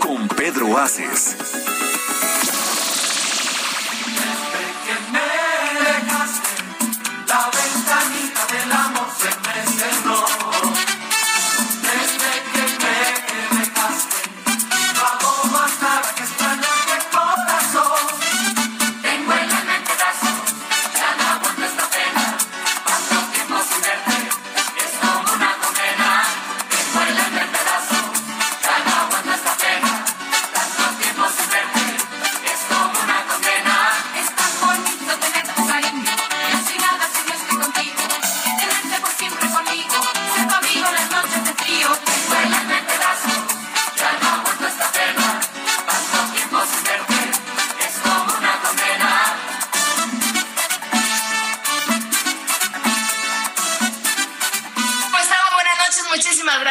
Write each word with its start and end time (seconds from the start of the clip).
Con 0.00 0.28
Pedro 0.28 0.76
Aces. 0.78 1.85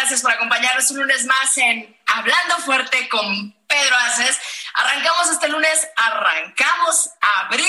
Gracias 0.05 0.21
por 0.21 0.33
acompañarnos 0.33 0.91
un 0.91 0.99
lunes 0.99 1.25
más 1.25 1.57
en 1.57 1.99
Hablando 2.05 2.57
Fuerte 2.59 3.09
con 3.09 3.51
Pedro 3.65 3.95
Aces. 3.95 4.39
Arrancamos 4.75 5.31
este 5.31 5.47
lunes, 5.47 5.87
arrancamos 5.95 7.09
abril 7.39 7.65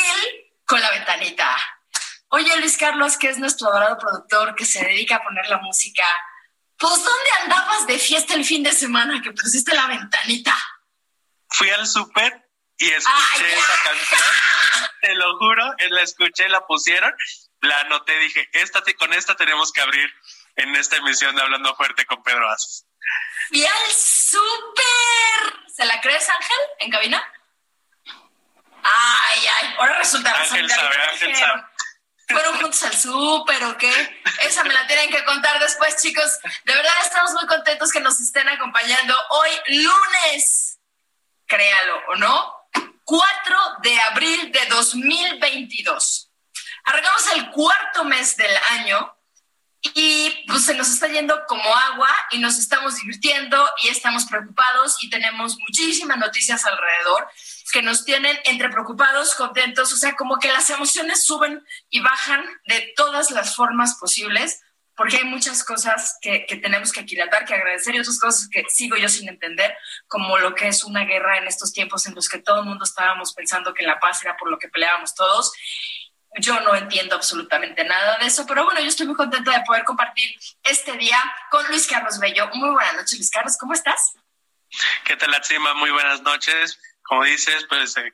con 0.67 0.79
la 0.79 0.91
ventanita. 0.91 1.57
Oye, 2.29 2.55
Luis 2.59 2.77
Carlos, 2.77 3.17
que 3.17 3.31
es 3.31 3.39
nuestro 3.39 3.69
adorado 3.69 3.97
productor 3.97 4.55
que 4.55 4.67
se 4.67 4.85
dedica 4.85 5.17
a 5.17 5.23
poner 5.23 5.49
la 5.49 5.57
música, 5.63 6.05
pues 6.77 6.97
¿dónde 6.97 7.31
andabas 7.45 7.87
de 7.87 7.99
fiesta 7.99 8.35
el 8.35 8.45
fin 8.45 8.63
de 8.63 8.73
semana 8.73 9.23
que 9.23 9.33
pusiste 9.33 9.75
la 9.75 9.87
ventanita? 9.87 10.55
fui 11.49 11.71
al 11.71 11.87
súper 11.87 12.47
y 12.77 12.91
escuché 12.91 13.47
Ay, 13.47 13.53
esa 13.55 13.83
canción. 13.83 14.21
Te 15.01 15.15
lo 15.15 15.39
juro, 15.39 15.75
la 15.89 16.03
escuché, 16.03 16.51
la 16.51 16.67
pusieron, 16.67 17.15
la 17.63 17.81
anoté, 17.81 18.19
dije, 18.19 18.47
esta, 18.53 18.83
con 18.99 19.15
esta 19.15 19.37
tenemos 19.37 19.73
que 19.73 19.81
abrir 19.81 20.13
en 20.57 20.75
esta 20.77 20.97
emisión 20.97 21.35
de 21.37 21.43
Hablando 21.43 21.75
Fuerte 21.77 22.05
con 22.07 22.23
Pedro 22.23 22.49
Asos. 22.51 22.85
¡Y 23.51 23.65
al 23.65 23.91
súper! 23.93 25.71
¿Se 25.75 25.85
la 25.85 26.01
crees, 26.01 26.29
Ángel, 26.29 26.59
en 26.81 26.91
cabina? 26.91 27.33
Ay, 28.83 29.41
ay, 29.63 29.75
ahora 29.79 29.99
resulta 29.99 30.31
Ángel 30.31 30.63
resulta- 30.69 30.77
sabe, 30.77 31.03
Ángel 31.11 31.37
sabe. 31.37 31.63
¿Fueron 32.29 32.57
juntos 32.61 32.83
al 32.83 32.97
súper 32.97 33.63
o 33.65 33.77
qué? 33.79 34.23
Esa 34.41 34.65
me 34.65 34.75
la 34.75 34.85
tienen 34.89 35.11
que 35.11 35.25
contar 35.25 35.61
después, 35.61 36.03
chicos. 36.03 36.39
De 36.65 36.75
verdad 36.75 36.93
estamos 37.05 37.33
muy 37.35 37.47
contentos 37.47 37.93
que 37.93 38.01
nos 38.01 38.19
estén 38.21 38.49
acompañando 38.49 39.17
hoy, 39.31 39.51
lunes, 39.69 40.81
créalo 41.47 42.03
o 42.09 42.17
no, 42.17 42.53
4 43.05 43.59
de 43.83 44.01
abril 44.01 44.51
de 44.51 44.67
2022. 44.67 46.33
Arrancamos 46.85 47.33
el 47.35 47.51
cuarto 47.51 48.05
mes 48.05 48.37
del 48.37 48.57
año 48.71 49.16
y 49.83 50.45
pues 50.47 50.65
se 50.65 50.75
nos 50.75 50.89
está 50.89 51.09
yendo 51.09 51.35
como 51.47 51.75
agua 51.75 52.09
y 52.31 52.39
nos 52.39 52.59
estamos 52.59 52.97
divirtiendo 52.97 53.69
y 53.83 53.89
estamos 53.89 54.25
preocupados 54.27 55.03
y 55.03 55.11
tenemos 55.11 55.59
muchísimas 55.59 56.19
noticias 56.19 56.65
alrededor 56.65 57.29
que 57.73 57.83
nos 57.83 58.05
tienen 58.05 58.37
entre 58.45 58.71
preocupados, 58.71 59.35
contentos, 59.35 59.93
o 59.93 59.97
sea, 59.97 60.15
como 60.17 60.39
que 60.39 60.51
las 60.51 60.71
emociones 60.71 61.25
suben 61.25 61.65
y 61.91 62.01
bajan 62.01 62.45
de 62.67 62.93
todas 62.97 63.31
las 63.31 63.55
formas 63.55 63.97
posibles, 63.97 64.61
porque 64.97 65.19
hay 65.19 65.25
muchas 65.25 65.63
cosas 65.63 66.17
que, 66.23 66.47
que 66.47 66.57
tenemos 66.57 66.91
que 66.91 67.01
aquilatar, 67.01 67.45
que 67.45 67.55
agradecer 67.55 67.95
y 67.95 68.01
otras 68.01 68.19
cosas 68.19 68.49
que 68.49 68.65
sigo 68.69 68.97
yo 68.97 69.09
sin 69.09 69.29
entender, 69.29 69.77
como 70.07 70.39
lo 70.39 70.55
que 70.55 70.69
es 70.69 70.85
una 70.85 71.05
guerra 71.05 71.39
en 71.39 71.47
estos 71.49 71.73
tiempos 71.73 72.07
en 72.07 72.15
los 72.15 72.29
que 72.29 72.39
todo 72.39 72.61
el 72.61 72.67
mundo 72.67 72.85
estábamos 72.85 73.35
pensando 73.35 73.75
que 73.75 73.85
la 73.85 74.01
paz 74.01 74.23
era 74.23 74.37
por 74.37 74.51
lo 74.51 74.59
que 74.59 74.69
peleábamos 74.69 75.15
todos 75.15 75.53
yo 76.39 76.61
no 76.61 76.75
entiendo 76.75 77.17
absolutamente 77.17 77.85
nada 77.85 78.19
de 78.19 78.27
eso, 78.27 78.47
pero 78.47 78.65
bueno, 78.65 78.81
yo 78.81 78.89
estoy 78.89 79.07
muy 79.07 79.17
contenta 79.17 79.53
de 79.53 79.65
poder 79.65 79.85
compartir 79.85 80.35
este 80.63 80.93
día 80.97 81.19
con 81.51 81.67
Luis 81.69 81.87
Carlos 81.87 82.19
Bello. 82.19 82.49
Muy 82.55 82.71
buenas 82.71 82.95
noches, 82.95 83.19
Luis 83.19 83.31
Carlos, 83.31 83.57
¿cómo 83.59 83.73
estás? 83.73 84.15
¿Qué 85.05 85.17
tal, 85.17 85.33
Atsima? 85.35 85.75
Muy 85.75 85.91
buenas 85.91 86.21
noches. 86.23 86.79
Como 87.03 87.23
dices, 87.23 87.65
pues 87.69 87.97
eh, 87.99 88.13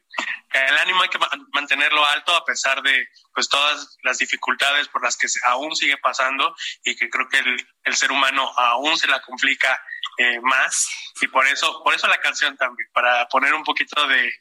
el 0.53 0.79
ánimo 0.79 1.03
hay 1.03 1.09
que 1.09 1.19
ma- 1.19 1.31
mantenerlo 1.53 2.05
alto 2.05 2.35
a 2.37 2.45
pesar 2.45 2.83
de 2.83 3.09
pues 3.35 3.49
todas 3.49 3.97
las 4.03 4.19
dificultades 4.19 4.87
por 4.89 5.03
las 5.03 5.17
que 5.17 5.27
aún 5.47 5.75
sigue 5.75 5.97
pasando 5.97 6.55
y 6.85 6.95
que 6.95 7.09
creo 7.09 7.27
que 7.29 7.39
el 7.85 7.97
ser 7.97 8.13
humano 8.13 8.53
aún 8.59 8.99
se 8.99 9.07
la 9.07 9.23
complica 9.23 9.81
eh, 10.19 10.41
más 10.41 10.89
y 11.21 11.29
por 11.29 11.47
eso 11.47 11.83
por 11.83 11.95
eso 11.95 12.07
la 12.07 12.19
canción 12.19 12.57
también 12.57 12.89
para 12.93 13.27
poner 13.29 13.55
un 13.55 13.65
poquito 13.65 14.07
de, 14.07 14.33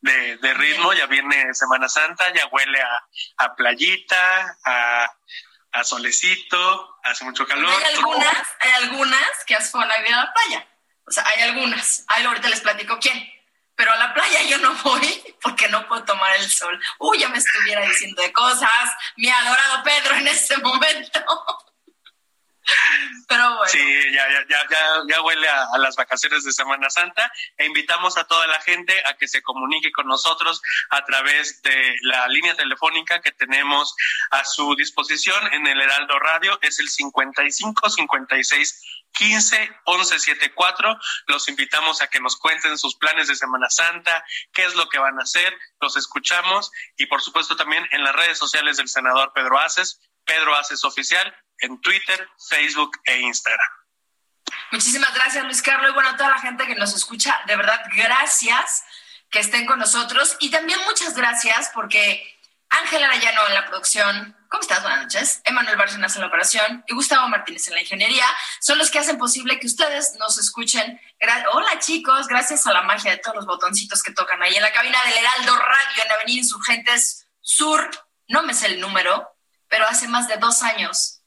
de, 0.00 0.36
de 0.38 0.54
ritmo 0.54 0.92
ya 0.92 1.06
viene 1.06 1.52
Semana 1.54 1.88
Santa 1.88 2.32
ya 2.32 2.46
huele 2.46 2.80
a, 2.80 3.44
a 3.44 3.54
playita 3.54 4.56
a, 4.64 5.10
a 5.72 5.84
solecito 5.84 6.98
hace 7.02 7.24
mucho 7.24 7.46
calor 7.46 7.70
Hay 7.70 7.94
algunas, 7.94 8.48
hay 8.60 8.70
algunas 8.82 9.44
que 9.46 9.54
hacen 9.54 9.80
a 9.82 9.98
ir 10.00 10.14
a 10.14 10.24
la 10.24 10.32
playa. 10.32 10.68
O 11.06 11.10
sea, 11.10 11.24
hay 11.26 11.42
algunas. 11.42 12.04
Ahí 12.08 12.24
ahorita 12.24 12.48
les 12.48 12.60
platico 12.60 12.98
quién. 13.00 13.32
Pero 13.74 13.92
a 13.92 13.96
la 13.96 14.12
playa 14.12 14.42
yo 14.42 14.58
no 14.58 14.74
voy 14.82 15.36
porque 15.40 15.68
no 15.68 15.86
puedo 15.88 16.04
tomar 16.04 16.34
el 16.36 16.50
sol. 16.50 16.78
Uy, 16.98 17.18
ya 17.18 17.28
me 17.28 17.38
estuviera 17.38 17.80
diciendo 17.86 18.20
de 18.20 18.32
cosas, 18.32 18.90
mi 19.16 19.28
adorado 19.28 19.82
Pedro 19.84 20.16
en 20.16 20.28
este 20.28 20.56
momento. 20.58 21.20
Pero 23.28 23.56
bueno. 23.56 23.70
Sí, 23.70 23.78
ya, 24.12 24.26
ya, 24.30 24.46
ya, 24.48 25.02
ya, 25.08 25.22
huele 25.22 25.48
a, 25.48 25.66
a 25.72 25.78
las 25.78 25.96
vacaciones 25.96 26.44
de 26.44 26.52
Semana 26.52 26.90
Santa 26.90 27.30
e 27.56 27.66
invitamos 27.66 28.16
a 28.16 28.24
toda 28.24 28.46
la 28.46 28.60
gente 28.60 28.94
a 29.06 29.14
que 29.14 29.28
se 29.28 29.42
comunique 29.42 29.92
con 29.92 30.06
nosotros 30.06 30.60
a 30.90 31.04
través 31.04 31.62
de 31.62 31.96
la 32.02 32.26
línea 32.28 32.54
telefónica 32.54 33.20
que 33.20 33.32
tenemos 33.32 33.94
a 34.30 34.44
su 34.44 34.74
disposición 34.76 35.52
en 35.52 35.66
el 35.66 35.80
Heraldo 35.80 36.18
Radio. 36.18 36.58
Es 36.62 36.78
el 36.78 36.88
55 36.88 37.90
56 37.90 38.82
15 39.12 39.70
11 39.84 40.18
74. 40.18 40.98
Los 41.26 41.48
invitamos 41.48 42.02
a 42.02 42.08
que 42.08 42.20
nos 42.20 42.36
cuenten 42.36 42.78
sus 42.78 42.96
planes 42.96 43.28
de 43.28 43.36
Semana 43.36 43.68
Santa, 43.70 44.24
qué 44.52 44.64
es 44.64 44.74
lo 44.74 44.88
que 44.88 44.98
van 44.98 45.18
a 45.18 45.22
hacer, 45.22 45.56
los 45.80 45.96
escuchamos 45.96 46.70
y 46.96 47.06
por 47.06 47.20
supuesto 47.20 47.56
también 47.56 47.86
en 47.92 48.04
las 48.04 48.14
redes 48.14 48.38
sociales 48.38 48.76
del 48.76 48.88
senador 48.88 49.32
Pedro 49.34 49.58
Aces, 49.58 50.00
Pedro 50.24 50.54
Aces 50.54 50.84
Oficial, 50.84 51.34
en 51.60 51.80
Twitter, 51.80 52.28
Facebook 52.48 52.98
e 53.04 53.20
Instagram. 53.20 53.68
Muchísimas 54.70 55.14
gracias, 55.14 55.44
Luis 55.44 55.62
Carlos. 55.62 55.90
Y 55.90 55.94
bueno, 55.94 56.10
a 56.10 56.16
toda 56.16 56.30
la 56.30 56.40
gente 56.40 56.66
que 56.66 56.74
nos 56.74 56.94
escucha, 56.94 57.40
de 57.46 57.56
verdad, 57.56 57.80
gracias 57.94 58.84
que 59.30 59.40
estén 59.40 59.66
con 59.66 59.78
nosotros. 59.78 60.36
Y 60.40 60.50
también 60.50 60.78
muchas 60.86 61.14
gracias 61.14 61.70
porque 61.74 62.38
Ángel 62.70 63.02
Arayano 63.02 63.46
en 63.48 63.54
la 63.54 63.66
producción. 63.66 64.36
¿Cómo 64.48 64.62
estás? 64.62 64.82
Buenas 64.82 65.04
noches. 65.04 65.42
Emanuel 65.44 65.76
Bárcenas 65.76 66.14
en 66.16 66.22
la 66.22 66.28
operación 66.28 66.84
y 66.86 66.94
Gustavo 66.94 67.28
Martínez 67.28 67.68
en 67.68 67.74
la 67.74 67.82
ingeniería 67.82 68.24
son 68.60 68.78
los 68.78 68.90
que 68.90 68.98
hacen 68.98 69.18
posible 69.18 69.58
que 69.58 69.66
ustedes 69.66 70.14
nos 70.18 70.38
escuchen. 70.38 71.00
Hola 71.52 71.78
chicos, 71.80 72.26
gracias 72.28 72.66
a 72.66 72.72
la 72.72 72.82
magia 72.82 73.10
de 73.10 73.18
todos 73.18 73.36
los 73.36 73.46
botoncitos 73.46 74.02
que 74.02 74.12
tocan 74.12 74.42
ahí 74.42 74.54
en 74.54 74.62
la 74.62 74.72
cabina 74.72 74.98
del 75.04 75.18
Heraldo 75.18 75.56
Radio 75.56 76.04
en 76.04 76.12
Avenida 76.12 76.38
Insurgentes 76.38 77.26
Sur. 77.42 77.90
No 78.28 78.42
me 78.42 78.54
sé 78.54 78.66
el 78.66 78.80
número, 78.80 79.28
pero 79.68 79.86
hace 79.86 80.08
más 80.08 80.28
de 80.28 80.38
dos 80.38 80.62
años 80.62 81.17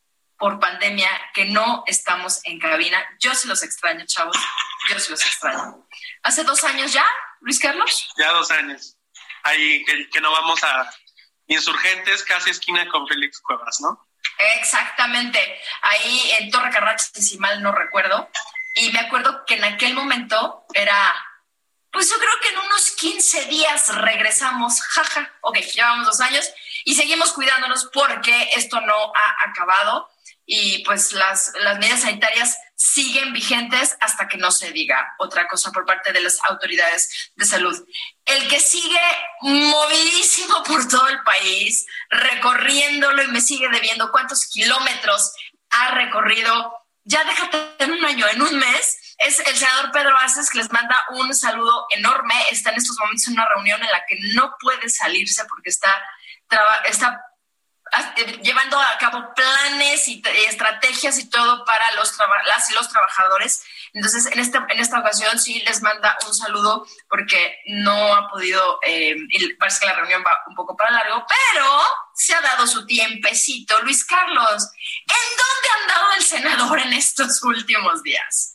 por 0.41 0.59
pandemia 0.59 1.09
que 1.35 1.45
no 1.45 1.83
estamos 1.85 2.41
en 2.45 2.59
cabina. 2.59 2.99
Yo 3.19 3.33
sí 3.35 3.47
los 3.47 3.61
extraño, 3.61 4.03
chavos. 4.07 4.35
yo 4.89 4.99
sí 4.99 5.11
los 5.11 5.23
extraño. 5.23 5.87
¿Hace 6.23 6.43
dos 6.43 6.63
años 6.63 6.91
ya, 6.91 7.05
Luis 7.41 7.59
Carlos? 7.59 8.09
Ya 8.17 8.31
dos 8.31 8.49
años. 8.49 8.97
Ahí 9.43 9.85
que, 9.85 10.09
que 10.09 10.19
no 10.19 10.31
vamos 10.31 10.63
a 10.63 10.91
insurgentes, 11.45 12.23
casi 12.23 12.49
esquina 12.49 12.87
con 12.89 13.07
Félix 13.07 13.39
Cuevas, 13.39 13.79
¿no? 13.81 14.07
Exactamente, 14.59 15.39
ahí 15.83 16.31
en 16.39 16.49
Torre 16.49 16.71
Carrache, 16.71 17.21
si 17.21 17.37
mal 17.37 17.61
no 17.61 17.71
recuerdo. 17.71 18.27
Y 18.75 18.91
me 18.91 18.99
acuerdo 18.99 19.45
que 19.45 19.55
en 19.55 19.63
aquel 19.65 19.93
momento 19.93 20.65
era, 20.73 21.13
pues 21.91 22.09
yo 22.09 22.17
creo 22.17 22.39
que 22.41 22.49
en 22.49 22.57
unos 22.57 22.91
15 22.91 23.45
días 23.45 23.95
regresamos, 23.95 24.81
jaja, 24.81 25.31
ok, 25.41 25.57
llevamos 25.57 26.07
dos 26.07 26.21
años 26.21 26.49
y 26.85 26.95
seguimos 26.95 27.33
cuidándonos 27.33 27.89
porque 27.93 28.49
esto 28.55 28.81
no 28.81 29.13
ha 29.13 29.49
acabado 29.49 30.09
y 30.45 30.83
pues 30.83 31.13
las, 31.13 31.51
las 31.61 31.79
medidas 31.79 32.01
sanitarias 32.01 32.57
siguen 32.75 33.31
vigentes 33.31 33.95
hasta 33.99 34.27
que 34.27 34.37
no 34.37 34.51
se 34.51 34.71
diga 34.71 35.15
otra 35.19 35.47
cosa 35.47 35.71
por 35.71 35.85
parte 35.85 36.11
de 36.11 36.21
las 36.21 36.39
autoridades 36.43 37.31
de 37.35 37.45
salud. 37.45 37.77
El 38.25 38.47
que 38.47 38.59
sigue 38.59 38.99
movidísimo 39.41 40.63
por 40.63 40.87
todo 40.87 41.07
el 41.07 41.21
país, 41.21 41.85
recorriéndolo 42.09 43.23
y 43.23 43.27
me 43.27 43.41
sigue 43.41 43.69
debiendo 43.69 44.11
cuántos 44.11 44.47
kilómetros 44.47 45.31
ha 45.69 45.91
recorrido, 45.91 46.73
ya 47.03 47.23
déjate 47.23 47.75
en 47.79 47.91
un 47.91 48.05
año, 48.05 48.27
en 48.27 48.41
un 48.41 48.57
mes, 48.57 49.15
es 49.21 49.39
el 49.39 49.55
senador 49.55 49.91
Pedro 49.91 50.17
Aces 50.17 50.49
que 50.49 50.57
les 50.57 50.71
manda 50.71 50.99
un 51.09 51.33
saludo 51.35 51.85
enorme. 51.91 52.33
Está 52.49 52.71
en 52.71 52.77
estos 52.77 52.97
momentos 52.99 53.27
en 53.27 53.33
una 53.33 53.47
reunión 53.47 53.81
en 53.81 53.91
la 53.91 54.03
que 54.07 54.17
no 54.33 54.55
puede 54.59 54.89
salirse 54.89 55.45
porque 55.45 55.69
está, 55.69 55.93
está 56.85 57.09
eh, 57.09 57.30
llevando 58.41 58.79
a 58.79 58.97
cabo 58.99 59.33
planes 59.35 60.07
y 60.07 60.21
estrategias 60.47 61.19
y 61.19 61.29
todo 61.29 61.65
para 61.65 61.91
los 61.93 62.13
las 62.47 62.69
y 62.69 62.73
los 62.73 62.89
trabajadores. 62.89 63.63
Entonces, 63.93 64.25
en 64.27 64.39
esta, 64.39 64.65
en 64.69 64.79
esta 64.79 64.99
ocasión 64.99 65.37
sí 65.37 65.61
les 65.65 65.81
manda 65.81 66.17
un 66.25 66.33
saludo 66.33 66.87
porque 67.09 67.59
no 67.67 68.13
ha 68.15 68.29
podido, 68.29 68.79
eh, 68.85 69.15
y 69.29 69.53
parece 69.55 69.81
que 69.81 69.87
la 69.87 69.95
reunión 69.95 70.23
va 70.25 70.37
un 70.47 70.55
poco 70.55 70.77
para 70.77 70.91
largo, 70.91 71.25
pero 71.27 71.81
se 72.13 72.33
ha 72.33 72.41
dado 72.41 72.65
su 72.67 72.85
tiempecito. 72.85 73.81
Luis 73.81 74.05
Carlos, 74.05 74.69
¿en 75.07 75.37
dónde 75.37 75.69
ha 75.69 75.81
andado 75.81 76.13
el 76.13 76.23
senador 76.23 76.79
en 76.79 76.93
estos 76.93 77.43
últimos 77.43 78.01
días? 78.03 78.50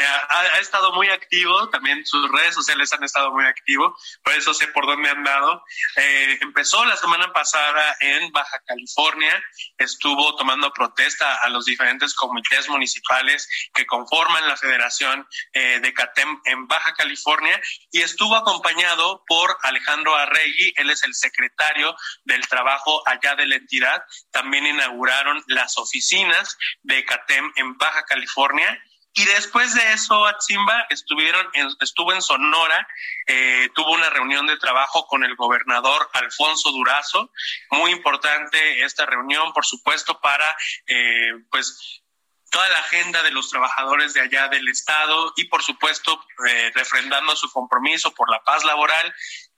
Ha, 0.00 0.58
estado 0.60 0.92
muy 0.92 1.08
activo, 1.08 1.68
también 1.68 2.04
sus 2.06 2.30
redes 2.30 2.54
sociales 2.54 2.92
han 2.92 3.04
estado 3.04 3.30
muy 3.32 3.44
activos, 3.44 4.00
por 4.22 4.32
eso 4.34 4.54
sé 4.54 4.68
por 4.68 4.86
dónde 4.86 5.10
han 5.10 5.22
dado. 5.22 5.62
Eh, 5.96 6.38
empezó 6.40 6.84
la 6.84 6.96
semana 6.96 7.32
pasada 7.32 7.96
en 8.00 8.30
Baja 8.32 8.60
California, 8.66 9.42
estuvo 9.78 10.36
tomando 10.36 10.72
protesta 10.72 11.36
a 11.36 11.48
los 11.48 11.64
diferentes 11.64 12.14
comités 12.14 12.68
municipales 12.68 13.48
que 13.74 13.86
conforman 13.86 14.46
la 14.48 14.56
Federación 14.56 15.26
eh, 15.52 15.80
de 15.80 15.92
CATEM 15.92 16.40
en 16.44 16.66
Baja 16.66 16.94
California 16.94 17.60
y 17.90 18.02
estuvo 18.02 18.36
acompañado 18.36 19.24
por 19.26 19.56
Alejandro 19.62 20.14
Arregui, 20.14 20.72
él 20.76 20.90
es 20.90 21.02
el 21.02 21.14
secretario 21.14 21.94
del 22.24 22.46
trabajo 22.48 23.02
allá 23.06 23.34
de 23.34 23.46
la 23.46 23.56
entidad. 23.56 24.02
También 24.30 24.66
inauguraron 24.66 25.42
las 25.48 25.76
oficinas 25.76 26.56
de 26.82 27.04
CATEM 27.04 27.52
en 27.56 27.76
Baja 27.76 28.04
California 28.04 28.80
y 29.14 29.24
después 29.26 29.74
de 29.74 29.92
eso, 29.92 30.26
Atzimba 30.26 30.86
estuvieron 30.88 31.46
estuvo 31.80 32.14
en 32.14 32.22
Sonora, 32.22 32.88
eh, 33.26 33.68
tuvo 33.74 33.92
una 33.92 34.08
reunión 34.08 34.46
de 34.46 34.56
trabajo 34.56 35.06
con 35.06 35.22
el 35.22 35.36
gobernador 35.36 36.08
Alfonso 36.14 36.70
Durazo. 36.70 37.30
Muy 37.70 37.90
importante 37.90 38.82
esta 38.84 39.04
reunión, 39.04 39.52
por 39.52 39.66
supuesto, 39.66 40.18
para 40.20 40.46
eh, 40.86 41.32
pues 41.50 42.02
toda 42.50 42.66
la 42.70 42.78
agenda 42.78 43.22
de 43.22 43.32
los 43.32 43.50
trabajadores 43.50 44.14
de 44.14 44.22
allá 44.22 44.48
del 44.48 44.66
estado 44.68 45.34
y, 45.36 45.44
por 45.44 45.62
supuesto, 45.62 46.24
eh, 46.48 46.72
refrendando 46.74 47.36
su 47.36 47.50
compromiso 47.52 48.14
por 48.14 48.30
la 48.30 48.42
paz 48.44 48.64
laboral 48.64 49.14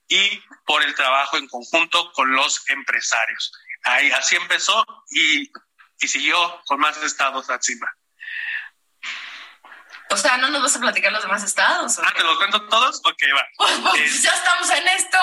y 0.09 0.43
por 0.67 0.83
el 0.83 0.97
trabajo 0.97 1.37
en 1.37 1.47
conjunto 1.47 2.11
con 2.13 2.33
los 2.33 2.69
empresarios. 2.71 3.53
Ahí, 3.85 4.11
así 4.11 4.35
empezó 4.35 4.85
y, 5.11 5.49
y 6.01 6.09
siguió 6.09 6.61
con 6.67 6.81
más 6.81 7.01
estados 7.05 7.51
Atzimba. 7.51 7.95
O 10.15 10.17
sea, 10.17 10.37
¿no 10.37 10.49
nos 10.49 10.63
vas 10.63 10.77
a 10.77 10.81
platicar 10.81 11.13
los 11.13 11.23
demás 11.23 11.43
estados? 11.43 11.99
Ah, 11.99 12.13
¿te 12.17 12.23
los 12.23 12.39
cuento 12.39 12.63
todos? 12.69 13.01
Ok, 13.05 13.23
va. 13.37 13.45
Pues, 13.57 13.79
pues, 13.91 14.23
ya 14.23 14.31
estamos 14.31 14.71
en 14.71 14.87
esto. 14.89 15.19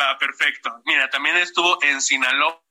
Va, 0.00 0.18
perfecto. 0.18 0.70
Mira, 0.86 1.10
también 1.10 1.36
estuvo 1.36 1.78
en 1.82 2.00
Sinaloa 2.00 2.63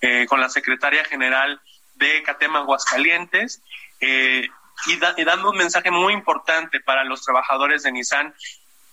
Eh, 0.00 0.26
con 0.28 0.40
la 0.40 0.48
secretaria 0.48 1.04
general 1.04 1.60
de 1.96 2.22
Catema 2.22 2.60
Aguascalientes 2.60 3.60
eh, 3.98 4.48
y, 4.86 5.24
dando 5.24 5.50
un 5.50 5.56
mensaje 5.56 5.90
muy 5.90 6.12
importante 6.12 6.78
para 6.78 7.02
los 7.02 7.24
trabajadores 7.24 7.82
de 7.82 7.90
Nissan 7.90 8.32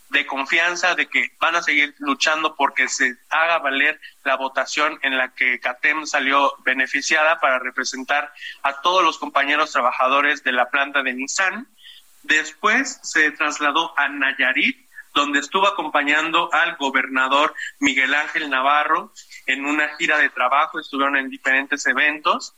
de 0.10 0.26
confianza 0.26 0.96
de 0.96 1.06
que 1.08 1.32
van 1.40 1.56
a 1.56 1.62
seguir 1.62 1.94
luchando 2.00 2.56
porque 2.56 2.88
se 2.88 3.16
haga 3.30 3.60
valer 3.60 4.02
la 4.24 4.36
votación 4.36 4.98
en 5.04 5.16
la 5.16 5.32
que 5.36 5.60
CATEM 5.60 6.08
salió 6.08 6.56
beneficiada 6.64 7.40
para 7.40 7.60
representar 7.60 8.34
a 8.64 8.82
todos 8.82 9.04
los 9.04 9.20
compañeros 9.20 9.72
trabajadores 9.72 10.44
de 10.44 10.54
la 10.54 10.72
planta 10.72 11.04
de 11.04 11.14
Nissan. 11.14 11.68
Después 12.24 13.00
se 13.04 13.30
trasladó 13.32 13.94
a 13.96 14.10
Nayarit, 14.10 14.85
donde 15.16 15.40
estuvo 15.40 15.66
acompañando 15.66 16.54
al 16.54 16.76
gobernador 16.76 17.56
Miguel 17.80 18.14
Ángel 18.14 18.50
Navarro 18.50 19.14
en 19.48 19.66
una 19.66 19.96
gira 19.96 20.20
de 20.20 20.30
trabajo, 20.30 20.80
estuvieron 20.80 21.16
en 21.16 21.30
diferentes 21.30 21.86
eventos. 21.88 22.54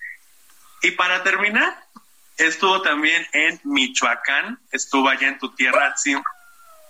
Y 0.81 0.91
para 0.91 1.23
terminar, 1.23 1.77
estuvo 2.35 2.81
también 2.81 3.25
en 3.31 3.61
Michoacán, 3.63 4.59
estuvo 4.71 5.07
allá 5.07 5.27
en 5.27 5.37
tu 5.37 5.53
tierra, 5.53 5.93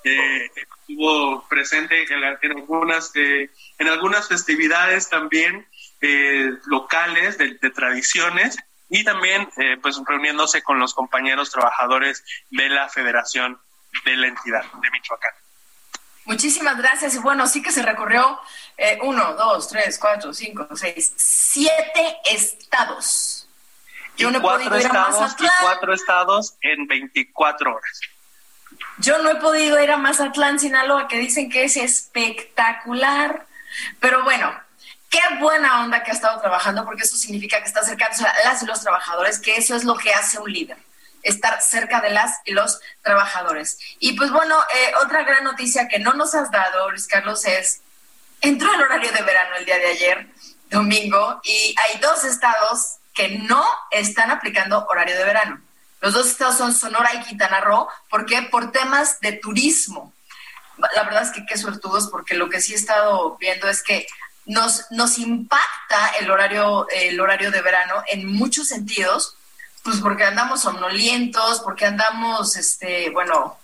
eh, 0.03 0.51
estuvo 0.55 1.45
presente 1.49 2.05
en, 2.13 2.51
algunas, 2.51 3.11
eh, 3.15 3.49
en 3.77 3.89
algunas 3.89 4.29
festividades 4.29 5.09
también 5.09 5.67
eh, 5.99 6.49
locales 6.67 7.37
de, 7.37 7.55
tradiciones 7.71 8.57
y 8.89 9.03
también 9.03 9.49
pues 9.81 9.99
reuniéndose 10.07 10.63
con 10.63 10.79
los 10.79 10.93
compañeros 10.93 11.51
trabajadores 11.51 12.23
de 12.51 12.69
la 12.69 12.87
Federación 12.87 13.59
de 14.05 14.15
la 14.15 14.27
entidad 14.27 14.63
de 14.63 14.91
Michoacán. 14.91 15.33
Muchísimas 16.27 16.77
gracias. 16.77 17.15
Y 17.15 17.19
bueno, 17.19 17.47
sí 17.47 17.63
que 17.63 17.71
se 17.71 17.81
recorrió 17.81 18.39
eh, 18.77 18.99
uno, 19.01 19.33
dos, 19.35 19.69
tres, 19.69 19.97
cuatro, 19.97 20.33
cinco, 20.33 20.67
seis, 20.75 21.13
siete 21.15 22.17
estados. 22.25 23.47
Yo 24.17 24.29
no 24.29 24.39
he 24.39 24.41
podido 24.41 24.77
ir 24.77 24.87
a 24.87 24.93
Mazatlán. 24.93 25.49
Y 25.49 25.63
cuatro 25.63 25.93
estados 25.93 26.55
en 26.61 26.85
24 26.85 27.73
horas. 27.73 28.01
Yo 28.97 29.19
no 29.19 29.29
he 29.29 29.35
podido 29.35 29.81
ir 29.81 29.89
a 29.89 29.97
Mazatlán, 29.97 30.59
Sinaloa, 30.59 31.07
que 31.07 31.17
dicen 31.17 31.49
que 31.49 31.63
es 31.63 31.77
espectacular. 31.77 33.45
Pero 34.01 34.25
bueno, 34.25 34.53
qué 35.09 35.21
buena 35.39 35.81
onda 35.83 36.03
que 36.03 36.11
ha 36.11 36.13
estado 36.13 36.41
trabajando, 36.41 36.83
porque 36.83 37.03
eso 37.03 37.15
significa 37.15 37.59
que 37.59 37.67
está 37.67 37.83
cerca 37.83 38.07
a 38.07 38.43
las 38.43 38.61
y 38.61 38.65
los 38.65 38.81
trabajadores, 38.81 39.39
que 39.39 39.55
eso 39.55 39.75
es 39.75 39.85
lo 39.85 39.95
que 39.95 40.13
hace 40.13 40.39
un 40.39 40.51
líder 40.51 40.77
estar 41.27 41.61
cerca 41.61 41.99
de 42.01 42.09
las 42.09 42.39
y 42.45 42.53
los 42.53 42.79
trabajadores. 43.01 43.77
Y 43.99 44.13
pues 44.13 44.31
bueno, 44.31 44.57
eh, 44.73 44.93
otra 45.03 45.23
gran 45.23 45.43
noticia 45.43 45.87
que 45.87 45.99
no 45.99 46.13
nos 46.13 46.33
has 46.33 46.51
dado, 46.51 46.89
Luis 46.89 47.07
Carlos, 47.07 47.45
es, 47.45 47.81
entró 48.41 48.73
el 48.73 48.81
horario 48.81 49.11
de 49.11 49.21
verano 49.21 49.55
el 49.57 49.65
día 49.65 49.77
de 49.77 49.87
ayer, 49.87 50.27
domingo, 50.69 51.41
y 51.43 51.75
hay 51.77 51.99
dos 51.99 52.23
estados 52.23 52.97
que 53.13 53.39
no 53.39 53.65
están 53.91 54.31
aplicando 54.31 54.85
horario 54.89 55.17
de 55.17 55.25
verano. 55.25 55.61
Los 55.99 56.13
dos 56.13 56.27
estados 56.27 56.57
son 56.57 56.73
Sonora 56.73 57.13
y 57.15 57.21
Quintana 57.21 57.59
Roo, 57.59 57.87
porque 58.09 58.43
por 58.43 58.71
temas 58.71 59.19
de 59.19 59.33
turismo. 59.33 60.13
La 60.95 61.03
verdad 61.03 61.23
es 61.23 61.31
que 61.31 61.45
qué 61.45 61.57
suertudos, 61.57 62.07
porque 62.09 62.35
lo 62.35 62.49
que 62.49 62.61
sí 62.61 62.73
he 62.73 62.75
estado 62.75 63.35
viendo 63.37 63.67
es 63.67 63.81
que 63.81 64.07
nos, 64.45 64.85
nos 64.91 65.17
impacta 65.17 66.09
el 66.19 66.29
horario, 66.29 66.87
el 66.89 67.19
horario 67.19 67.51
de 67.51 67.61
verano 67.61 68.03
en 68.07 68.27
muchos 68.27 68.67
sentidos, 68.67 69.35
pues 69.87 70.01
porque 70.01 70.25
andamos 70.25 70.59
somnolientos, 70.61 71.61
porque 71.61 71.85
andamos, 71.85 72.57
este, 72.57 73.09
bueno, 73.11 73.57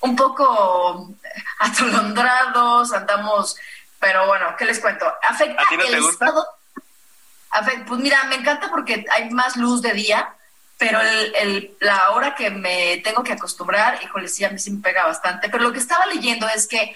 un 0.00 0.14
poco 0.14 1.14
atolondrados, 1.60 2.92
andamos, 2.92 3.56
pero 3.98 4.26
bueno, 4.26 4.54
¿qué 4.58 4.66
les 4.66 4.80
cuento? 4.80 5.10
Afecta 5.22 5.62
el 5.86 5.94
estado. 6.10 6.46
pues 7.86 8.00
mira, 8.00 8.22
me 8.24 8.34
encanta 8.34 8.68
porque 8.68 9.06
hay 9.10 9.30
más 9.30 9.56
luz 9.56 9.80
de 9.80 9.94
día, 9.94 10.28
pero 10.76 11.00
el, 11.00 11.34
el- 11.36 11.76
la 11.80 12.10
hora 12.10 12.34
que 12.34 12.50
me 12.50 12.98
tengo 12.98 13.24
que 13.24 13.32
acostumbrar, 13.32 13.98
híjole, 14.02 14.28
sí, 14.28 14.44
a 14.44 14.50
mí 14.50 14.58
sí 14.58 14.70
me 14.72 14.82
pega 14.82 15.06
bastante. 15.06 15.48
Pero 15.48 15.62
lo 15.64 15.72
que 15.72 15.78
estaba 15.78 16.04
leyendo 16.04 16.46
es 16.48 16.68
que 16.68 16.94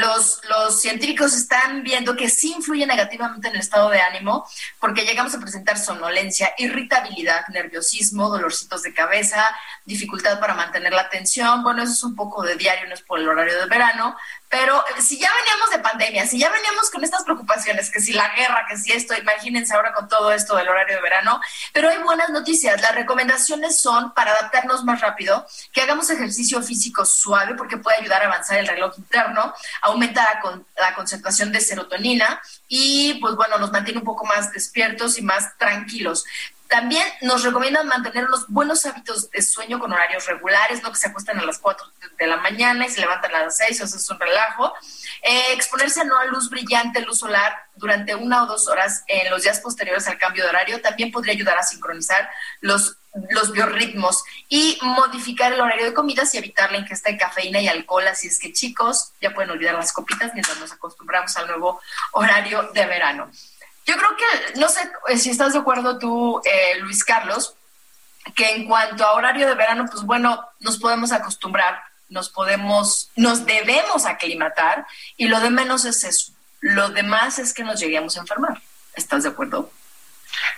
los, 0.00 0.40
los 0.48 0.80
científicos 0.80 1.34
están 1.34 1.82
viendo 1.82 2.16
que 2.16 2.28
sí 2.28 2.52
influye 2.52 2.86
negativamente 2.86 3.48
en 3.48 3.54
el 3.54 3.60
estado 3.60 3.90
de 3.90 4.00
ánimo 4.00 4.46
porque 4.80 5.04
llegamos 5.04 5.34
a 5.34 5.40
presentar 5.40 5.78
somnolencia, 5.78 6.52
irritabilidad, 6.58 7.46
nerviosismo, 7.48 8.28
dolorcitos 8.28 8.82
de 8.82 8.94
cabeza, 8.94 9.44
dificultad 9.84 10.40
para 10.40 10.54
mantener 10.54 10.92
la 10.92 11.02
atención. 11.02 11.62
Bueno, 11.62 11.82
eso 11.82 11.92
es 11.92 12.02
un 12.04 12.14
poco 12.14 12.42
de 12.42 12.56
diario, 12.56 12.88
no 12.88 12.94
es 12.94 13.02
por 13.02 13.18
el 13.18 13.28
horario 13.28 13.58
de 13.58 13.66
verano, 13.66 14.16
pero 14.48 14.84
eh, 14.86 15.02
si 15.02 15.18
ya 15.18 15.30
veníamos 15.34 15.70
de 15.70 15.78
pandemia, 15.80 16.26
si 16.26 16.38
ya 16.38 16.48
veníamos 16.50 16.90
con 16.90 17.02
estas 17.02 17.24
preocupaciones, 17.24 17.90
que 17.90 18.00
si 18.00 18.12
la 18.12 18.28
guerra, 18.34 18.66
que 18.68 18.76
si 18.76 18.92
esto, 18.92 19.14
imagínense 19.16 19.74
ahora 19.74 19.92
con 19.92 20.08
todo 20.08 20.32
esto 20.32 20.56
del 20.56 20.68
horario 20.68 20.96
de 20.96 21.02
verano, 21.02 21.40
pero 21.72 21.88
hay 21.90 21.98
buenas 21.98 22.30
noticias. 22.30 22.80
Las 22.80 22.94
recomendaciones 22.94 23.78
son 23.80 24.14
para 24.14 24.30
adaptarnos 24.32 24.84
más 24.84 25.00
rápido, 25.00 25.46
que 25.72 25.82
hagamos 25.82 26.08
ejercicio 26.10 26.62
físico 26.62 27.04
suave 27.04 27.54
porque 27.54 27.78
puede 27.78 27.98
ayudar 27.98 28.22
a 28.22 28.26
avanzar 28.26 28.58
el 28.58 28.68
reloj 28.68 28.94
interno, 28.98 29.54
aumenta 29.82 30.22
la, 30.22 30.40
con- 30.40 30.66
la 30.76 30.94
concentración 30.94 31.50
de 31.50 31.60
serotonina 31.60 32.40
y 32.68 33.14
pues 33.20 33.34
bueno, 33.34 33.58
nos 33.58 33.72
mantiene 33.72 33.98
un 33.98 34.04
poco 34.06 34.24
más 34.24 34.52
despiertos 34.52 35.18
y 35.18 35.22
más 35.22 35.56
tranquilos. 35.58 36.24
También 36.74 37.06
nos 37.20 37.44
recomiendan 37.44 37.86
mantener 37.86 38.24
unos 38.24 38.48
buenos 38.48 38.84
hábitos 38.84 39.30
de 39.30 39.40
sueño 39.42 39.78
con 39.78 39.92
horarios 39.92 40.26
regulares, 40.26 40.82
no 40.82 40.90
que 40.90 40.98
se 40.98 41.06
acuesten 41.06 41.38
a 41.38 41.44
las 41.44 41.60
4 41.60 41.86
de 42.18 42.26
la 42.26 42.38
mañana 42.38 42.84
y 42.84 42.90
se 42.90 43.00
levantan 43.00 43.32
a 43.32 43.44
las 43.44 43.58
6, 43.58 43.80
eso 43.80 43.96
es 43.96 44.10
un 44.10 44.18
relajo. 44.18 44.74
Eh, 45.22 45.52
exponerse 45.52 46.00
a 46.00 46.24
luz 46.24 46.50
brillante, 46.50 47.00
luz 47.02 47.20
solar, 47.20 47.54
durante 47.76 48.16
una 48.16 48.42
o 48.42 48.46
dos 48.46 48.66
horas 48.66 49.04
en 49.06 49.30
los 49.30 49.44
días 49.44 49.60
posteriores 49.60 50.08
al 50.08 50.18
cambio 50.18 50.42
de 50.42 50.50
horario 50.50 50.80
también 50.80 51.12
podría 51.12 51.34
ayudar 51.34 51.58
a 51.58 51.62
sincronizar 51.62 52.28
los, 52.60 52.96
los 53.30 53.52
biorritmos 53.52 54.24
y 54.48 54.78
modificar 54.82 55.52
el 55.52 55.60
horario 55.60 55.86
de 55.86 55.94
comidas 55.94 56.34
y 56.34 56.38
evitar 56.38 56.72
la 56.72 56.78
ingesta 56.78 57.10
de 57.10 57.18
cafeína 57.18 57.60
y 57.60 57.68
alcohol. 57.68 58.06
Así 58.08 58.26
es 58.26 58.38
que 58.38 58.52
chicos, 58.52 59.12
ya 59.20 59.32
pueden 59.32 59.50
olvidar 59.50 59.74
las 59.74 59.92
copitas 59.92 60.32
mientras 60.34 60.58
nos 60.58 60.72
acostumbramos 60.72 61.36
al 61.36 61.46
nuevo 61.46 61.80
horario 62.12 62.70
de 62.74 62.86
verano. 62.86 63.30
Yo 63.84 63.96
creo 63.96 64.16
que, 64.16 64.58
no 64.58 64.68
sé 64.68 64.80
eh, 65.08 65.18
si 65.18 65.30
estás 65.30 65.52
de 65.52 65.58
acuerdo 65.58 65.98
tú, 65.98 66.40
eh, 66.44 66.78
Luis 66.80 67.04
Carlos, 67.04 67.54
que 68.34 68.50
en 68.52 68.66
cuanto 68.66 69.04
a 69.04 69.12
horario 69.12 69.46
de 69.46 69.54
verano, 69.54 69.86
pues 69.90 70.02
bueno, 70.04 70.42
nos 70.60 70.78
podemos 70.78 71.12
acostumbrar, 71.12 71.82
nos 72.08 72.30
podemos, 72.30 73.10
nos 73.16 73.44
debemos 73.44 74.06
aclimatar 74.06 74.86
y 75.16 75.28
lo 75.28 75.40
de 75.40 75.50
menos 75.50 75.84
es 75.84 76.04
eso. 76.04 76.32
Lo 76.60 76.88
demás 76.88 77.38
es 77.38 77.52
que 77.52 77.64
nos 77.64 77.78
lleguemos 77.78 78.16
a 78.16 78.20
enfermar. 78.20 78.60
¿Estás 78.94 79.24
de 79.24 79.28
acuerdo? 79.28 79.70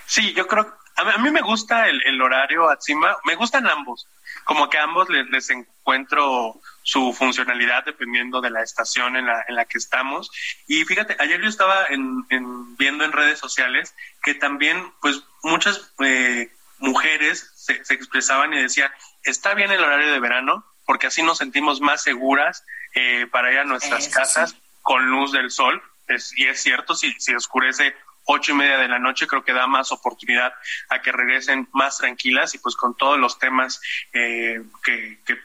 Sí, 0.06 0.32
yo 0.34 0.46
creo, 0.46 0.76
a 0.94 1.04
mí, 1.04 1.10
a 1.14 1.18
mí 1.18 1.30
me 1.30 1.42
gusta 1.42 1.88
el, 1.88 2.22
horario 2.22 2.68
Atsima, 2.70 3.16
me 3.24 3.34
gustan 3.34 3.66
ambos, 3.66 4.06
como 4.44 4.70
que 4.70 4.78
ambos 4.78 5.08
les, 5.08 5.28
les 5.30 5.50
encuentro 5.50 6.60
su 6.86 7.12
funcionalidad 7.12 7.84
dependiendo 7.84 8.40
de 8.40 8.48
la 8.50 8.62
estación 8.62 9.16
en 9.16 9.26
la, 9.26 9.44
en 9.48 9.56
la 9.56 9.64
que 9.64 9.76
estamos. 9.76 10.30
Y 10.68 10.84
fíjate, 10.84 11.16
ayer 11.18 11.40
yo 11.42 11.48
estaba 11.48 11.84
en, 11.88 12.24
en- 12.30 12.76
viendo 12.76 13.02
en 13.04 13.10
redes 13.10 13.40
sociales 13.40 13.92
que 14.22 14.34
también, 14.34 14.92
pues, 15.00 15.24
muchas 15.42 15.92
eh, 16.04 16.48
mujeres 16.78 17.50
se, 17.56 17.84
se 17.84 17.94
expresaban 17.94 18.54
y 18.54 18.62
decían, 18.62 18.88
está 19.24 19.54
bien 19.54 19.72
el 19.72 19.82
horario 19.82 20.12
de 20.12 20.20
verano, 20.20 20.64
porque 20.84 21.08
así 21.08 21.24
nos 21.24 21.38
sentimos 21.38 21.80
más 21.80 22.04
seguras 22.04 22.64
eh, 22.94 23.26
para 23.32 23.52
ir 23.52 23.58
a 23.58 23.64
nuestras 23.64 24.06
Eso 24.06 24.14
casas 24.14 24.50
sí. 24.52 24.62
con 24.82 25.06
luz 25.10 25.32
del 25.32 25.50
sol. 25.50 25.82
Es- 26.06 26.38
y 26.38 26.46
es 26.46 26.62
cierto, 26.62 26.94
si, 26.94 27.12
si 27.18 27.34
oscurece 27.34 27.96
ocho 28.26 28.52
y 28.52 28.54
media 28.54 28.78
de 28.78 28.86
la 28.86 29.00
noche, 29.00 29.26
creo 29.26 29.42
que 29.44 29.52
da 29.52 29.66
más 29.66 29.90
oportunidad 29.90 30.52
a 30.88 31.02
que 31.02 31.10
regresen 31.10 31.68
más 31.72 31.98
tranquilas 31.98 32.54
y 32.54 32.58
pues 32.58 32.76
con 32.76 32.96
todos 32.96 33.18
los 33.18 33.40
temas 33.40 33.80
eh, 34.12 34.62
que, 34.84 35.18
que 35.26 35.36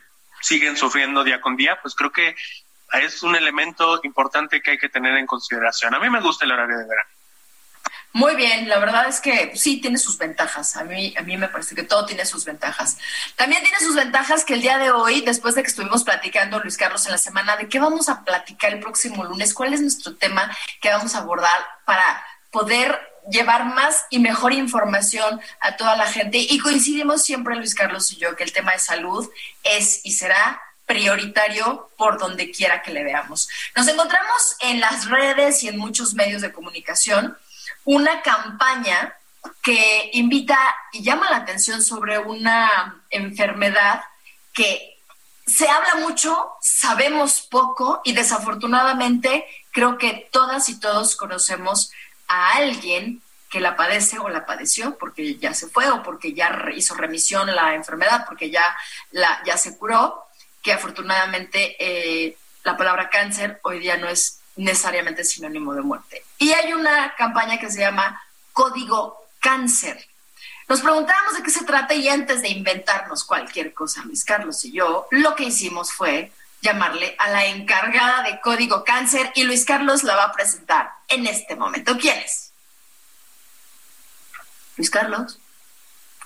siguen 0.42 0.78
sufriendo 0.78 1.24
día 1.24 1.42
con 1.42 1.56
día, 1.56 1.80
pues 1.82 1.96
creo 1.96 2.12
que 2.12 2.36
es 2.94 3.24
un 3.24 3.36
elemento 3.36 4.02
importante 4.04 4.62
que 4.62 4.72
hay 4.72 4.78
que 4.78 4.90
tener 4.90 5.16
en 5.18 5.26
consideración. 5.26 5.96
A 5.96 6.00
mí 6.00 6.10
me 6.10 6.22
gusta 6.22 6.46
el 6.46 6.52
horario 6.52 6.78
de 6.78 6.88
verano. 6.88 7.10
Muy 8.14 8.36
bien, 8.36 8.68
la 8.68 8.78
verdad 8.78 9.08
es 9.08 9.22
que 9.22 9.56
sí 9.56 9.80
tiene 9.80 9.98
sus 9.98 10.18
ventajas. 10.18 10.76
A 10.76 10.84
mí, 10.84 11.14
a 11.18 11.22
mí 11.22 11.38
me 11.38 11.48
parece 11.48 11.76
que 11.76 11.84
todo 11.84 12.06
tiene 12.06 12.26
sus 12.26 12.44
ventajas. 12.44 12.98
También 13.38 13.64
tiene 13.64 13.80
sus 13.80 13.96
ventajas 13.96 14.44
que 14.44 14.56
el 14.56 14.62
día 14.62 14.78
de 14.78 14.92
hoy, 14.92 15.22
después 15.22 15.56
de 15.56 15.62
que 15.62 15.70
estuvimos 15.70 16.04
platicando, 16.04 16.60
Luis 16.60 16.76
Carlos, 16.76 17.06
en 17.06 17.14
la 17.14 17.18
semana, 17.18 17.56
de 17.56 17.70
qué 17.70 17.80
vamos 17.80 18.10
a 18.10 18.26
platicar 18.26 18.74
el 18.74 18.82
próximo 18.82 19.24
lunes, 19.24 19.54
cuál 19.54 19.74
es 19.74 19.82
nuestro 19.82 20.18
tema 20.18 20.52
que 20.82 20.90
vamos 20.90 21.16
a 21.16 21.20
abordar 21.20 21.66
para 21.86 22.22
poder 22.52 23.00
llevar 23.30 23.66
más 23.66 24.06
y 24.10 24.20
mejor 24.20 24.54
información 24.54 25.40
a 25.60 25.78
toda 25.78 25.96
la 25.96 26.08
gente. 26.08 26.38
Y 26.38 26.60
coincidimos 26.60 27.24
siempre, 27.24 27.56
Luis 27.56 27.76
Carlos 27.76 28.12
y 28.12 28.18
yo, 28.18 28.36
que 28.36 28.44
el 28.44 28.54
tema 28.54 28.74
de 28.74 28.80
salud 28.80 29.30
es 29.64 30.02
y 30.04 30.12
será 30.12 30.62
prioritario 30.86 31.90
por 31.98 32.20
donde 32.20 32.52
quiera 32.52 32.82
que 32.82 32.92
le 32.92 33.04
veamos. 33.04 33.48
Nos 33.76 33.88
encontramos 33.88 34.58
en 34.60 34.80
las 34.80 35.10
redes 35.10 35.64
y 35.64 35.70
en 35.70 35.78
muchos 35.78 36.14
medios 36.14 36.42
de 36.42 36.52
comunicación 36.52 37.38
una 37.86 38.22
campaña 38.22 39.16
que 39.64 40.10
invita 40.14 40.58
y 40.92 41.04
llama 41.04 41.30
la 41.30 41.38
atención 41.38 41.82
sobre 41.82 42.20
una 42.20 43.02
enfermedad 43.10 44.02
que 44.54 45.00
se 45.48 45.68
habla 45.68 45.96
mucho, 46.08 46.52
sabemos 46.62 47.42
poco 47.42 48.02
y 48.04 48.14
desafortunadamente 48.14 49.46
creo 49.72 49.98
que 49.98 50.30
todas 50.32 50.70
y 50.70 50.80
todos 50.80 51.16
conocemos 51.16 51.92
a 52.32 52.54
alguien 52.54 53.22
que 53.50 53.60
la 53.60 53.76
padece 53.76 54.18
o 54.18 54.30
la 54.30 54.46
padeció 54.46 54.98
porque 54.98 55.36
ya 55.36 55.54
se 55.54 55.68
fue 55.68 55.90
o 55.90 56.02
porque 56.02 56.34
ya 56.34 56.58
hizo 56.74 56.96
remisión 56.96 57.54
la 57.54 57.76
enfermedad, 57.76 58.24
porque 58.26 58.50
ya, 58.50 58.64
la, 59.12 59.44
ya 59.46 59.58
se 59.58 59.78
curó, 59.78 60.24
que 60.64 60.72
afortunadamente 60.72 61.76
eh, 61.78 62.38
la 62.64 62.78
palabra 62.78 63.10
cáncer 63.10 63.60
hoy 63.64 63.80
día 63.80 63.98
no 63.98 64.08
es 64.08 64.40
necesariamente 64.56 65.26
sinónimo 65.26 65.74
de 65.74 65.82
muerte. 65.82 66.24
Y 66.38 66.54
hay 66.54 66.72
una 66.72 67.14
campaña 67.16 67.60
que 67.60 67.70
se 67.70 67.82
llama 67.82 68.24
Código 68.54 69.26
Cáncer. 69.42 70.08
Nos 70.70 70.80
preguntábamos 70.80 71.36
de 71.36 71.44
qué 71.44 71.50
se 71.50 71.66
trata 71.66 71.94
y 71.94 72.08
antes 72.08 72.42
de 72.42 72.48
inventarnos 72.48 73.26
cualquier 73.26 73.74
cosa, 73.74 74.04
Luis 74.06 74.24
Carlos 74.24 74.64
y 74.64 74.72
yo, 74.72 75.08
lo 75.12 75.36
que 75.36 75.44
hicimos 75.44 75.92
fue 75.92 76.32
llamarle 76.62 77.16
a 77.20 77.30
la 77.30 77.46
encargada 77.46 78.24
de 78.24 78.40
Código 78.40 78.84
Cáncer 78.84 79.32
y 79.36 79.44
Luis 79.44 79.66
Carlos 79.66 80.04
la 80.04 80.16
va 80.16 80.26
a 80.26 80.32
presentar 80.32 80.92
en 81.08 81.28
este 81.28 81.56
momento. 81.56 81.98
¿Quién 81.98 82.18
es? 82.20 82.54
Luis 84.78 84.90
Carlos. 84.90 85.40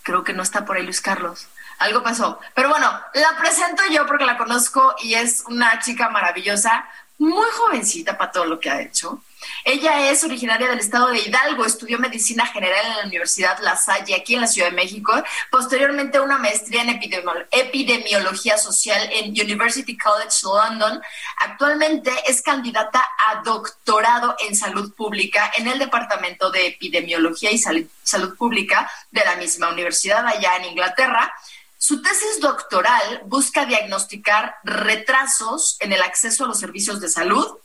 Creo 0.03 0.23
que 0.23 0.33
no 0.33 0.43
está 0.43 0.65
por 0.65 0.77
ahí 0.77 0.83
Luis 0.83 1.01
Carlos. 1.01 1.47
Algo 1.79 2.03
pasó. 2.03 2.39
Pero 2.53 2.69
bueno, 2.69 2.89
la 3.13 3.37
presento 3.37 3.83
yo 3.91 4.05
porque 4.05 4.25
la 4.25 4.37
conozco 4.37 4.95
y 5.01 5.15
es 5.15 5.43
una 5.47 5.79
chica 5.79 6.09
maravillosa, 6.09 6.87
muy 7.17 7.47
jovencita 7.51 8.17
para 8.17 8.31
todo 8.31 8.45
lo 8.45 8.59
que 8.59 8.69
ha 8.69 8.81
hecho. 8.81 9.23
Ella 9.63 10.09
es 10.11 10.23
originaria 10.23 10.67
del 10.67 10.79
estado 10.79 11.07
de 11.07 11.19
Hidalgo, 11.19 11.65
estudió 11.65 11.99
medicina 11.99 12.45
general 12.47 12.85
en 12.85 12.97
la 12.97 13.03
Universidad 13.05 13.57
La 13.59 13.75
Salle, 13.75 14.15
aquí 14.15 14.35
en 14.35 14.41
la 14.41 14.47
Ciudad 14.47 14.69
de 14.69 14.75
México. 14.75 15.13
Posteriormente, 15.51 16.19
una 16.19 16.37
maestría 16.37 16.81
en 16.81 16.89
epidemiolo- 16.89 17.47
epidemiología 17.51 18.57
social 18.57 19.09
en 19.11 19.31
University 19.31 19.97
College 19.97 20.37
London. 20.43 21.01
Actualmente 21.37 22.11
es 22.27 22.41
candidata 22.41 23.05
a 23.27 23.41
doctorado 23.43 24.35
en 24.47 24.55
salud 24.55 24.93
pública 24.93 25.51
en 25.57 25.67
el 25.67 25.79
Departamento 25.79 26.51
de 26.51 26.67
Epidemiología 26.67 27.51
y 27.51 27.57
Sal- 27.57 27.87
Salud 28.03 28.35
Pública 28.37 28.89
de 29.11 29.23
la 29.25 29.35
misma 29.35 29.69
universidad 29.69 30.25
allá 30.25 30.57
en 30.57 30.65
Inglaterra. 30.65 31.33
Su 31.77 32.01
tesis 32.01 32.39
doctoral 32.39 33.21
busca 33.25 33.65
diagnosticar 33.65 34.55
retrasos 34.63 35.77
en 35.81 35.93
el 35.93 36.01
acceso 36.01 36.45
a 36.45 36.47
los 36.47 36.59
servicios 36.59 36.99
de 36.99 37.09
salud 37.09 37.57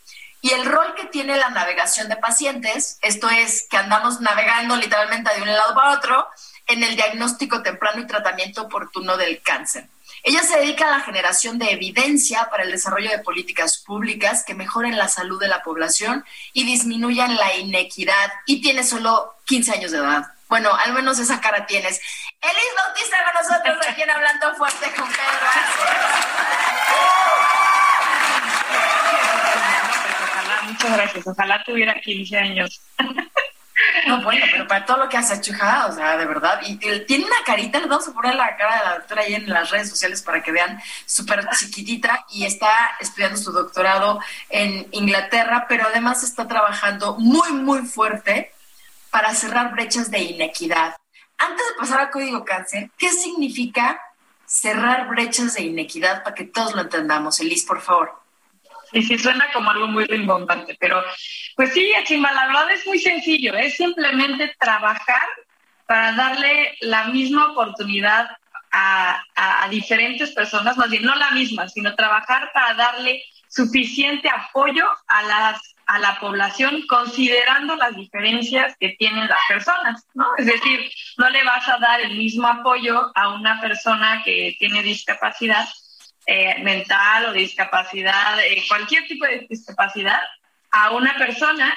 y 0.42 0.50
el 0.52 0.64
rol 0.64 0.94
que 0.94 1.06
tiene 1.06 1.36
la 1.36 1.50
navegación 1.50 2.08
de 2.08 2.16
pacientes, 2.16 2.98
esto 3.02 3.28
es 3.28 3.66
que 3.68 3.76
andamos 3.76 4.20
navegando 4.20 4.76
literalmente 4.76 5.34
de 5.34 5.42
un 5.42 5.52
lado 5.52 5.74
para 5.74 5.92
otro, 5.92 6.28
en 6.66 6.82
el 6.82 6.96
diagnóstico 6.96 7.62
temprano 7.62 8.00
y 8.00 8.06
tratamiento 8.06 8.62
oportuno 8.62 9.16
del 9.16 9.42
cáncer. 9.42 9.86
Ella 10.22 10.42
se 10.42 10.58
dedica 10.58 10.86
a 10.86 10.98
la 10.98 11.04
generación 11.04 11.58
de 11.58 11.72
evidencia 11.72 12.48
para 12.50 12.64
el 12.64 12.70
desarrollo 12.70 13.10
de 13.10 13.20
políticas 13.20 13.78
públicas 13.78 14.44
que 14.44 14.54
mejoren 14.54 14.96
la 14.96 15.08
salud 15.08 15.40
de 15.40 15.48
la 15.48 15.62
población 15.62 16.24
y 16.52 16.64
disminuyan 16.64 17.36
la 17.36 17.54
inequidad 17.54 18.32
y 18.46 18.60
tiene 18.60 18.84
solo 18.84 19.34
15 19.46 19.72
años 19.72 19.90
de 19.90 19.98
edad. 19.98 20.26
Bueno, 20.48 20.74
al 20.74 20.92
menos 20.92 21.18
esa 21.18 21.40
cara 21.40 21.66
tienes. 21.66 22.00
Elis 22.40 22.74
Bautista 22.76 23.16
con 23.24 23.34
nosotros 23.42 23.86
aquí 23.88 24.02
en 24.02 24.10
Hablando 24.10 24.54
Fuerte 24.56 24.92
con 24.96 25.08
Pedro 25.08 26.39
muchas 30.80 30.96
gracias. 30.96 31.26
Ojalá 31.26 31.62
tuviera 31.64 32.00
15 32.00 32.36
años. 32.36 32.80
No, 34.06 34.22
bueno, 34.22 34.44
pero 34.50 34.66
para 34.66 34.84
todo 34.84 34.98
lo 34.98 35.08
que 35.08 35.16
has 35.16 35.30
hecho, 35.30 35.52
o 35.52 35.92
sea, 35.92 36.16
de 36.18 36.26
verdad. 36.26 36.60
Y, 36.66 36.76
tiene 37.06 37.24
una 37.24 37.42
carita, 37.46 37.80
le 37.80 37.86
vamos 37.86 38.06
a 38.06 38.12
poner 38.12 38.34
la 38.34 38.54
cara 38.56 38.78
de 38.78 38.84
la 38.84 38.98
doctora 38.98 39.22
ahí 39.22 39.34
en 39.34 39.48
las 39.48 39.70
redes 39.70 39.88
sociales 39.88 40.20
para 40.20 40.42
que 40.42 40.52
vean, 40.52 40.80
súper 41.06 41.48
chiquitita, 41.58 42.26
y 42.30 42.44
está 42.44 42.70
estudiando 43.00 43.38
su 43.38 43.52
doctorado 43.52 44.20
en 44.50 44.86
Inglaterra, 44.92 45.64
pero 45.66 45.86
además 45.86 46.22
está 46.22 46.46
trabajando 46.46 47.16
muy, 47.18 47.52
muy 47.52 47.86
fuerte 47.86 48.52
para 49.10 49.34
cerrar 49.34 49.72
brechas 49.72 50.10
de 50.10 50.18
inequidad. 50.20 50.96
antes 51.38 51.66
de 51.68 51.74
pasar 51.78 52.00
a 52.00 52.10
Código 52.10 52.44
Cáncer, 52.44 52.90
¿qué 52.98 53.10
significa 53.10 54.00
cerrar 54.44 55.08
brechas 55.08 55.54
de 55.54 55.62
inequidad 55.62 56.22
para 56.22 56.34
que 56.34 56.44
todos 56.44 56.74
lo 56.74 56.82
entendamos? 56.82 57.40
Elis, 57.40 57.64
por 57.64 57.80
favor. 57.80 58.19
Y 58.92 59.02
sí 59.02 59.18
suena 59.18 59.46
como 59.52 59.70
algo 59.70 59.86
muy 59.86 60.04
rimbombante, 60.04 60.76
pero 60.80 61.02
pues 61.56 61.72
sí, 61.72 61.92
Chimba, 62.04 62.32
la 62.32 62.46
verdad 62.46 62.70
es 62.72 62.86
muy 62.86 62.98
sencillo, 62.98 63.54
es 63.54 63.76
simplemente 63.76 64.54
trabajar 64.58 65.22
para 65.86 66.12
darle 66.12 66.76
la 66.80 67.04
misma 67.04 67.52
oportunidad 67.52 68.28
a, 68.72 69.22
a, 69.34 69.68
diferentes 69.68 70.30
personas, 70.32 70.76
más 70.76 70.90
bien 70.90 71.02
no 71.02 71.14
la 71.16 71.32
misma, 71.32 71.68
sino 71.68 71.94
trabajar 71.96 72.50
para 72.54 72.74
darle 72.74 73.22
suficiente 73.48 74.28
apoyo 74.28 74.84
a 75.08 75.22
las 75.24 75.74
a 75.90 75.98
la 75.98 76.20
población 76.20 76.86
considerando 76.88 77.74
las 77.74 77.96
diferencias 77.96 78.76
que 78.78 78.90
tienen 78.90 79.26
las 79.26 79.40
personas, 79.48 80.06
¿no? 80.14 80.24
Es 80.38 80.46
decir, 80.46 80.88
no 81.18 81.28
le 81.30 81.42
vas 81.42 81.68
a 81.68 81.78
dar 81.78 82.00
el 82.00 82.16
mismo 82.16 82.46
apoyo 82.46 83.10
a 83.12 83.30
una 83.30 83.60
persona 83.60 84.22
que 84.24 84.54
tiene 84.60 84.84
discapacidad 84.84 85.66
eh, 86.32 86.62
mental 86.62 87.24
o 87.24 87.32
discapacidad, 87.32 88.38
eh, 88.38 88.62
cualquier 88.68 89.04
tipo 89.08 89.26
de 89.26 89.48
discapacidad, 89.50 90.20
a 90.70 90.92
una 90.92 91.16
persona 91.18 91.76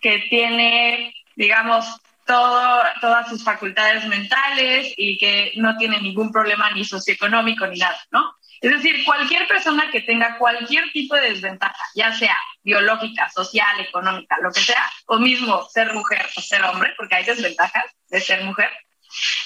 que 0.00 0.20
tiene, 0.30 1.12
digamos, 1.36 1.84
todas 2.24 3.28
sus 3.28 3.44
facultades 3.44 4.06
mentales 4.06 4.94
y 4.96 5.18
que 5.18 5.52
no 5.56 5.76
tiene 5.76 6.00
ningún 6.00 6.32
problema 6.32 6.70
ni 6.70 6.82
socioeconómico 6.82 7.66
ni 7.66 7.78
nada, 7.78 8.00
¿no? 8.10 8.36
Es 8.62 8.70
decir, 8.70 9.04
cualquier 9.04 9.46
persona 9.46 9.90
que 9.90 10.00
tenga 10.00 10.38
cualquier 10.38 10.90
tipo 10.92 11.14
de 11.16 11.32
desventaja, 11.32 11.84
ya 11.94 12.10
sea 12.14 12.38
biológica, 12.62 13.28
social, 13.28 13.80
económica, 13.80 14.38
lo 14.40 14.50
que 14.50 14.60
sea, 14.60 14.90
o 15.08 15.18
mismo 15.18 15.68
ser 15.68 15.92
mujer 15.92 16.26
o 16.36 16.40
ser 16.40 16.62
hombre, 16.62 16.94
porque 16.96 17.16
hay 17.16 17.24
desventajas 17.24 17.84
de 18.08 18.20
ser 18.20 18.44
mujer, 18.44 18.70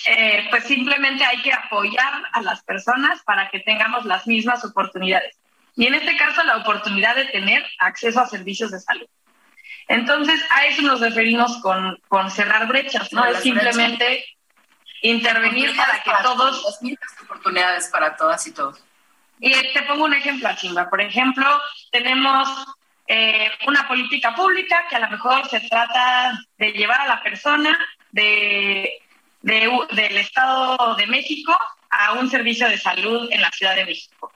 eh, 0.06 0.46
pues 0.50 0.64
simplemente 0.64 1.24
hay 1.24 1.40
que 1.42 1.52
apoyar 1.52 2.22
a 2.32 2.42
las 2.42 2.62
personas 2.62 3.22
para 3.22 3.48
que 3.50 3.60
tengamos 3.60 4.04
las 4.04 4.26
mismas 4.26 4.64
oportunidades. 4.64 5.36
Y 5.76 5.86
en 5.86 5.94
este 5.94 6.16
caso, 6.16 6.42
la 6.44 6.58
oportunidad 6.58 7.16
de 7.16 7.26
tener 7.26 7.64
acceso 7.78 8.20
a 8.20 8.26
servicios 8.26 8.70
de 8.70 8.80
salud. 8.80 9.06
Entonces, 9.88 10.40
a 10.50 10.66
eso 10.66 10.82
nos 10.82 11.00
referimos 11.00 11.58
con, 11.58 12.00
con 12.08 12.30
cerrar 12.30 12.66
brechas, 12.68 13.12
¿no? 13.12 13.24
Es 13.24 13.40
simplemente 13.40 14.24
intervenir 15.02 15.76
para 15.76 16.02
que 16.02 16.10
todos... 16.22 16.64
Las 16.64 16.82
mismas 16.82 17.10
oportunidades 17.22 17.88
para 17.88 18.16
todas 18.16 18.46
y 18.46 18.52
todos. 18.52 18.82
Y 19.40 19.50
te 19.72 19.82
pongo 19.82 20.04
un 20.04 20.14
ejemplo, 20.14 20.48
Chimba. 20.56 20.88
Por 20.88 21.00
ejemplo, 21.00 21.46
tenemos 21.90 22.48
eh, 23.06 23.50
una 23.66 23.86
política 23.86 24.34
pública 24.34 24.86
que 24.88 24.96
a 24.96 25.00
lo 25.00 25.10
mejor 25.10 25.46
se 25.48 25.60
trata 25.60 26.38
de 26.56 26.72
llevar 26.72 27.02
a 27.02 27.08
la 27.08 27.22
persona 27.22 27.78
de 28.12 29.02
del 29.44 30.16
Estado 30.16 30.94
de 30.96 31.06
México 31.06 31.56
a 31.90 32.14
un 32.14 32.30
servicio 32.30 32.68
de 32.68 32.78
salud 32.78 33.28
en 33.30 33.42
la 33.42 33.50
Ciudad 33.50 33.76
de 33.76 33.84
México. 33.84 34.32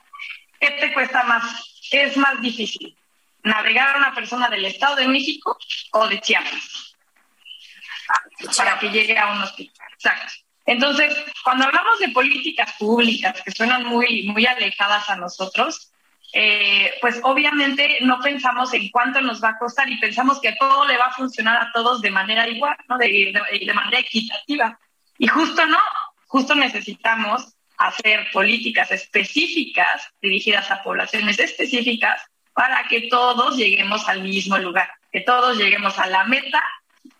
¿Qué 0.59 0.71
te 0.71 0.93
cuesta 0.93 1.23
más? 1.23 1.43
¿Qué 1.89 2.03
es 2.03 2.17
más 2.17 2.39
difícil? 2.41 2.95
¿Navegar 3.43 3.95
a 3.95 3.97
una 3.97 4.13
persona 4.13 4.49
del 4.49 4.65
Estado 4.65 4.97
de 4.97 5.07
México 5.07 5.57
o 5.93 6.07
de 6.07 6.21
Chiapas? 6.21 6.95
Para 8.55 8.77
que 8.77 8.89
llegue 8.89 9.17
a 9.17 9.31
un 9.31 9.41
hospital. 9.41 9.87
Exacto. 9.93 10.33
Entonces, 10.65 11.15
cuando 11.43 11.65
hablamos 11.65 11.97
de 11.99 12.09
políticas 12.09 12.73
públicas 12.77 13.41
que 13.41 13.51
suenan 13.51 13.85
muy, 13.85 14.23
muy 14.23 14.45
alejadas 14.45 15.09
a 15.09 15.15
nosotros, 15.15 15.91
eh, 16.33 16.93
pues 17.01 17.19
obviamente 17.23 17.97
no 18.01 18.19
pensamos 18.19 18.71
en 18.73 18.89
cuánto 18.89 19.19
nos 19.21 19.43
va 19.43 19.49
a 19.49 19.57
costar 19.57 19.89
y 19.89 19.99
pensamos 19.99 20.39
que 20.39 20.55
todo 20.59 20.85
le 20.85 20.97
va 20.97 21.05
a 21.05 21.13
funcionar 21.13 21.59
a 21.59 21.71
todos 21.73 22.01
de 22.01 22.11
manera 22.11 22.47
igual, 22.47 22.77
¿no? 22.87 22.99
de, 22.99 23.33
de 23.65 23.73
manera 23.73 23.99
equitativa. 23.99 24.79
Y 25.19 25.27
justo 25.27 25.67
no, 25.67 25.77
justo 26.27 26.55
necesitamos 26.55 27.53
hacer 27.77 28.27
políticas 28.31 28.89
específicas 28.91 30.09
dirigidas 30.21 30.71
a 30.71 30.81
poblaciones 30.81 31.37
específicas 31.37 32.21
para 32.53 32.87
que 32.87 33.07
todos 33.09 33.57
lleguemos 33.57 34.07
al 34.07 34.23
mismo 34.23 34.57
lugar, 34.57 34.89
que 35.11 35.21
todos 35.21 35.57
lleguemos 35.57 35.99
a 35.99 36.07
la 36.07 36.23
meta, 36.23 36.63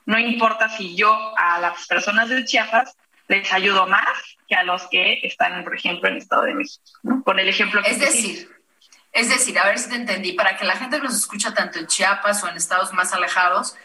no 0.05 0.17
importa 0.17 0.69
si 0.69 0.95
yo 0.95 1.33
a 1.37 1.59
las 1.59 1.85
personas 1.87 2.29
de 2.29 2.43
Chiapas 2.45 2.97
les 3.27 3.51
ayudo 3.53 3.85
más 3.85 4.07
que 4.47 4.55
a 4.55 4.63
los 4.63 4.87
que 4.87 5.19
están, 5.23 5.63
por 5.63 5.75
ejemplo, 5.75 6.09
en 6.09 6.15
el 6.15 6.21
Estado 6.21 6.43
de 6.43 6.55
México, 6.55 6.83
¿no? 7.03 7.23
Con 7.23 7.37
el 7.37 7.47
ejemplo 7.47 7.83
que 7.83 7.91
Es 7.91 7.99
decir, 7.99 8.49
es 9.11 9.29
decir, 9.29 9.57
a 9.59 9.65
ver 9.65 9.77
si 9.77 9.89
te 9.89 9.95
entendí, 9.95 10.33
para 10.33 10.57
que 10.57 10.65
la 10.65 10.75
gente 10.75 10.97
que 10.97 11.03
nos 11.03 11.15
escucha 11.15 11.53
tanto 11.53 11.79
en 11.79 11.87
Chiapas 11.87 12.43
o 12.43 12.47
en 12.47 12.57
estados 12.57 12.91
más 12.93 13.13
alejados, 13.13 13.75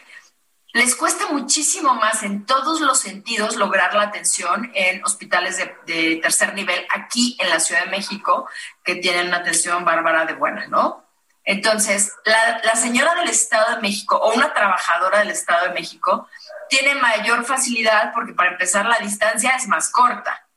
les 0.74 0.96
cuesta 0.96 1.28
muchísimo 1.30 1.94
más 1.94 2.24
en 2.24 2.46
todos 2.46 2.80
los 2.80 2.98
sentidos 2.98 3.54
lograr 3.54 3.94
la 3.94 4.02
atención 4.02 4.72
en 4.74 5.04
hospitales 5.04 5.56
de, 5.87 6.16
tercer 6.16 6.52
nivel 6.52 6.84
aquí 6.92 7.37
en 7.40 7.48
la 7.48 7.60
Ciudad 7.60 7.84
de 7.84 7.92
México, 7.92 8.48
que 8.82 8.96
tienen 8.96 9.28
una 9.28 9.37
atención 9.37 9.84
bárbara 9.84 10.24
de 10.24 10.34
buena, 10.34 10.66
¿no? 10.66 11.06
Entonces, 11.44 12.12
la, 12.24 12.60
la, 12.64 12.74
señora 12.74 13.14
del 13.14 13.28
Estado 13.28 13.76
de 13.76 13.82
México 13.82 14.16
o 14.16 14.34
una 14.34 14.52
trabajadora 14.52 15.20
del 15.20 15.30
Estado 15.30 15.68
de 15.68 15.74
México 15.74 16.28
tiene 16.68 16.96
mayor 16.96 17.44
facilidad 17.44 18.12
porque 18.12 18.32
para 18.32 18.50
empezar 18.50 18.84
la 18.87 18.98
distancia 18.98 19.50
es 19.50 19.68
más 19.68 19.90
corta, 19.90 20.48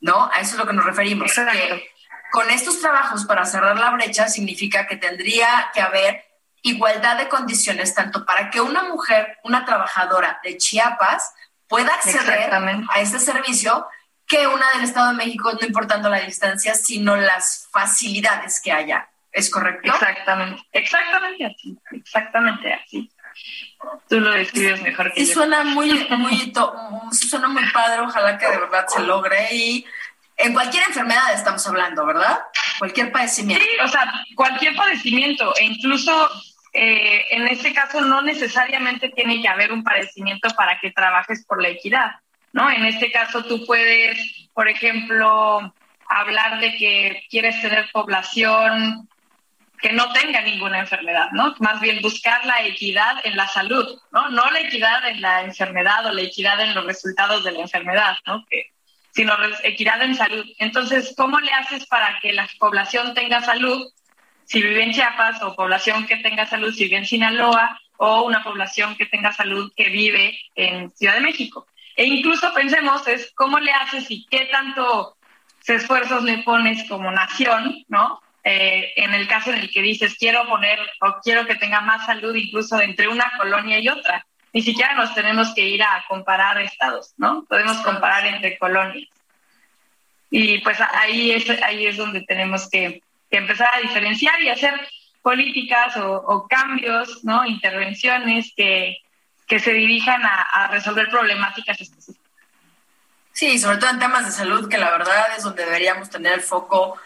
¿no? 0.00 0.30
A 0.32 0.40
eso 0.40 0.52
es 0.52 0.58
lo 0.58 0.66
que 0.68 0.72
nos 0.72 0.84
referimos. 0.84 1.32
Que 1.32 1.90
con 2.30 2.48
estos 2.48 2.80
trabajos 2.80 3.24
para 3.24 3.44
cerrar 3.44 3.76
la 3.76 3.90
brecha 3.90 4.28
significa 4.28 4.86
que 4.86 4.96
tendría 4.96 5.72
que 5.74 5.80
haber 5.80 6.31
igualdad 6.62 7.18
de 7.18 7.28
condiciones 7.28 7.94
tanto 7.94 8.24
para 8.24 8.50
que 8.50 8.60
una 8.60 8.84
mujer, 8.84 9.38
una 9.44 9.64
trabajadora 9.64 10.40
de 10.42 10.56
Chiapas, 10.56 11.34
pueda 11.68 11.94
acceder 11.94 12.50
a 12.52 13.00
este 13.00 13.18
servicio 13.18 13.86
que 14.26 14.46
una 14.46 14.66
del 14.74 14.84
Estado 14.84 15.10
de 15.10 15.16
México, 15.16 15.52
no 15.52 15.66
importando 15.66 16.08
la 16.08 16.20
distancia, 16.20 16.74
sino 16.74 17.16
las 17.16 17.68
facilidades 17.70 18.60
que 18.60 18.72
haya. 18.72 19.08
¿Es 19.30 19.50
correcto? 19.50 19.92
Exactamente, 19.92 20.62
exactamente 20.72 21.46
así, 21.46 21.78
exactamente 21.92 22.72
así. 22.74 23.10
Tú 24.08 24.20
lo 24.20 24.30
describes 24.30 24.82
mejor 24.82 25.12
que 25.12 25.20
sí, 25.20 25.26
yo. 25.28 25.34
Suena 25.34 25.64
muy, 25.64 25.90
muy, 26.10 26.52
suena 27.12 27.48
muy 27.48 27.68
padre, 27.70 28.02
ojalá 28.02 28.38
que 28.38 28.46
de 28.46 28.58
verdad 28.58 28.86
se 28.88 29.00
logre 29.00 29.48
y 29.52 29.86
en 30.36 30.52
cualquier 30.52 30.84
enfermedad 30.84 31.32
estamos 31.32 31.66
hablando, 31.66 32.04
¿verdad? 32.04 32.40
Cualquier 32.78 33.10
padecimiento. 33.12 33.64
Sí, 33.64 33.70
o 33.82 33.88
sea, 33.88 34.12
cualquier 34.34 34.76
padecimiento, 34.76 35.54
e 35.56 35.64
incluso 35.64 36.30
eh, 36.72 37.26
en 37.30 37.48
este 37.48 37.74
caso 37.74 38.00
no 38.00 38.22
necesariamente 38.22 39.10
tiene 39.10 39.42
que 39.42 39.48
haber 39.48 39.72
un 39.72 39.84
padecimiento 39.84 40.48
para 40.56 40.78
que 40.80 40.90
trabajes 40.90 41.44
por 41.46 41.60
la 41.60 41.68
equidad, 41.68 42.12
¿no? 42.52 42.70
En 42.70 42.84
este 42.84 43.12
caso 43.12 43.44
tú 43.44 43.66
puedes, 43.66 44.48
por 44.54 44.68
ejemplo, 44.68 45.74
hablar 46.08 46.60
de 46.60 46.74
que 46.76 47.26
quieres 47.28 47.60
tener 47.60 47.90
población 47.92 49.08
que 49.82 49.92
no 49.92 50.12
tenga 50.12 50.40
ninguna 50.40 50.78
enfermedad, 50.78 51.30
¿no? 51.32 51.54
Más 51.58 51.80
bien 51.80 52.00
buscar 52.00 52.46
la 52.46 52.64
equidad 52.64 53.16
en 53.24 53.36
la 53.36 53.48
salud, 53.48 54.00
¿no? 54.12 54.30
No 54.30 54.50
la 54.50 54.60
equidad 54.60 55.06
en 55.08 55.20
la 55.20 55.42
enfermedad 55.42 56.06
o 56.06 56.12
la 56.12 56.22
equidad 56.22 56.60
en 56.60 56.74
los 56.74 56.86
resultados 56.86 57.44
de 57.44 57.52
la 57.52 57.60
enfermedad, 57.60 58.16
¿no? 58.26 58.46
Que, 58.48 58.70
sino 59.10 59.34
equidad 59.64 60.00
en 60.02 60.14
salud. 60.14 60.46
Entonces, 60.58 61.12
¿cómo 61.16 61.38
le 61.40 61.52
haces 61.52 61.84
para 61.86 62.18
que 62.20 62.32
la 62.32 62.48
población 62.58 63.12
tenga 63.12 63.42
salud 63.42 63.92
si 64.52 64.60
vive 64.60 64.82
en 64.82 64.92
Chiapas 64.92 65.42
o 65.42 65.56
población 65.56 66.06
que 66.06 66.18
tenga 66.18 66.44
salud 66.44 66.74
si 66.74 66.84
vive 66.84 66.98
en 66.98 67.06
Sinaloa 67.06 67.80
o 67.96 68.24
una 68.24 68.44
población 68.44 68.96
que 68.96 69.06
tenga 69.06 69.32
salud 69.32 69.72
que 69.74 69.88
vive 69.88 70.38
en 70.54 70.90
Ciudad 70.90 71.14
de 71.14 71.22
México. 71.22 71.66
E 71.96 72.04
incluso 72.04 72.52
pensemos 72.52 73.08
es 73.08 73.32
cómo 73.34 73.58
le 73.58 73.72
haces 73.72 74.10
y 74.10 74.26
qué 74.26 74.50
tanto 74.52 75.16
esfuerzos 75.66 76.22
le 76.24 76.42
pones 76.42 76.86
como 76.86 77.10
nación, 77.10 77.82
¿no? 77.88 78.20
Eh, 78.44 78.92
en 78.96 79.14
el 79.14 79.26
caso 79.26 79.52
en 79.52 79.60
el 79.60 79.70
que 79.70 79.80
dices 79.80 80.16
quiero 80.18 80.46
poner 80.46 80.78
o 81.00 81.14
quiero 81.22 81.46
que 81.46 81.54
tenga 81.54 81.80
más 81.80 82.04
salud 82.04 82.34
incluso 82.34 82.78
entre 82.78 83.08
una 83.08 83.32
colonia 83.38 83.78
y 83.78 83.88
otra. 83.88 84.26
Ni 84.52 84.60
siquiera 84.60 84.94
nos 84.94 85.14
tenemos 85.14 85.54
que 85.54 85.62
ir 85.62 85.82
a 85.82 86.04
comparar 86.06 86.60
estados, 86.60 87.14
¿no? 87.16 87.46
Podemos 87.48 87.78
comparar 87.78 88.26
entre 88.26 88.58
colonias. 88.58 89.08
Y 90.30 90.58
pues 90.58 90.78
ahí 90.92 91.30
es, 91.30 91.48
ahí 91.62 91.86
es 91.86 91.96
donde 91.96 92.20
tenemos 92.22 92.68
que 92.68 93.00
que 93.32 93.38
empezar 93.38 93.70
a 93.74 93.80
diferenciar 93.80 94.40
y 94.42 94.50
hacer 94.50 94.74
políticas 95.22 95.96
o, 95.96 96.46
cambios, 96.48 97.24
¿no? 97.24 97.46
intervenciones 97.46 98.52
que, 98.54 98.98
que 99.48 99.58
se 99.58 99.72
dirijan 99.72 100.20
a, 100.22 100.68
resolver 100.68 101.08
problemáticas 101.08 101.80
específicas. 101.80 102.22
Sí, 103.32 103.58
sobre 103.58 103.78
todo 103.78 103.88
en 103.88 103.98
temas 103.98 104.26
de 104.26 104.32
salud, 104.32 104.68
que 104.68 104.76
la 104.76 104.90
verdad 104.90 105.28
es 105.36 105.44
donde 105.44 105.64
deberíamos 105.64 106.10
tener 106.10 106.34
el 106.34 106.40
foco 106.42 106.98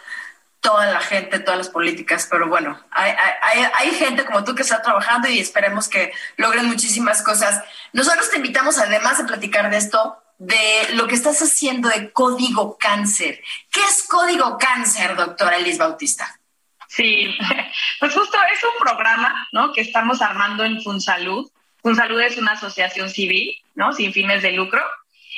toda 0.59 0.87
la 0.87 0.99
gente, 0.99 1.39
todas 1.39 1.59
las 1.59 1.69
políticas, 1.69 2.27
pero 2.29 2.47
bueno, 2.49 2.77
hay, 2.91 3.13
hay, 3.41 3.65
hay, 3.73 3.91
gente 3.91 4.25
como 4.25 4.43
tú 4.43 4.53
que 4.53 4.63
está 4.63 4.81
trabajando 4.81 5.29
y 5.29 5.39
esperemos 5.39 5.87
que 5.87 6.11
logren 6.35 6.65
muchísimas 6.65 7.21
cosas. 7.21 7.63
Nosotros 7.93 8.29
te 8.29 8.37
invitamos, 8.37 8.77
además 8.79 9.19
de 9.19 9.23
platicar 9.23 9.69
de 9.69 9.77
esto, 9.77 10.21
de 10.37 10.93
lo 10.93 11.07
que 11.07 11.15
estás 11.15 11.41
haciendo 11.41 11.89
de 11.89 12.11
Código 12.11 12.77
Cáncer. 12.77 13.41
¿Qué 13.71 13.79
es 13.81 14.07
Código 14.07 14.57
Cáncer, 14.57 15.15
doctora 15.15 15.57
Elis 15.57 15.77
Bautista? 15.77 16.39
Sí, 16.87 17.35
pues 17.99 18.13
justo 18.13 18.37
es 18.53 18.63
un 18.63 18.79
programa 18.79 19.47
¿no? 19.51 19.73
que 19.73 19.81
estamos 19.81 20.21
armando 20.21 20.63
en 20.63 20.81
FunSalud. 20.81 21.49
FunSalud 21.81 22.21
es 22.21 22.37
una 22.37 22.53
asociación 22.53 23.09
civil, 23.09 23.55
¿no? 23.75 23.93
Sin 23.93 24.13
fines 24.13 24.41
de 24.41 24.51
lucro. 24.51 24.81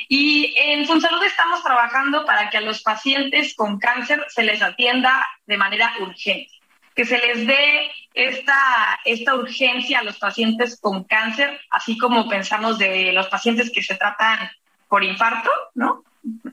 Y 0.08 0.54
en 0.56 0.86
Funsalud 0.86 1.22
estamos 1.22 1.62
trabajando 1.62 2.24
para 2.24 2.50
que 2.50 2.56
a 2.56 2.62
los 2.62 2.82
pacientes 2.82 3.54
con 3.54 3.78
cáncer 3.78 4.24
se 4.28 4.42
les 4.42 4.62
atienda 4.62 5.24
de 5.46 5.56
manera 5.56 5.92
urgente, 6.00 6.50
que 6.94 7.04
se 7.04 7.18
les 7.18 7.46
dé 7.46 7.90
esta, 8.14 8.98
esta 9.04 9.34
urgencia 9.34 10.00
a 10.00 10.02
los 10.02 10.18
pacientes 10.18 10.80
con 10.80 11.04
cáncer, 11.04 11.60
así 11.70 11.98
como 11.98 12.28
pensamos 12.28 12.78
de 12.78 13.12
los 13.12 13.28
pacientes 13.28 13.70
que 13.70 13.82
se 13.82 13.94
tratan 13.94 14.50
por 14.90 15.04
infarto, 15.04 15.48
¿no? 15.74 16.04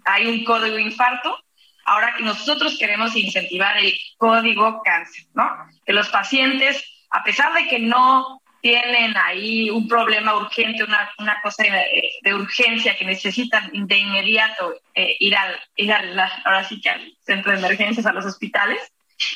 Hay 0.06 0.28
un 0.28 0.45
código 0.45 0.78
infarto. 0.78 1.38
Ahora 1.84 2.13
que 2.15 2.23
nosotros 2.23 2.78
queremos 2.78 3.15
incentivar 3.15 3.78
el 3.78 3.93
código 4.17 4.82
cáncer, 4.84 5.26
¿no? 5.34 5.50
Que 5.86 5.91
los 5.91 6.08
pacientes, 6.10 6.84
a 7.10 7.23
pesar 7.23 7.54
de 7.54 7.67
que 7.67 7.80
no 7.80 8.41
tienen 8.62 9.15
ahí 9.17 9.69
un 9.69 9.88
problema 9.88 10.36
urgente, 10.36 10.84
una, 10.84 11.10
una 11.17 11.41
cosa 11.41 11.63
de, 11.63 12.34
urgencia 12.34 12.95
que 12.97 13.06
necesitan 13.06 13.71
de 13.73 13.97
inmediato 13.97 14.76
eh, 14.93 15.15
ir 15.19 15.36
al, 15.36 15.60
ir 15.76 15.91
al, 15.91 16.19
ahora 16.45 16.63
sí 16.63 16.80
que 16.80 16.89
al 16.89 17.13
centro 17.26 17.52
de 17.52 17.60
emergencias, 17.60 18.06
a 18.06 18.13
los 18.13 18.26
hospitales, 18.26 18.80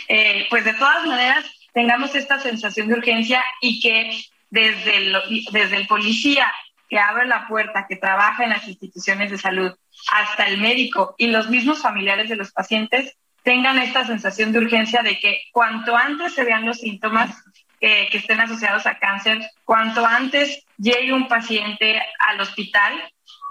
eh, 0.08 0.46
pues 0.50 0.64
de 0.64 0.74
todas 0.74 1.06
maneras 1.08 1.46
tengamos 1.74 2.14
esta 2.14 2.40
sensación 2.40 2.88
de 2.88 2.96
urgencia 2.96 3.44
y 3.62 3.80
que 3.80 4.22
desde 4.50 5.14
desde 5.52 5.78
el 5.78 5.88
policía 5.88 6.52
que 6.92 7.00
abre 7.00 7.26
la 7.26 7.48
puerta, 7.48 7.86
que 7.88 7.96
trabaja 7.96 8.44
en 8.44 8.50
las 8.50 8.68
instituciones 8.68 9.32
de 9.32 9.38
salud, 9.38 9.74
hasta 10.12 10.46
el 10.48 10.58
médico 10.58 11.16
y 11.18 11.28
los 11.28 11.50
mismos 11.50 11.82
familiares 11.82 12.28
de 12.28 12.36
los 12.36 12.52
pacientes 12.52 13.16
tengan 13.44 13.80
esta 13.80 14.06
sensación 14.06 14.52
de 14.52 14.60
urgencia 14.60 15.02
de 15.02 15.18
que 15.18 15.42
cuanto 15.54 15.96
antes 15.96 16.34
se 16.34 16.44
vean 16.44 16.66
los 16.66 16.80
síntomas, 16.80 17.34
que 17.80 18.10
estén 18.12 18.42
asociados 18.42 18.86
a 18.86 19.00
cáncer, 19.00 19.40
cuanto 19.64 20.06
antes 20.06 20.66
llegue 20.78 21.14
un 21.14 21.30
paciente 21.30 22.00
al 22.20 22.42
hospital, 22.42 22.94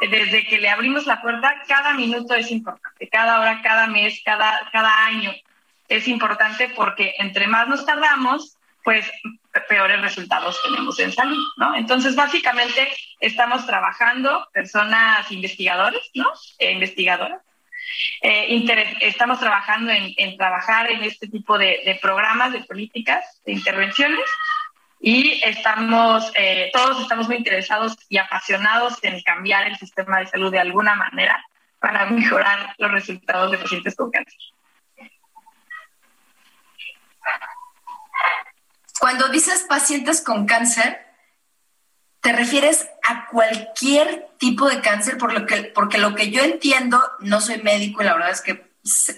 desde 0.02 0.46
que 0.46 0.58
le 0.58 0.68
abrimos 0.68 1.06
la 1.06 1.22
puerta, 1.22 1.62
cada 1.66 1.94
minuto 1.94 2.34
es 2.34 2.50
importante, 2.50 3.08
cada 3.08 3.40
hora, 3.40 3.62
cada 3.62 3.86
mes, 3.86 4.20
cada, 4.22 4.68
cada 4.70 5.06
año 5.06 5.32
es 5.88 6.08
importante 6.08 6.70
porque 6.76 7.14
entre 7.18 7.46
más 7.46 7.68
nos 7.68 7.86
tardamos, 7.86 8.58
pues 8.84 9.10
peores 9.68 10.00
resultados 10.00 10.60
tenemos 10.62 10.98
en 11.00 11.12
salud, 11.12 11.44
¿no? 11.56 11.74
Entonces, 11.74 12.14
básicamente 12.14 12.88
estamos 13.20 13.66
trabajando, 13.66 14.48
personas 14.52 15.30
investigadores, 15.32 16.10
¿no? 16.14 16.26
E 16.58 16.72
investigadoras, 16.72 17.40
eh, 18.22 18.96
estamos 19.00 19.40
trabajando 19.40 19.90
en, 19.90 20.12
en, 20.16 20.36
trabajar 20.36 20.90
en 20.90 21.02
este 21.02 21.26
tipo 21.28 21.58
de, 21.58 21.80
de, 21.84 21.98
programas, 22.00 22.52
de 22.52 22.64
políticas, 22.64 23.40
de 23.44 23.52
intervenciones 23.52 24.24
y 25.00 25.40
estamos, 25.42 26.30
eh, 26.36 26.70
todos 26.72 27.00
estamos 27.00 27.26
muy 27.26 27.36
interesados 27.36 27.96
y 28.08 28.18
apasionados 28.18 29.02
en 29.02 29.20
cambiar 29.22 29.66
el 29.66 29.76
sistema 29.76 30.20
de 30.20 30.26
salud 30.26 30.52
de 30.52 30.60
alguna 30.60 30.94
manera 30.94 31.42
para 31.78 32.06
mejorar 32.06 32.74
los 32.78 32.90
resultados 32.92 33.50
de 33.50 33.58
pacientes 33.58 33.96
con 33.96 34.10
cáncer. 34.10 34.38
Cuando 39.10 39.28
dices 39.28 39.66
pacientes 39.68 40.22
con 40.22 40.46
cáncer, 40.46 41.04
¿Te 42.20 42.32
refieres 42.32 42.86
a 43.02 43.28
cualquier 43.28 44.28
tipo 44.36 44.68
de 44.68 44.82
cáncer? 44.82 45.16
Por 45.16 45.32
lo 45.32 45.46
que, 45.46 45.72
porque 45.74 45.96
lo 45.96 46.14
que 46.14 46.30
yo 46.30 46.42
entiendo, 46.42 47.00
no 47.20 47.40
soy 47.40 47.62
médico 47.62 48.02
y 48.02 48.04
la 48.04 48.12
verdad 48.12 48.30
es 48.30 48.42
que 48.42 48.70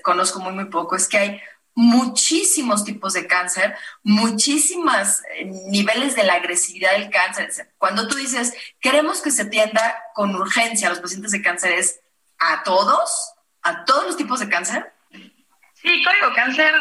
conozco 0.02 0.38
muy, 0.38 0.52
muy 0.52 0.66
poco, 0.66 0.94
es 0.94 1.08
que 1.08 1.18
hay 1.18 1.40
muchísimos 1.74 2.84
tipos 2.84 3.14
de 3.14 3.26
cáncer, 3.26 3.76
muchísimos 4.04 5.20
eh, 5.34 5.46
niveles 5.66 6.14
de 6.14 6.22
la 6.22 6.34
agresividad 6.34 6.92
del 6.92 7.10
cáncer. 7.10 7.50
Cuando 7.76 8.06
tú 8.06 8.14
dices, 8.14 8.54
queremos 8.80 9.20
que 9.20 9.32
se 9.32 9.42
atienda 9.42 10.00
con 10.14 10.36
urgencia 10.36 10.86
a 10.86 10.90
los 10.90 11.00
pacientes 11.00 11.32
de 11.32 11.42
cáncer, 11.42 11.72
¿es 11.72 11.98
a 12.38 12.62
todos? 12.62 13.34
¿A 13.62 13.84
todos 13.84 14.06
los 14.06 14.16
tipos 14.16 14.38
de 14.38 14.48
cáncer? 14.48 14.92
Sí, 15.10 16.04
código 16.04 16.32
cáncer 16.36 16.72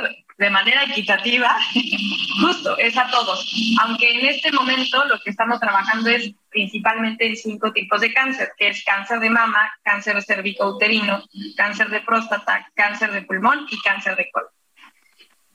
de 0.42 0.50
manera 0.50 0.86
equitativa, 0.86 1.56
justo, 2.42 2.76
es 2.80 2.98
a 2.98 3.08
todos. 3.12 3.48
Aunque 3.84 4.10
en 4.10 4.26
este 4.26 4.52
momento 4.52 5.06
lo 5.06 5.20
que 5.20 5.30
estamos 5.30 5.60
trabajando 5.60 6.10
es 6.10 6.34
principalmente 6.50 7.28
en 7.28 7.36
cinco 7.38 7.72
tipos 7.72 8.02
de 8.02 8.12
cáncer, 8.12 8.52
que 8.58 8.70
es 8.70 8.84
cáncer 8.84 9.20
de 9.20 9.30
mama, 9.30 9.72
cáncer 9.84 10.20
cervicouterino, 10.24 11.24
cáncer 11.56 11.90
de 11.90 12.02
próstata, 12.02 12.68
cáncer 12.74 13.12
de 13.12 13.22
pulmón 13.22 13.68
y 13.70 13.80
cáncer 13.82 14.16
de 14.16 14.32
colon. 14.32 14.50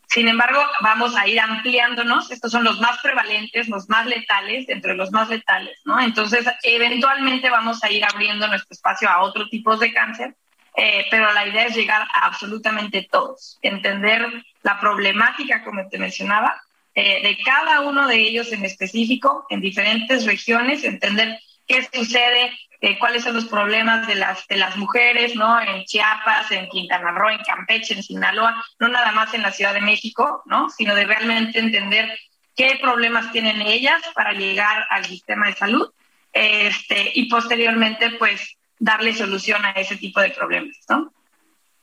Sin 0.06 0.28
embargo, 0.28 0.62
vamos 0.80 1.16
a 1.16 1.26
ir 1.26 1.40
ampliándonos. 1.40 2.30
Estos 2.30 2.52
son 2.52 2.62
los 2.62 2.80
más 2.80 3.00
prevalentes, 3.02 3.68
los 3.68 3.88
más 3.88 4.06
letales, 4.06 4.68
entre 4.68 4.94
los 4.94 5.10
más 5.10 5.28
letales, 5.28 5.80
¿no? 5.84 5.98
Entonces, 6.00 6.46
eventualmente 6.62 7.50
vamos 7.50 7.82
a 7.82 7.90
ir 7.90 8.04
abriendo 8.04 8.46
nuestro 8.46 8.72
espacio 8.72 9.10
a 9.10 9.22
otros 9.22 9.50
tipos 9.50 9.80
de 9.80 9.92
cáncer 9.92 10.36
eh, 10.76 11.06
pero 11.10 11.32
la 11.32 11.46
idea 11.46 11.66
es 11.66 11.74
llegar 11.74 12.02
a 12.02 12.26
absolutamente 12.26 13.08
todos, 13.10 13.58
entender 13.62 14.26
la 14.62 14.78
problemática, 14.78 15.64
como 15.64 15.88
te 15.88 15.98
mencionaba, 15.98 16.60
eh, 16.94 17.22
de 17.22 17.38
cada 17.42 17.80
uno 17.80 18.06
de 18.06 18.16
ellos 18.16 18.52
en 18.52 18.64
específico, 18.64 19.46
en 19.48 19.60
diferentes 19.60 20.26
regiones, 20.26 20.84
entender 20.84 21.38
qué 21.66 21.88
sucede, 21.92 22.52
eh, 22.80 22.98
cuáles 22.98 23.24
son 23.24 23.34
los 23.34 23.46
problemas 23.46 24.06
de 24.06 24.16
las, 24.16 24.46
de 24.48 24.56
las 24.56 24.76
mujeres, 24.76 25.34
¿no? 25.34 25.58
En 25.60 25.84
Chiapas, 25.84 26.50
en 26.52 26.68
Quintana 26.68 27.10
Roo, 27.12 27.30
en 27.30 27.38
Campeche, 27.38 27.94
en 27.94 28.02
Sinaloa, 28.02 28.62
no 28.78 28.88
nada 28.88 29.12
más 29.12 29.32
en 29.32 29.42
la 29.42 29.52
Ciudad 29.52 29.72
de 29.72 29.80
México, 29.80 30.42
¿no? 30.44 30.68
Sino 30.68 30.94
de 30.94 31.04
realmente 31.06 31.58
entender 31.58 32.18
qué 32.54 32.78
problemas 32.80 33.32
tienen 33.32 33.62
ellas 33.62 34.02
para 34.14 34.32
llegar 34.32 34.86
al 34.90 35.06
sistema 35.06 35.46
de 35.46 35.54
salud. 35.54 35.90
Este, 36.32 37.12
y 37.14 37.30
posteriormente, 37.30 38.10
pues, 38.18 38.56
darle 38.78 39.14
solución 39.14 39.64
a 39.64 39.70
ese 39.72 39.96
tipo 39.96 40.20
de 40.20 40.30
problemas, 40.30 40.76
¿no? 40.88 41.12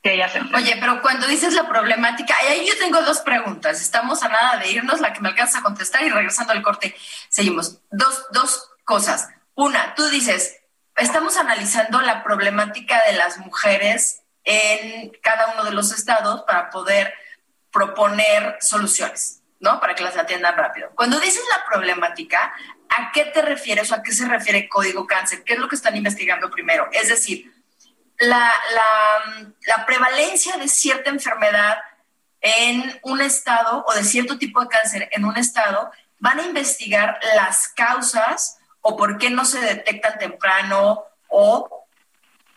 Que 0.02 0.22
Oye, 0.54 0.76
pero 0.80 1.00
cuando 1.00 1.26
dices 1.26 1.54
la 1.54 1.66
problemática, 1.66 2.36
ahí 2.36 2.66
yo 2.66 2.76
tengo 2.78 3.00
dos 3.00 3.20
preguntas. 3.20 3.80
Estamos 3.80 4.22
a 4.22 4.28
nada 4.28 4.58
de 4.58 4.70
irnos, 4.70 5.00
la 5.00 5.14
que 5.14 5.22
me 5.22 5.30
alcanza 5.30 5.60
a 5.60 5.62
contestar 5.62 6.02
y 6.02 6.10
regresando 6.10 6.52
al 6.52 6.60
corte, 6.60 6.94
seguimos. 7.30 7.78
Dos, 7.90 8.26
dos 8.30 8.68
cosas. 8.84 9.30
Una, 9.54 9.94
tú 9.94 10.06
dices, 10.10 10.58
estamos 10.94 11.38
analizando 11.38 12.02
la 12.02 12.22
problemática 12.22 13.00
de 13.06 13.16
las 13.16 13.38
mujeres 13.38 14.20
en 14.44 15.10
cada 15.22 15.54
uno 15.54 15.64
de 15.64 15.72
los 15.72 15.90
estados 15.90 16.42
para 16.42 16.68
poder 16.68 17.14
proponer 17.72 18.58
soluciones, 18.60 19.42
¿no? 19.64 19.80
Para 19.80 19.96
que 19.96 20.04
las 20.04 20.16
atiendan 20.16 20.56
rápido. 20.56 20.92
Cuando 20.94 21.18
dices 21.18 21.42
la 21.50 21.64
problemática, 21.64 22.52
¿A 22.96 23.10
qué 23.10 23.24
te 23.24 23.42
refieres 23.42 23.90
o 23.90 23.96
a 23.96 24.02
qué 24.02 24.12
se 24.12 24.26
refiere 24.26 24.68
código 24.68 25.06
cáncer? 25.06 25.42
¿Qué 25.42 25.54
es 25.54 25.58
lo 25.58 25.68
que 25.68 25.74
están 25.74 25.96
investigando 25.96 26.48
primero? 26.50 26.88
Es 26.92 27.08
decir, 27.08 27.52
la, 28.18 28.52
la, 29.66 29.84
prevalencia 29.84 30.56
de 30.56 30.68
cierta 30.68 31.10
enfermedad 31.10 31.78
en 32.40 33.00
un 33.02 33.20
estado 33.20 33.84
o 33.88 33.94
de 33.94 34.04
cierto 34.04 34.38
tipo 34.38 34.60
de 34.60 34.68
cáncer 34.68 35.08
en 35.10 35.24
un 35.24 35.36
estado, 35.36 35.90
van 36.20 36.38
a 36.38 36.44
investigar 36.44 37.18
las 37.34 37.68
causas 37.68 38.58
o 38.80 38.96
por 38.96 39.18
qué 39.18 39.30
no 39.30 39.44
se 39.44 39.60
detectan 39.60 40.18
temprano 40.18 41.04
o, 41.28 41.86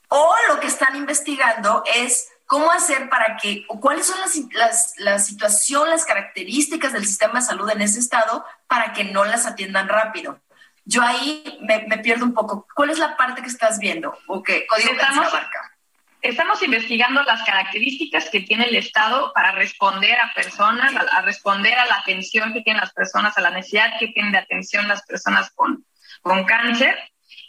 o 0.09 0.35
lo 0.49 0.59
que 0.59 0.67
están 0.67 0.95
investigando 0.95 1.83
es 1.95 2.29
cómo 2.47 2.71
hacer 2.71 3.09
para 3.09 3.37
que, 3.37 3.65
o 3.67 3.79
cuáles 3.79 4.07
son 4.07 4.19
las, 4.19 4.35
las, 4.53 4.93
la 4.97 5.19
situación, 5.19 5.89
las 5.89 6.05
características 6.05 6.93
del 6.93 7.05
sistema 7.05 7.39
de 7.39 7.45
salud 7.45 7.69
en 7.69 7.81
ese 7.81 7.99
estado 7.99 8.43
para 8.67 8.93
que 8.93 9.03
no 9.03 9.25
las 9.25 9.45
atiendan 9.45 9.87
rápido. 9.87 10.39
Yo 10.85 11.03
ahí 11.03 11.43
me, 11.61 11.85
me 11.87 11.97
pierdo 11.97 12.23
un 12.23 12.33
poco. 12.33 12.65
¿Cuál 12.73 12.89
es 12.89 12.97
la 12.97 13.17
parte 13.17 13.41
que 13.41 13.49
estás 13.49 13.77
viendo 13.77 14.17
o 14.27 14.41
qué 14.41 14.65
código 14.65 14.91
estamos, 14.91 15.27
Estamos 16.21 16.63
investigando 16.63 17.21
las 17.23 17.43
características 17.43 18.29
que 18.29 18.39
tiene 18.39 18.65
el 18.65 18.75
Estado 18.75 19.31
para 19.33 19.51
responder 19.51 20.19
a 20.19 20.33
personas, 20.33 20.93
a, 20.95 21.21
responder 21.21 21.77
a 21.77 21.85
la 21.85 21.95
atención 21.97 22.53
que 22.53 22.61
tienen 22.61 22.81
las 22.81 22.93
personas, 22.93 23.37
a 23.37 23.41
la 23.41 23.51
necesidad 23.51 23.99
que 23.99 24.07
tienen 24.07 24.31
de 24.31 24.39
atención 24.39 24.87
las 24.87 25.03
personas 25.03 25.51
con, 25.51 25.85
con 26.21 26.43
cáncer, 26.45 26.97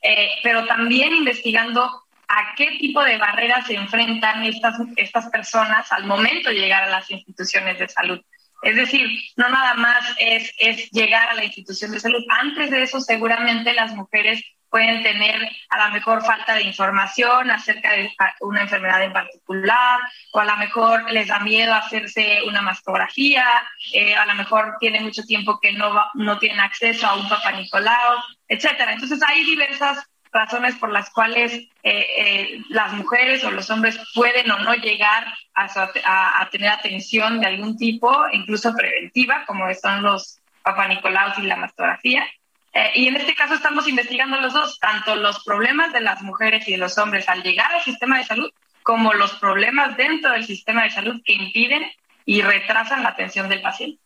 eh, 0.02 0.30
pero 0.42 0.66
también 0.66 1.14
investigando 1.14 2.07
a 2.28 2.54
qué 2.56 2.76
tipo 2.78 3.02
de 3.02 3.16
barreras 3.16 3.66
se 3.66 3.74
enfrentan 3.74 4.44
estas, 4.44 4.76
estas 4.96 5.28
personas 5.28 5.90
al 5.92 6.04
momento 6.04 6.50
de 6.50 6.56
llegar 6.56 6.84
a 6.84 6.90
las 6.90 7.10
instituciones 7.10 7.78
de 7.78 7.88
salud. 7.88 8.20
Es 8.62 8.76
decir, 8.76 9.08
no 9.36 9.48
nada 9.48 9.74
más 9.74 10.04
es, 10.18 10.52
es 10.58 10.90
llegar 10.90 11.28
a 11.28 11.34
la 11.34 11.44
institución 11.44 11.92
de 11.92 12.00
salud. 12.00 12.22
Antes 12.28 12.70
de 12.70 12.82
eso, 12.82 13.00
seguramente 13.00 13.72
las 13.72 13.94
mujeres 13.94 14.42
pueden 14.68 15.02
tener 15.02 15.48
a 15.70 15.86
lo 15.86 15.94
mejor 15.94 16.22
falta 16.24 16.54
de 16.54 16.62
información 16.62 17.50
acerca 17.50 17.92
de 17.92 18.10
una 18.40 18.62
enfermedad 18.62 19.02
en 19.02 19.12
particular, 19.12 20.00
o 20.32 20.40
a 20.40 20.44
lo 20.44 20.56
mejor 20.56 21.10
les 21.10 21.28
da 21.28 21.38
miedo 21.38 21.74
hacerse 21.74 22.40
una 22.46 22.60
mastografía, 22.60 23.46
eh, 23.92 24.14
a 24.14 24.26
lo 24.26 24.34
mejor 24.34 24.76
tienen 24.78 25.04
mucho 25.04 25.22
tiempo 25.22 25.58
que 25.60 25.72
no, 25.72 25.94
no 26.14 26.38
tienen 26.38 26.60
acceso 26.60 27.06
a 27.06 27.14
un 27.14 27.28
papá 27.28 27.52
Nicolau, 27.52 28.18
etcétera. 28.46 28.92
Entonces 28.92 29.20
hay 29.26 29.44
diversas 29.44 30.06
razones 30.32 30.76
por 30.76 30.90
las 30.90 31.10
cuales 31.10 31.52
eh, 31.52 31.68
eh, 31.82 32.62
las 32.68 32.92
mujeres 32.92 33.44
o 33.44 33.50
los 33.50 33.70
hombres 33.70 33.98
pueden 34.14 34.50
o 34.50 34.58
no 34.58 34.74
llegar 34.74 35.26
a, 35.54 36.48
tener 36.50 36.70
atención 36.70 37.40
de 37.40 37.46
algún 37.46 37.76
tipo, 37.76 38.14
incluso 38.32 38.74
preventiva, 38.74 39.44
como 39.46 39.72
son 39.74 40.02
los 40.02 40.38
papanicolaos 40.62 41.38
y 41.38 41.42
la 41.42 41.56
mastografía. 41.56 42.24
Eh, 42.72 42.90
y 42.94 43.08
en 43.08 43.16
este 43.16 43.34
caso 43.34 43.54
estamos 43.54 43.88
investigando 43.88 44.40
los 44.40 44.52
dos, 44.52 44.78
tanto 44.78 45.16
los 45.16 45.42
problemas 45.44 45.92
de 45.92 46.00
las 46.00 46.22
mujeres 46.22 46.68
y 46.68 46.72
de 46.72 46.78
los 46.78 46.98
hombres 46.98 47.28
al 47.28 47.42
llegar 47.42 47.72
al 47.72 47.82
sistema 47.82 48.18
de 48.18 48.24
salud, 48.24 48.50
como 48.82 49.12
los 49.14 49.34
problemas 49.34 49.96
dentro 49.96 50.32
del 50.32 50.44
sistema 50.44 50.84
de 50.84 50.90
salud 50.90 51.20
que 51.24 51.32
impiden 51.32 51.90
y 52.24 52.42
retrasan 52.42 53.02
la 53.02 53.10
atención 53.10 53.48
del 53.48 53.62
paciente. 53.62 54.00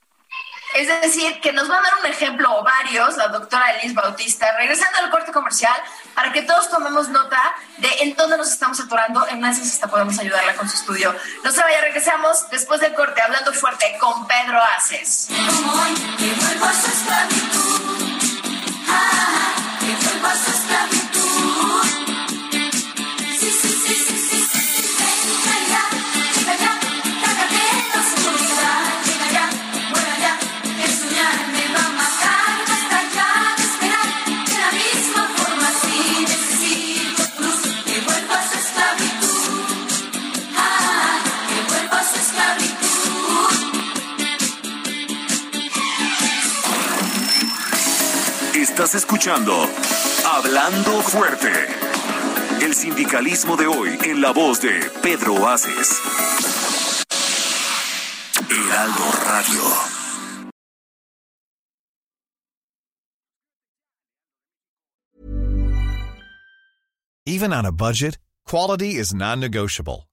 Es 0.74 0.88
decir, 1.02 1.40
que 1.40 1.52
nos 1.52 1.70
va 1.70 1.78
a 1.78 1.82
dar 1.82 1.92
un 2.00 2.06
ejemplo 2.06 2.58
o 2.58 2.64
varios, 2.64 3.16
la 3.16 3.28
doctora 3.28 3.72
Elis 3.72 3.94
Bautista, 3.94 4.56
regresando 4.56 4.98
al 4.98 5.10
corte 5.10 5.30
comercial, 5.30 5.74
para 6.14 6.32
que 6.32 6.42
todos 6.42 6.70
tomemos 6.70 7.08
nota 7.08 7.54
de 7.76 7.88
en 8.00 8.14
dónde 8.14 8.38
nos 8.38 8.50
estamos 8.50 8.80
atorando. 8.80 9.26
En 9.28 9.38
una 9.38 9.50
hasta 9.50 9.86
podemos 9.88 10.18
ayudarla 10.18 10.54
con 10.54 10.68
su 10.68 10.76
estudio. 10.76 11.14
No 11.44 11.50
se 11.50 11.60
vaya, 11.60 11.80
regresamos 11.82 12.48
después 12.50 12.80
del 12.80 12.94
corte, 12.94 13.20
hablando 13.20 13.52
fuerte 13.52 13.96
con 14.00 14.26
Pedro 14.26 14.60
Aces. 14.76 15.28
Estás 48.72 48.94
escuchando 48.94 49.52
Hablando 50.24 51.02
Fuerte. 51.02 51.52
El 52.62 52.72
sindicalismo 52.72 53.54
de 53.54 53.66
hoy 53.66 53.98
en 54.06 54.22
la 54.22 54.32
voz 54.32 54.62
de 54.62 54.80
Pedro 55.02 55.46
Aces. 55.46 56.00
Heraldo 58.48 59.04
Radio. 59.26 59.62
Even 67.26 67.52
on 67.52 67.66
a 67.66 67.72
budget, 67.72 68.16
quality 68.46 68.94
is 68.94 69.12
non-negotiable. 69.12 70.08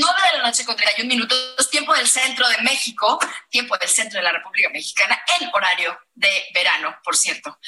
9 0.00 0.20
de 0.32 0.38
la 0.38 0.44
noche 0.44 0.64
con 0.64 0.76
31 0.76 1.08
minutos, 1.08 1.70
tiempo 1.70 1.94
del 1.94 2.08
centro 2.08 2.48
de 2.48 2.58
México, 2.62 3.18
tiempo 3.50 3.76
del 3.78 3.88
centro 3.88 4.18
de 4.18 4.24
la 4.24 4.32
República 4.32 4.68
Mexicana, 4.70 5.20
en 5.40 5.50
horario 5.52 5.98
de 6.14 6.46
verano, 6.52 6.96
por 7.02 7.16
cierto. 7.16 7.58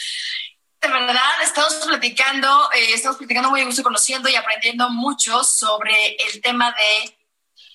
De 0.81 0.89
verdad, 0.89 1.43
estamos 1.43 1.75
platicando, 1.87 2.71
eh, 2.73 2.93
estamos 2.95 3.17
platicando 3.17 3.51
muy 3.51 3.65
gusto, 3.65 3.83
conociendo 3.83 4.29
y 4.29 4.37
aprendiendo 4.37 4.89
mucho 4.91 5.43
sobre 5.43 6.17
el 6.17 6.41
tema 6.41 6.73
de 6.73 7.19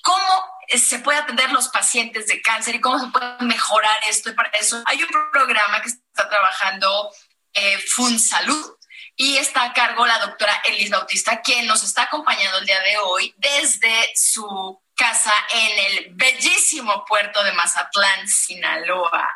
cómo 0.02 0.62
eh, 0.68 0.78
se 0.78 1.00
puede 1.00 1.20
atender 1.20 1.52
los 1.52 1.70
pacientes 1.70 2.28
de 2.28 2.42
cáncer 2.42 2.76
y 2.76 2.82
cómo 2.82 3.00
se 3.00 3.08
puede 3.08 3.36
mejorar 3.42 4.00
esto. 4.08 4.30
Y 4.30 4.34
para 4.34 4.50
eso 4.50 4.82
hay 4.86 5.04
un 5.04 5.10
programa 5.32 5.82
que 5.82 5.90
está 5.90 6.30
trabajando 6.30 7.12
eh, 7.54 7.78
FunSalud 7.80 8.78
y 9.22 9.38
está 9.38 9.66
a 9.66 9.74
cargo 9.74 10.04
la 10.08 10.18
doctora 10.18 10.64
Elis 10.66 10.90
Bautista, 10.90 11.42
quien 11.44 11.68
nos 11.68 11.84
está 11.84 12.04
acompañando 12.04 12.58
el 12.58 12.66
día 12.66 12.80
de 12.80 12.98
hoy 12.98 13.32
desde 13.38 13.94
su 14.16 14.82
casa 14.96 15.32
en 15.54 15.86
el 15.86 16.16
bellísimo 16.16 17.06
puerto 17.06 17.44
de 17.44 17.52
Mazatlán, 17.52 18.28
Sinaloa. 18.28 19.30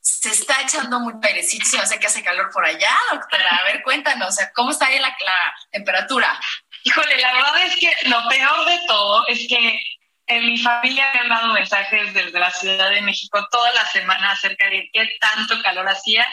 Se 0.00 0.30
está 0.30 0.62
echando 0.62 0.98
muy 1.00 1.12
airecito, 1.22 1.66
se 1.66 1.78
hace 1.78 1.98
que 1.98 2.06
hace 2.06 2.24
calor 2.24 2.48
por 2.50 2.64
allá, 2.64 2.90
doctora. 3.12 3.54
A 3.54 3.64
ver, 3.64 3.82
cuéntanos, 3.82 4.34
¿cómo 4.54 4.70
está 4.70 4.86
ahí 4.86 4.98
la, 4.98 5.08
la 5.08 5.54
temperatura? 5.72 6.40
Híjole, 6.84 7.18
la 7.18 7.34
verdad 7.34 7.66
es 7.66 7.76
que 7.76 7.92
lo 8.08 8.26
peor 8.30 8.64
de 8.64 8.80
todo 8.86 9.26
es 9.26 9.46
que 9.46 9.78
en 10.26 10.46
mi 10.46 10.56
familia 10.56 11.10
me 11.12 11.20
han 11.20 11.28
dado 11.28 11.52
mensajes 11.52 12.14
desde 12.14 12.38
la 12.38 12.50
Ciudad 12.50 12.88
de 12.88 13.02
México 13.02 13.46
toda 13.50 13.74
la 13.74 13.84
semana 13.88 14.30
acerca 14.30 14.70
de 14.70 14.88
qué 14.90 15.06
tanto 15.20 15.62
calor 15.62 15.86
hacía. 15.86 16.26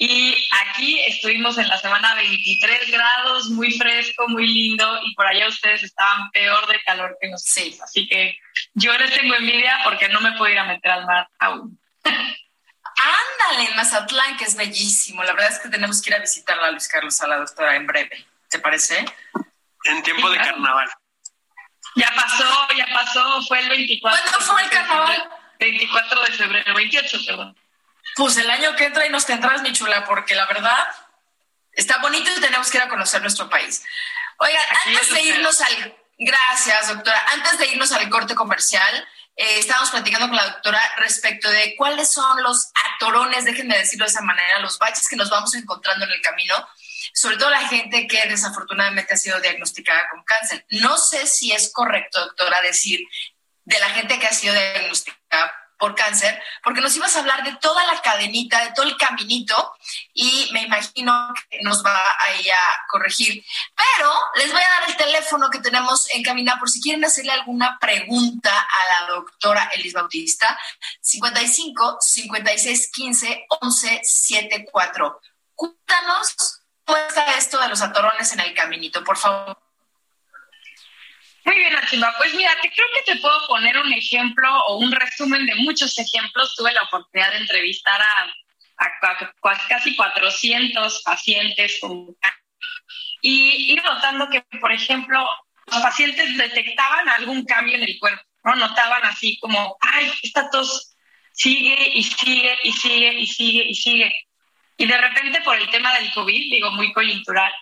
Y 0.00 0.48
aquí 0.62 1.00
estuvimos 1.06 1.58
en 1.58 1.66
la 1.66 1.76
semana 1.76 2.14
23 2.14 2.88
grados, 2.88 3.50
muy 3.50 3.72
fresco, 3.76 4.28
muy 4.28 4.46
lindo, 4.46 5.00
y 5.02 5.12
por 5.16 5.26
allá 5.26 5.48
ustedes 5.48 5.82
estaban 5.82 6.30
peor 6.30 6.68
de 6.68 6.80
calor 6.82 7.18
que 7.20 7.28
nosotros. 7.28 7.80
Así 7.82 8.06
que 8.06 8.38
yo 8.74 8.96
les 8.96 9.12
tengo 9.12 9.34
envidia 9.34 9.80
porque 9.82 10.08
no 10.08 10.20
me 10.20 10.32
puedo 10.32 10.52
ir 10.52 10.58
a 10.58 10.64
meter 10.64 10.92
al 10.92 11.04
mar 11.04 11.28
aún. 11.40 11.80
Ándale, 12.04 13.70
en 13.70 13.76
Mazatlán, 13.76 14.36
que 14.36 14.44
es 14.44 14.56
bellísimo. 14.56 15.24
La 15.24 15.32
verdad 15.32 15.50
es 15.50 15.58
que 15.58 15.68
tenemos 15.68 16.00
que 16.00 16.10
ir 16.10 16.16
a 16.16 16.20
visitarla 16.20 16.68
a 16.68 16.70
Luis 16.70 16.86
Carlos, 16.86 17.20
a 17.20 17.26
la 17.26 17.38
doctora, 17.38 17.74
en 17.74 17.86
breve. 17.86 18.24
¿Te 18.48 18.60
parece? 18.60 19.04
En 19.84 20.02
tiempo 20.04 20.30
de 20.30 20.36
carnaval. 20.36 20.88
Ya 21.96 22.12
pasó, 22.14 22.68
ya 22.76 22.86
pasó, 22.92 23.42
fue 23.48 23.58
el 23.60 23.68
24. 23.68 24.20
¿Cuándo 24.20 24.40
fue 24.46 24.62
el 24.62 24.70
carnaval? 24.70 25.28
24 25.58 26.22
de 26.22 26.32
febrero, 26.32 26.74
28, 26.74 27.18
perdón. 27.26 27.56
Pues 28.16 28.36
el 28.36 28.50
año 28.50 28.74
que 28.76 28.86
entra 28.86 29.06
y 29.06 29.10
nos 29.10 29.26
tendrás, 29.26 29.62
mi 29.62 29.72
chula, 29.72 30.04
porque 30.04 30.34
la 30.34 30.46
verdad 30.46 30.86
está 31.72 31.98
bonito 31.98 32.30
y 32.36 32.40
tenemos 32.40 32.70
que 32.70 32.78
ir 32.78 32.82
a 32.82 32.88
conocer 32.88 33.22
nuestro 33.22 33.48
país. 33.48 33.84
Oigan, 34.38 34.66
antes 34.86 35.10
de 35.12 35.22
irnos 35.22 35.60
al... 35.60 35.96
Gracias, 36.20 36.88
doctora. 36.88 37.24
Antes 37.32 37.58
de 37.58 37.68
irnos 37.68 37.92
al 37.92 38.08
corte 38.10 38.34
comercial, 38.34 39.08
eh, 39.36 39.60
estábamos 39.60 39.90
platicando 39.90 40.26
con 40.26 40.36
la 40.36 40.46
doctora 40.46 40.80
respecto 40.96 41.48
de 41.48 41.76
cuáles 41.76 42.10
son 42.12 42.42
los 42.42 42.72
atorones, 42.96 43.44
déjenme 43.44 43.78
decirlo 43.78 44.04
de 44.04 44.10
esa 44.10 44.20
manera, 44.22 44.58
los 44.58 44.80
baches 44.80 45.08
que 45.08 45.14
nos 45.14 45.30
vamos 45.30 45.54
encontrando 45.54 46.06
en 46.06 46.10
el 46.10 46.20
camino, 46.20 46.54
sobre 47.14 47.36
todo 47.36 47.50
la 47.50 47.68
gente 47.68 48.08
que 48.08 48.26
desafortunadamente 48.26 49.14
ha 49.14 49.16
sido 49.16 49.38
diagnosticada 49.40 50.08
con 50.10 50.24
cáncer. 50.24 50.66
No 50.70 50.98
sé 50.98 51.28
si 51.28 51.52
es 51.52 51.72
correcto, 51.72 52.20
doctora, 52.20 52.60
decir 52.62 52.98
de 53.64 53.78
la 53.78 53.90
gente 53.90 54.18
que 54.18 54.26
ha 54.26 54.32
sido 54.32 54.54
diagnosticada 54.54 55.54
por 55.78 55.94
cáncer, 55.94 56.40
porque 56.62 56.80
nos 56.80 56.94
ibas 56.96 57.14
a 57.14 57.20
hablar 57.20 57.44
de 57.44 57.56
toda 57.56 57.84
la 57.86 58.00
cadenita, 58.02 58.64
de 58.64 58.72
todo 58.72 58.86
el 58.86 58.96
caminito, 58.96 59.74
y 60.12 60.48
me 60.52 60.62
imagino 60.62 61.32
que 61.48 61.58
nos 61.62 61.84
va 61.84 61.96
a 61.96 62.86
corregir. 62.88 63.44
Pero 63.76 64.10
les 64.36 64.52
voy 64.52 64.60
a 64.60 64.80
dar 64.80 64.90
el 64.90 64.96
teléfono 64.96 65.50
que 65.50 65.60
tenemos 65.60 66.08
en 66.12 66.22
por 66.58 66.70
si 66.70 66.80
quieren 66.80 67.04
hacerle 67.04 67.32
alguna 67.32 67.78
pregunta 67.80 68.50
a 68.50 69.02
la 69.02 69.08
doctora 69.08 69.70
Elis 69.74 69.92
Bautista, 69.92 70.58
55 71.00 71.98
56 72.00 72.90
15 72.92 73.46
11 73.60 74.00
74. 74.02 75.20
Cuéntanos 75.54 76.60
cómo 76.84 76.98
está 76.98 77.36
esto 77.36 77.60
de 77.60 77.68
los 77.68 77.82
atorones 77.82 78.32
en 78.32 78.40
el 78.40 78.54
caminito, 78.54 79.02
por 79.04 79.16
favor. 79.16 79.67
Muy 81.48 81.56
bien, 81.56 81.74
Achimba. 81.76 82.14
Pues 82.18 82.34
mira, 82.34 82.54
te 82.60 82.70
creo 82.70 82.86
que 82.92 83.10
te 83.10 83.18
puedo 83.20 83.46
poner 83.46 83.78
un 83.78 83.90
ejemplo 83.90 84.46
o 84.66 84.76
un 84.76 84.92
resumen 84.92 85.46
de 85.46 85.54
muchos 85.54 85.98
ejemplos. 85.98 86.54
Tuve 86.54 86.74
la 86.74 86.82
oportunidad 86.82 87.30
de 87.30 87.38
entrevistar 87.38 87.98
a, 88.02 88.84
a 88.84 89.56
casi 89.66 89.96
400 89.96 91.02
pacientes 91.02 91.78
con 91.80 92.14
y 93.22 93.72
ir 93.72 93.82
notando 93.82 94.28
que, 94.28 94.42
por 94.60 94.72
ejemplo, 94.72 95.26
los 95.68 95.80
pacientes 95.80 96.36
detectaban 96.36 97.08
algún 97.08 97.42
cambio 97.46 97.76
en 97.76 97.84
el 97.84 97.98
cuerpo, 97.98 98.22
¿no? 98.44 98.54
Notaban 98.56 99.04
así 99.06 99.38
como, 99.40 99.78
ay, 99.80 100.12
esta 100.22 100.50
tos 100.50 100.94
sigue 101.32 101.92
y 101.94 102.02
sigue 102.02 102.58
y 102.62 102.72
sigue 102.72 103.14
y 103.20 103.26
sigue 103.26 103.64
y 103.70 103.74
sigue. 103.74 104.14
Y 104.76 104.84
de 104.84 104.98
repente 104.98 105.40
por 105.40 105.56
el 105.56 105.70
tema 105.70 105.98
del 105.98 106.12
COVID, 106.12 106.52
digo, 106.52 106.70
muy 106.72 106.92
coyuntural, 106.92 107.52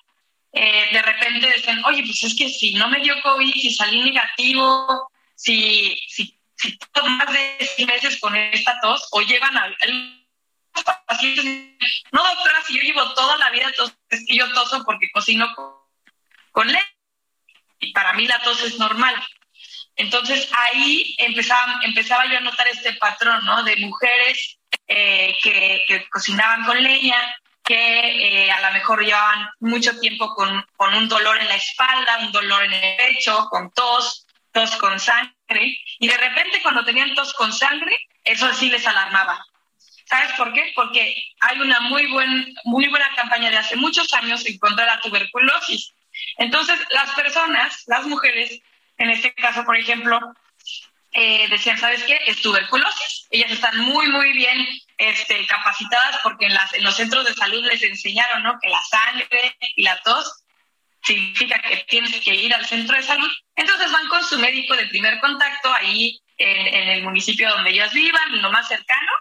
eh, 0.59 0.89
de 0.91 1.03
repente 1.03 1.53
dicen, 1.55 1.85
oye, 1.85 2.03
pues 2.03 2.25
es 2.25 2.35
que 2.35 2.49
si 2.49 2.73
no 2.73 2.89
me 2.89 3.01
dio 3.01 3.21
COVID, 3.21 3.53
si 3.53 3.75
salí 3.75 4.01
negativo, 4.01 5.11
si, 5.35 5.95
si, 6.09 6.41
si 6.57 6.79
más 7.05 7.31
de 7.31 7.57
seis 7.61 7.87
meses 7.87 8.19
con 8.19 8.35
esta 8.35 8.81
tos, 8.81 9.07
o 9.11 9.21
llevan 9.21 9.55
al, 9.55 9.77
pacientes, 11.07 11.45
no 12.11 12.25
doctora, 12.25 12.63
si 12.67 12.75
yo 12.75 12.81
llevo 12.81 13.13
toda 13.13 13.37
la 13.37 13.51
vida 13.51 13.71
tos, 13.77 13.93
es 14.09 14.25
que 14.27 14.35
yo 14.35 14.51
toso 14.55 14.83
porque 14.83 15.11
cocino 15.13 15.55
con, 15.55 15.75
con 16.53 16.69
leche, 16.69 16.97
y 17.81 17.93
para 17.93 18.15
mí 18.15 18.27
la 18.27 18.41
tos 18.41 18.63
es 18.63 18.79
normal. 18.79 19.15
Entonces 19.97 20.49
ahí 20.53 21.15
empezaba, 21.19 21.81
empezaba 21.83 22.25
yo 22.25 22.39
a 22.39 22.41
notar 22.41 22.67
este 22.69 22.95
patrón, 22.95 23.45
¿no? 23.45 23.63
De 23.63 23.77
mujeres 23.77 24.59
eh, 24.87 25.37
que, 25.43 25.85
que 25.87 26.09
cocinaban 26.09 26.65
con 26.65 26.83
leña, 26.83 27.19
que 27.67 28.45
eh, 28.45 28.51
a 28.51 28.61
lo 28.61 28.73
mejor 28.73 29.05
llevaban 29.05 29.51
mucho 29.59 29.99
tiempo 29.99 30.33
con, 30.35 30.65
con, 30.77 30.95
un 30.95 31.09
dolor 31.09 31.37
en 31.39 31.49
la 31.49 31.57
espalda, 31.57 32.19
un 32.21 32.31
dolor 32.31 32.63
en 32.63 32.73
el 32.73 32.97
pecho, 32.97 33.49
con 33.51 33.73
tos, 33.73 34.25
tos 34.53 34.77
con 34.77 34.99
sangre, 35.01 35.77
y 35.99 36.07
de 36.07 36.17
repente 36.17 36.63
cuando 36.63 36.85
tenían 36.85 37.13
tos 37.15 37.35
con 37.35 37.53
sangre, 37.53 37.99
eso 38.23 38.53
sí 38.55 38.71
les 38.71 38.87
alarmaba. 38.87 39.45
¿Sabes 40.09 40.33
por 40.35 40.53
qué? 40.53 40.73
Porque 40.77 41.17
hay 41.41 41.59
una 41.59 41.81
muy, 41.81 42.07
buen, 42.07 42.55
muy 42.65 42.87
buena 42.87 43.09
campaña 43.17 43.51
de 43.51 43.57
hace 43.57 43.75
muchos 43.75 44.13
años 44.15 44.47
en 44.47 44.59
contra 44.59 44.85
de 44.85 44.93
la 44.93 45.01
tuberculosis. 45.01 45.93
Entonces, 46.39 46.79
las 46.91 47.11
personas, 47.15 47.83
las 47.89 48.07
mujeres, 48.07 48.61
en 48.99 49.11
este 49.11 49.35
caso, 49.35 49.65
por 49.65 49.77
ejemplo, 49.77 50.21
eh, 51.11 51.49
decían, 51.49 51.79
¿sabes 51.79 52.05
qué? 52.05 52.21
Es 52.27 52.41
tuberculosis. 52.41 53.27
Ellas 53.31 53.51
están 53.51 53.77
muy, 53.81 54.07
muy 54.07 54.33
bien 54.33 54.69
este, 54.99 55.47
capacitadas 55.47 56.21
porque 56.23 56.47
en, 56.47 56.55
las, 56.55 56.73
en 56.75 56.85
los 56.85 56.97
centros 56.97 57.25
de 57.25 57.35
salud 57.35 57.65
les 57.65 57.83
enseñaron 57.83 58.43
¿no? 58.43 58.59
que 58.61 58.69
la 58.69 58.83
sangre 58.83 59.57
y 59.77 59.83
la 59.83 60.01
tos 60.03 60.43
significa 61.03 61.61
que 61.63 61.85
tienes 61.89 62.21
que 62.21 62.35
ir 62.35 62.55
al 62.55 62.67
centro 62.67 62.97
de 62.97 63.03
salud. 63.03 63.31
Entonces 63.55 63.93
van 63.93 64.09
con 64.09 64.25
su 64.25 64.39
médico 64.39 64.75
de 64.77 64.87
primer 64.87 65.21
contacto 65.21 65.73
ahí 65.73 66.21
en, 66.39 66.75
en 66.75 66.89
el 66.89 67.03
municipio 67.03 67.49
donde 67.49 67.71
ellas 67.71 67.93
vivan, 67.93 68.43
lo 68.43 68.51
más 68.51 68.67
cercano. 68.67 69.13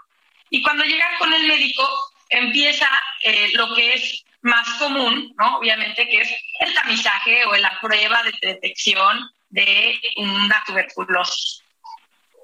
Y 0.50 0.62
cuando 0.62 0.84
llegan 0.84 1.18
con 1.20 1.34
el 1.34 1.46
médico, 1.48 1.88
empieza 2.30 2.90
eh, 3.24 3.52
lo 3.54 3.74
que 3.76 3.94
es 3.94 4.24
más 4.42 4.68
común, 4.78 5.34
¿no? 5.38 5.58
Obviamente, 5.58 6.08
que 6.08 6.22
es 6.22 6.30
el 6.60 6.74
tamizaje 6.74 7.46
o 7.46 7.56
la 7.56 7.80
prueba 7.82 8.22
de 8.24 8.34
detección 8.42 9.30
de 9.50 10.00
una 10.18 10.64
tuberculosis. 10.66 11.64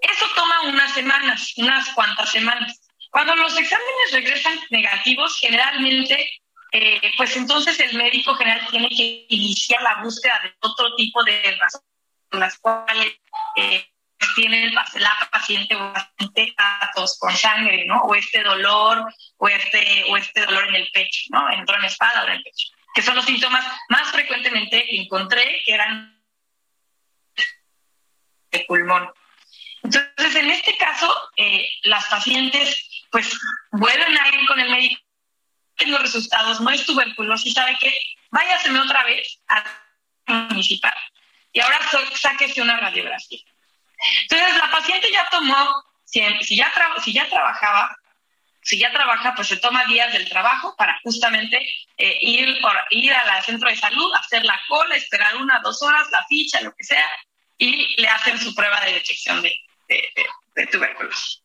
Eso 0.02 0.26
toma 0.36 0.62
unas 0.62 0.94
semanas, 0.94 1.54
unas 1.58 1.90
cuantas 1.90 2.32
semanas. 2.32 2.91
Cuando 3.12 3.36
los 3.36 3.58
exámenes 3.58 4.12
regresan 4.14 4.58
negativos, 4.70 5.38
generalmente, 5.38 6.32
eh, 6.72 7.12
pues 7.18 7.36
entonces 7.36 7.78
el 7.82 7.96
médico 7.98 8.34
general 8.36 8.66
tiene 8.72 8.88
que 8.90 9.26
iniciar 9.28 9.82
la 9.82 10.02
búsqueda 10.02 10.40
de 10.44 10.54
otro 10.62 10.96
tipo 10.96 11.22
de 11.24 11.58
razones 11.60 11.88
por 12.30 12.40
las 12.40 12.58
cuales 12.60 13.12
eh, 13.58 13.86
tiene 14.36 14.72
la 14.72 15.30
paciente 15.30 15.76
o 15.76 15.92
paciente 15.92 16.56
tos 16.96 17.18
con 17.20 17.36
sangre, 17.36 17.86
¿no? 17.86 18.02
O 18.04 18.16
este 18.16 18.42
dolor, 18.44 19.14
o 19.38 19.48
este, 19.50 20.06
o 20.08 20.16
este 20.16 20.46
dolor 20.46 20.70
en 20.70 20.76
el 20.76 20.92
pecho, 20.92 21.24
¿no? 21.32 21.52
En 21.52 21.66
la 21.66 21.88
espalda 21.88 22.24
o 22.24 22.28
en 22.28 22.34
el 22.34 22.44
pecho. 22.44 22.70
Que 22.94 23.02
son 23.02 23.16
los 23.16 23.26
síntomas 23.26 23.66
más 23.90 24.10
frecuentemente 24.12 24.86
que 24.86 25.02
encontré 25.02 25.62
que 25.66 25.74
eran 25.74 26.24
de 28.52 28.60
pulmón. 28.68 29.12
Entonces, 29.84 30.36
en 30.36 30.52
este 30.52 30.78
caso, 30.78 31.14
eh, 31.36 31.68
las 31.84 32.06
pacientes 32.06 32.91
pues 33.12 33.38
vuelven 33.72 34.18
a 34.18 34.28
ir 34.30 34.48
con 34.48 34.60
el 34.60 34.70
médico, 34.70 35.02
tengo 35.76 35.98
resultados, 35.98 36.62
no 36.62 36.70
es 36.70 36.86
tuberculosis, 36.86 37.54
¿sabe 37.54 37.78
qué? 37.80 37.94
Váyaseme 38.30 38.80
otra 38.80 39.04
vez 39.04 39.40
a 39.48 39.64
municipal 40.50 40.96
y 41.52 41.60
ahora 41.60 41.80
sáquese 42.16 42.62
una 42.62 42.78
radiografía. 42.78 43.40
Entonces, 44.24 44.58
la 44.58 44.72
paciente 44.72 45.12
ya 45.12 45.28
tomó, 45.30 45.84
si, 46.06 46.22
si 46.42 46.56
ya, 46.56 46.72
si 47.04 47.14
ya 47.14 47.30
trabajaba, 47.30 47.96
si 48.64 48.78
ya 48.78 48.92
trabaja, 48.92 49.34
pues 49.36 49.48
se 49.48 49.58
toma 49.58 49.86
días 49.86 50.14
del 50.14 50.30
trabajo 50.30 50.76
para 50.78 51.00
justamente 51.04 51.58
eh, 51.98 52.18
ir, 52.22 52.62
por, 52.62 52.74
ir 52.92 53.14
al 53.14 53.44
centro 53.44 53.70
de 53.70 53.76
salud, 53.76 54.12
hacer 54.16 54.46
la 54.46 54.60
cola, 54.68 54.96
esperar 54.96 55.36
una, 55.38 55.60
dos 55.60 55.82
horas, 55.82 56.10
la 56.12 56.26
ficha, 56.28 56.62
lo 56.62 56.74
que 56.76 56.84
sea, 56.84 57.08
y 57.58 58.00
le 58.02 58.08
hacen 58.08 58.40
su 58.40 58.54
prueba 58.56 58.80
de 58.82 58.94
detección 58.94 59.42
de, 59.42 59.60
de, 60.56 60.68
tuberculosis. 60.68 61.42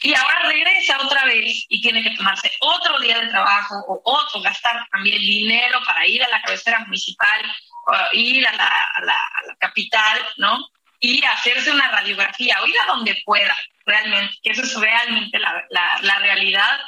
Y 0.00 0.14
ahora 0.14 0.42
regresa 0.46 0.96
otra 1.02 1.24
vez 1.24 1.64
y 1.68 1.80
tiene 1.80 2.02
que 2.02 2.16
tomarse 2.16 2.50
otro 2.60 3.00
día 3.00 3.18
de 3.18 3.28
trabajo 3.28 3.74
o 3.88 4.00
otro, 4.04 4.40
gastar 4.40 4.86
también 4.92 5.18
dinero 5.18 5.80
para 5.84 6.06
ir 6.06 6.22
a 6.22 6.28
la 6.28 6.40
cabecera 6.42 6.78
municipal, 6.80 7.42
o 7.86 7.94
ir 8.12 8.46
a 8.46 8.52
la, 8.52 8.66
a 8.66 9.00
la, 9.04 9.12
a 9.12 9.46
la 9.48 9.56
capital, 9.56 10.20
¿no? 10.36 10.68
Y 11.00 11.24
hacerse 11.24 11.72
una 11.72 11.90
radiografía, 11.90 12.62
o 12.62 12.66
ir 12.66 12.76
a 12.80 12.86
donde 12.86 13.20
pueda, 13.24 13.56
realmente, 13.86 14.36
que 14.42 14.50
eso 14.50 14.62
es 14.62 14.74
realmente 14.74 15.38
la, 15.38 15.66
la, 15.70 16.18
realidad 16.20 16.78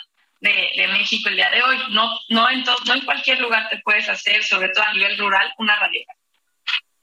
de, 0.41 0.71
de, 0.77 0.89
México 0.89 1.29
el 1.29 1.37
día 1.37 1.51
de 1.51 1.63
hoy. 1.63 1.79
No, 1.91 2.17
no, 2.29 2.49
en 2.49 2.65
no 2.87 2.95
en 2.95 3.05
cualquier 3.05 3.41
lugar 3.41 3.69
te 3.71 3.79
puedes 3.79 4.09
hacer, 4.09 4.45
sobre 4.45 4.69
todo 4.69 4.85
a 4.85 4.93
nivel 4.93 5.19
rural, 5.19 5.53
una 5.59 5.75
radiografía. 5.77 6.15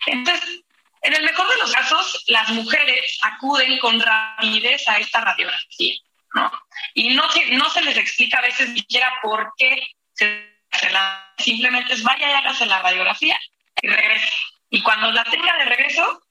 Entonces, 0.05 0.61
en 1.01 1.13
el 1.13 1.23
mejor 1.23 1.47
de 1.49 1.57
los 1.57 1.71
casos, 1.71 2.23
las 2.27 2.49
mujeres 2.49 3.17
acuden 3.21 3.77
con 3.79 3.99
rapidez 3.99 4.87
a 4.87 4.97
esta 4.97 5.21
radiografía, 5.21 5.95
¿no? 6.33 6.51
Y 6.93 7.15
no 7.15 7.29
se, 7.31 7.45
no 7.51 7.69
se 7.69 7.81
les 7.83 7.97
explica 7.97 8.39
a 8.39 8.41
veces 8.41 8.69
ni 8.69 8.79
siquiera 8.79 9.11
por 9.21 9.53
qué 9.57 9.95
se 10.13 10.89
la, 10.91 11.33
simplemente 11.37 11.93
es 11.93 12.03
vaya 12.03 12.29
y 12.29 12.33
hágase 12.33 12.65
la 12.65 12.81
radiografía 12.81 13.39
y 13.81 13.87
regrese. 13.87 14.31
Y 14.69 14.81
cuando 14.81 15.11
la 15.11 15.23
tenga 15.23 15.55
de 15.57 15.65
regreso, 15.65 16.23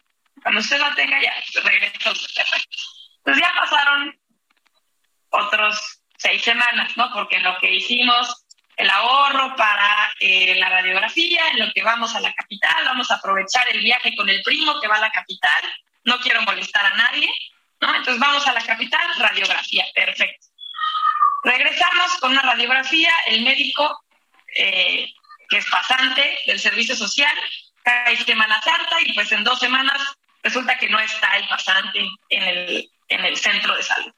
cuando 0.42 0.60
usted 0.60 0.78
la 0.78 0.94
tenga 0.94 1.20
ya, 1.22 1.34
regresa 1.62 2.12
usted. 2.12 2.44
Entonces 3.18 3.42
ya 3.42 3.52
pasaron 3.54 4.18
otros 5.30 6.00
seis 6.18 6.42
semanas, 6.42 6.96
¿no? 6.96 7.10
Porque 7.12 7.38
lo 7.40 7.58
que 7.58 7.72
hicimos 7.72 8.45
el 8.76 8.90
ahorro 8.90 9.56
para 9.56 10.12
eh, 10.20 10.54
la 10.56 10.68
radiografía, 10.68 11.48
en 11.52 11.60
lo 11.60 11.72
que 11.72 11.82
vamos 11.82 12.14
a 12.14 12.20
la 12.20 12.32
capital, 12.34 12.84
vamos 12.84 13.10
a 13.10 13.14
aprovechar 13.14 13.66
el 13.70 13.80
viaje 13.80 14.14
con 14.14 14.28
el 14.28 14.42
primo 14.42 14.78
que 14.80 14.88
va 14.88 14.96
a 14.96 15.00
la 15.00 15.10
capital, 15.10 15.62
no 16.04 16.18
quiero 16.20 16.42
molestar 16.42 16.84
a 16.84 16.94
nadie, 16.94 17.28
¿no? 17.80 17.94
Entonces 17.94 18.18
vamos 18.18 18.46
a 18.46 18.52
la 18.52 18.62
capital, 18.62 19.06
radiografía, 19.18 19.84
perfecto. 19.94 20.46
Regresamos 21.42 22.16
con 22.20 22.32
una 22.32 22.42
radiografía, 22.42 23.12
el 23.26 23.42
médico, 23.42 24.04
eh, 24.54 25.10
que 25.48 25.58
es 25.58 25.66
pasante 25.70 26.38
del 26.46 26.60
servicio 26.60 26.94
social, 26.94 27.36
cae 27.82 28.16
Semana 28.16 28.60
Santa 28.62 28.96
y 29.00 29.12
pues 29.14 29.30
en 29.32 29.44
dos 29.44 29.58
semanas 29.58 30.16
resulta 30.42 30.76
que 30.76 30.88
no 30.88 30.98
está 30.98 31.36
el 31.36 31.48
pasante 31.48 32.06
en 32.28 32.42
el, 32.42 32.90
en 33.08 33.24
el 33.24 33.36
centro 33.36 33.76
de 33.76 33.82
salud. 33.82 34.12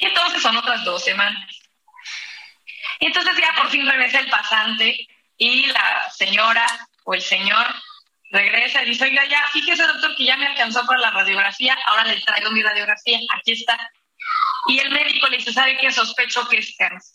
Y 0.00 0.06
entonces 0.06 0.42
son 0.42 0.56
otras 0.56 0.84
dos 0.84 1.04
semanas. 1.04 1.67
Y 3.00 3.06
entonces 3.06 3.36
ya 3.36 3.52
por 3.54 3.70
fin 3.70 3.86
regresa 3.86 4.20
el 4.20 4.28
pasante 4.28 5.06
y 5.36 5.66
la 5.66 6.10
señora 6.10 6.66
o 7.04 7.14
el 7.14 7.22
señor 7.22 7.66
regresa 8.30 8.82
y 8.82 8.86
dice, 8.90 9.04
oiga, 9.04 9.24
ya, 9.26 9.42
fíjese 9.52 9.86
doctor 9.86 10.14
que 10.16 10.24
ya 10.24 10.36
me 10.36 10.46
alcanzó 10.46 10.84
para 10.84 11.00
la 11.00 11.10
radiografía, 11.10 11.76
ahora 11.86 12.04
le 12.04 12.20
traigo 12.20 12.50
mi 12.50 12.62
radiografía, 12.62 13.18
aquí 13.34 13.52
está. 13.52 13.90
Y 14.66 14.80
el 14.80 14.90
médico 14.90 15.28
le 15.28 15.38
dice, 15.38 15.52
¿sabe 15.52 15.78
qué? 15.78 15.90
Sospecho 15.90 16.46
que 16.48 16.58
es 16.58 16.74
cáncer. 16.76 17.14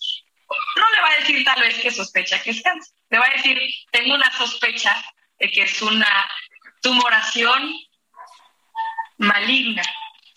No 0.75 0.91
le 0.91 1.01
va 1.01 1.09
a 1.09 1.19
decir 1.19 1.43
tal 1.45 1.59
vez 1.59 1.77
que 1.79 1.91
sospecha 1.91 2.41
que 2.41 2.51
es 2.51 2.61
cáncer, 2.61 2.93
le 3.09 3.19
va 3.19 3.25
a 3.25 3.33
decir, 3.33 3.59
tengo 3.91 4.15
una 4.15 4.31
sospecha 4.37 5.03
de 5.39 5.49
que 5.51 5.63
es 5.63 5.81
una 5.81 6.29
tumoración 6.81 7.73
maligna, 9.17 9.83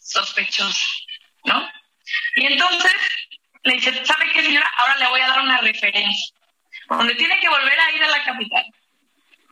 sospechosa. 0.01 0.87
¿no? 1.45 1.71
Y 2.37 2.47
entonces 2.47 2.93
dice, 3.77 4.05
¿sabe 4.05 4.31
qué, 4.33 4.43
señora? 4.43 4.71
Ahora 4.77 4.97
le 4.99 5.09
voy 5.09 5.21
a 5.21 5.29
dar 5.29 5.41
una 5.41 5.59
referencia, 5.59 6.35
donde 6.89 7.15
tiene 7.15 7.39
que 7.41 7.49
volver 7.49 7.79
a 7.79 7.93
ir 7.93 8.03
a 8.03 8.09
la 8.09 8.25
capital, 8.25 8.65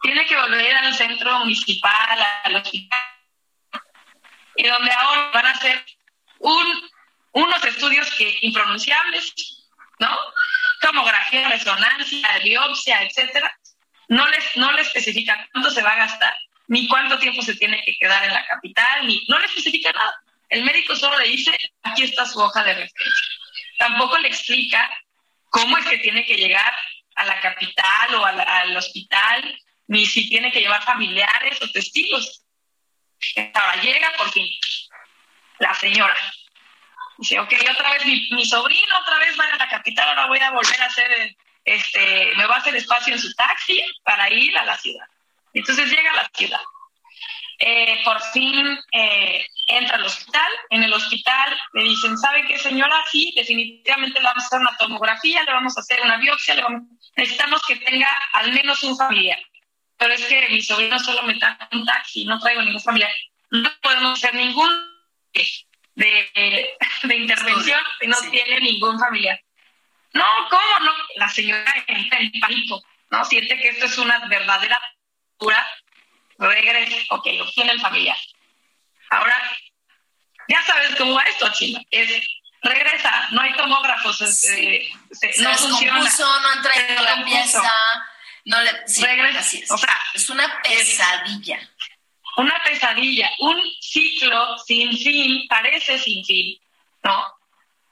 tiene 0.03 0.27
que 0.27 0.37
volver 0.37 0.77
al 0.77 0.95
centro 0.95 1.39
municipal, 1.41 2.19
al 2.45 2.57
hospital, 2.57 3.01
y 4.57 4.67
donde 4.67 4.91
ahora 4.91 5.31
van 5.33 5.47
a 5.47 5.51
hacer 5.51 5.85
un, 6.39 6.91
unos 7.33 7.65
estudios 7.65 8.11
que 8.17 8.39
impronunciables, 8.43 9.35
¿no? 9.99 10.17
Tomografía, 10.81 11.49
resonancia, 11.49 12.39
biopsia, 12.43 13.03
etcétera. 13.03 13.57
No 14.09 14.29
les, 14.29 14.57
no 14.57 14.71
le 14.73 14.83
especifica 14.83 15.49
cuánto 15.53 15.71
se 15.71 15.83
va 15.83 15.93
a 15.93 15.97
gastar, 15.97 16.35
ni 16.69 16.87
cuánto 16.89 17.19
tiempo 17.19 17.43
se 17.43 17.55
tiene 17.55 17.83
que 17.85 17.97
quedar 17.99 18.25
en 18.25 18.35
la 18.35 18.47
capital, 18.47 19.07
ni 19.07 19.25
no 19.29 19.39
le 19.39 19.47
especifica 19.47 19.93
nada. 19.93 20.15
El 20.51 20.65
médico 20.65 20.95
solo 20.95 21.19
le 21.19 21.29
dice, 21.29 21.57
aquí 21.83 22.05
está 22.05 22.27
su 22.27 22.39
hoja 22.39 22.63
de 22.63 22.75
referencia. 22.75 23.44
Tampoco 23.79 24.19
le 24.19 24.29
explica 24.29 24.91
cómo 25.51 25.77
es 25.79 25.87
que 25.87 25.99
tiene 25.99 26.25
que 26.25 26.37
llegar 26.37 26.75
a 27.17 27.25
la 27.25 27.41
capital 27.41 28.15
o 28.15 28.25
al, 28.25 28.41
al 28.41 28.77
hospital, 28.77 29.59
ni 29.87 30.07
si 30.07 30.29
tiene 30.29 30.51
que 30.51 30.61
llevar 30.61 30.83
familiares 30.85 31.61
o 31.63 31.71
testigos. 31.71 32.43
Ahora 33.55 33.81
llega 33.81 34.13
por 34.17 34.31
fin 34.33 34.49
la 35.59 35.75
señora. 35.75 36.17
Dice, 37.19 37.39
ok, 37.39 37.53
otra 37.71 37.93
vez 37.93 38.05
mi, 38.07 38.29
mi 38.33 38.45
sobrino, 38.45 38.99
otra 39.01 39.19
vez 39.19 39.39
va 39.39 39.45
a 39.45 39.57
la 39.57 39.69
capital, 39.69 40.09
ahora 40.09 40.27
voy 40.27 40.41
a 40.41 40.51
volver 40.51 40.83
a 40.83 40.87
hacer, 40.87 41.37
este, 41.65 42.33
me 42.37 42.47
va 42.47 42.57
a 42.57 42.59
hacer 42.59 42.75
espacio 42.75 43.15
en 43.15 43.21
su 43.21 43.33
taxi 43.35 43.81
para 44.03 44.29
ir 44.31 44.57
a 44.59 44.65
la 44.65 44.77
ciudad. 44.77 45.07
Entonces 45.53 45.89
llega 45.89 46.11
a 46.11 46.17
la 46.17 46.31
ciudad. 46.35 46.61
Eh, 47.59 48.01
por 48.05 48.21
fin 48.33 48.79
eh, 48.93 49.47
entra 49.67 49.97
al 49.97 50.05
hospital. 50.05 50.51
En 50.71 50.83
el 50.83 50.93
hospital 50.93 51.57
le 51.75 51.83
dicen, 51.83 52.17
¿sabe 52.19 52.47
qué, 52.47 52.59
señora? 52.59 52.97
Sí, 53.11 53.33
definitivamente 53.37 54.21
le 54.21 54.27
vamos 54.27 54.45
a 54.45 54.47
hacer 54.47 54.61
una 54.61 54.77
tomografía, 54.77 55.43
le 55.43 55.53
vamos 55.53 55.77
a 55.77 55.81
hacer 55.81 56.01
una 56.03 56.17
biopsia, 56.17 56.55
le 56.55 56.63
vamos... 56.63 56.83
necesitamos 57.17 57.63
que 57.67 57.77
tenga 57.77 58.09
al 58.33 58.53
menos 58.53 58.83
un 58.83 58.97
familiar. 58.97 59.39
Pero 59.97 60.13
es 60.13 60.25
que 60.27 60.49
mi 60.49 60.63
sobrino 60.63 60.99
solo 60.99 61.23
me 61.23 61.35
da 61.39 61.69
un 61.73 61.85
taxi, 61.85 62.25
no 62.25 62.39
traigo 62.41 62.63
ningún 62.63 62.83
familiar. 62.83 63.13
No 63.51 63.71
podemos 63.83 64.19
hacer 64.19 64.35
ningún 64.35 64.71
de, 65.95 66.77
de 67.03 67.17
intervención 67.17 67.81
si 68.01 68.07
no 68.07 68.17
tiene 68.31 68.61
ningún 68.61 68.99
familiar. 68.99 69.41
No, 70.13 70.25
¿cómo 70.49 70.79
no? 70.81 70.93
La 71.17 71.29
señora 71.29 71.73
entra 71.87 72.19
en 72.21 72.33
pánico, 72.41 72.83
¿no? 73.11 73.25
Siente 73.25 73.59
que 73.61 73.69
esto 73.69 73.87
es 73.87 73.99
una 73.99 74.27
verdadera 74.27 74.81
pura 75.39 75.65
regresa, 76.39 76.97
ok, 77.11 77.27
lo 77.37 77.51
tiene 77.51 77.73
el 77.73 77.81
familiar. 77.81 78.17
Ahora, 79.11 79.37
ya 80.49 80.63
sabes 80.63 80.95
cómo 80.97 81.15
va 81.15 81.23
esto, 81.23 81.51
China. 81.53 81.81
Es, 81.91 82.11
regresa, 82.63 83.29
no 83.31 83.41
hay 83.41 83.53
tomógrafos, 83.55 84.21
este, 84.21 84.93
se, 85.13 85.33
Se 85.33 85.43
no 85.43 85.57
funciona. 85.57 86.01
no 86.01 86.49
han 86.49 86.63
traído 86.63 86.99
Se 86.99 87.03
la 87.05 87.25
pieza. 87.25 87.73
No 88.47 88.61
le, 88.63 88.87
sí, 88.89 89.03
Regresa. 89.05 89.39
así 89.39 89.59
es. 89.63 89.71
O 89.71 89.79
sea, 89.79 89.99
es 90.15 90.29
una 90.29 90.61
pesadilla. 90.63 91.59
Una 92.37 92.63
pesadilla, 92.65 93.31
un 93.39 93.61
ciclo 93.81 94.59
sin 94.59 94.97
fin, 94.99 95.47
parece 95.49 95.99
sin 95.99 96.25
fin, 96.25 96.59
¿no? 97.05 97.25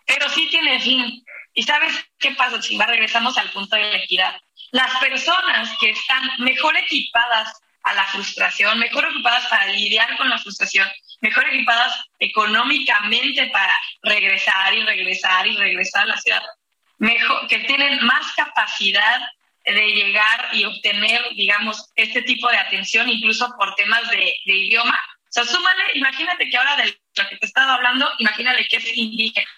Pero 0.04 0.28
sí 0.30 0.48
tiene 0.48 0.80
fin. 0.80 1.24
¿Y 1.54 1.62
sabes 1.62 1.94
qué 2.18 2.32
pasa, 2.32 2.58
Chimba? 2.58 2.86
Regresamos 2.86 3.38
al 3.38 3.50
punto 3.50 3.76
de 3.76 3.82
la 3.82 3.98
equidad. 3.98 4.34
Las 4.72 4.94
personas 4.98 5.70
que 5.78 5.90
están 5.90 6.28
mejor 6.38 6.76
equipadas 6.76 7.52
a 7.84 7.94
la 7.94 8.06
frustración, 8.06 8.78
mejor 8.78 9.04
equipadas 9.10 9.46
para 9.46 9.66
lidiar 9.66 10.16
con 10.16 10.28
la 10.28 10.38
frustración, 10.38 10.88
mejor 11.20 11.46
equipadas 11.48 11.94
económicamente 12.18 13.46
para 13.48 13.76
regresar 14.02 14.74
y 14.74 14.82
regresar 14.82 15.46
y 15.46 15.56
regresar 15.56 16.02
a 16.02 16.06
la 16.06 16.16
ciudad, 16.18 16.42
mejor, 16.98 17.46
que 17.48 17.58
tienen 17.60 18.04
más 18.04 18.32
capacidad 18.34 19.20
de 19.64 19.86
llegar 19.92 20.48
y 20.52 20.64
obtener, 20.64 21.22
digamos, 21.34 21.90
este 21.96 22.22
tipo 22.22 22.48
de 22.50 22.58
atención, 22.58 23.08
incluso 23.08 23.48
por 23.58 23.74
temas 23.76 24.08
de, 24.10 24.34
de 24.44 24.54
idioma. 24.54 24.98
O 25.28 25.32
sea, 25.32 25.44
súmale, 25.44 25.82
imagínate 25.94 26.48
que 26.50 26.56
ahora 26.56 26.76
de 26.76 26.86
lo 26.86 27.28
que 27.28 27.36
te 27.36 27.46
he 27.46 27.48
estado 27.48 27.70
hablando, 27.72 28.10
imagínale 28.18 28.66
que 28.68 28.76
es 28.76 28.96
indígena, 28.96 29.48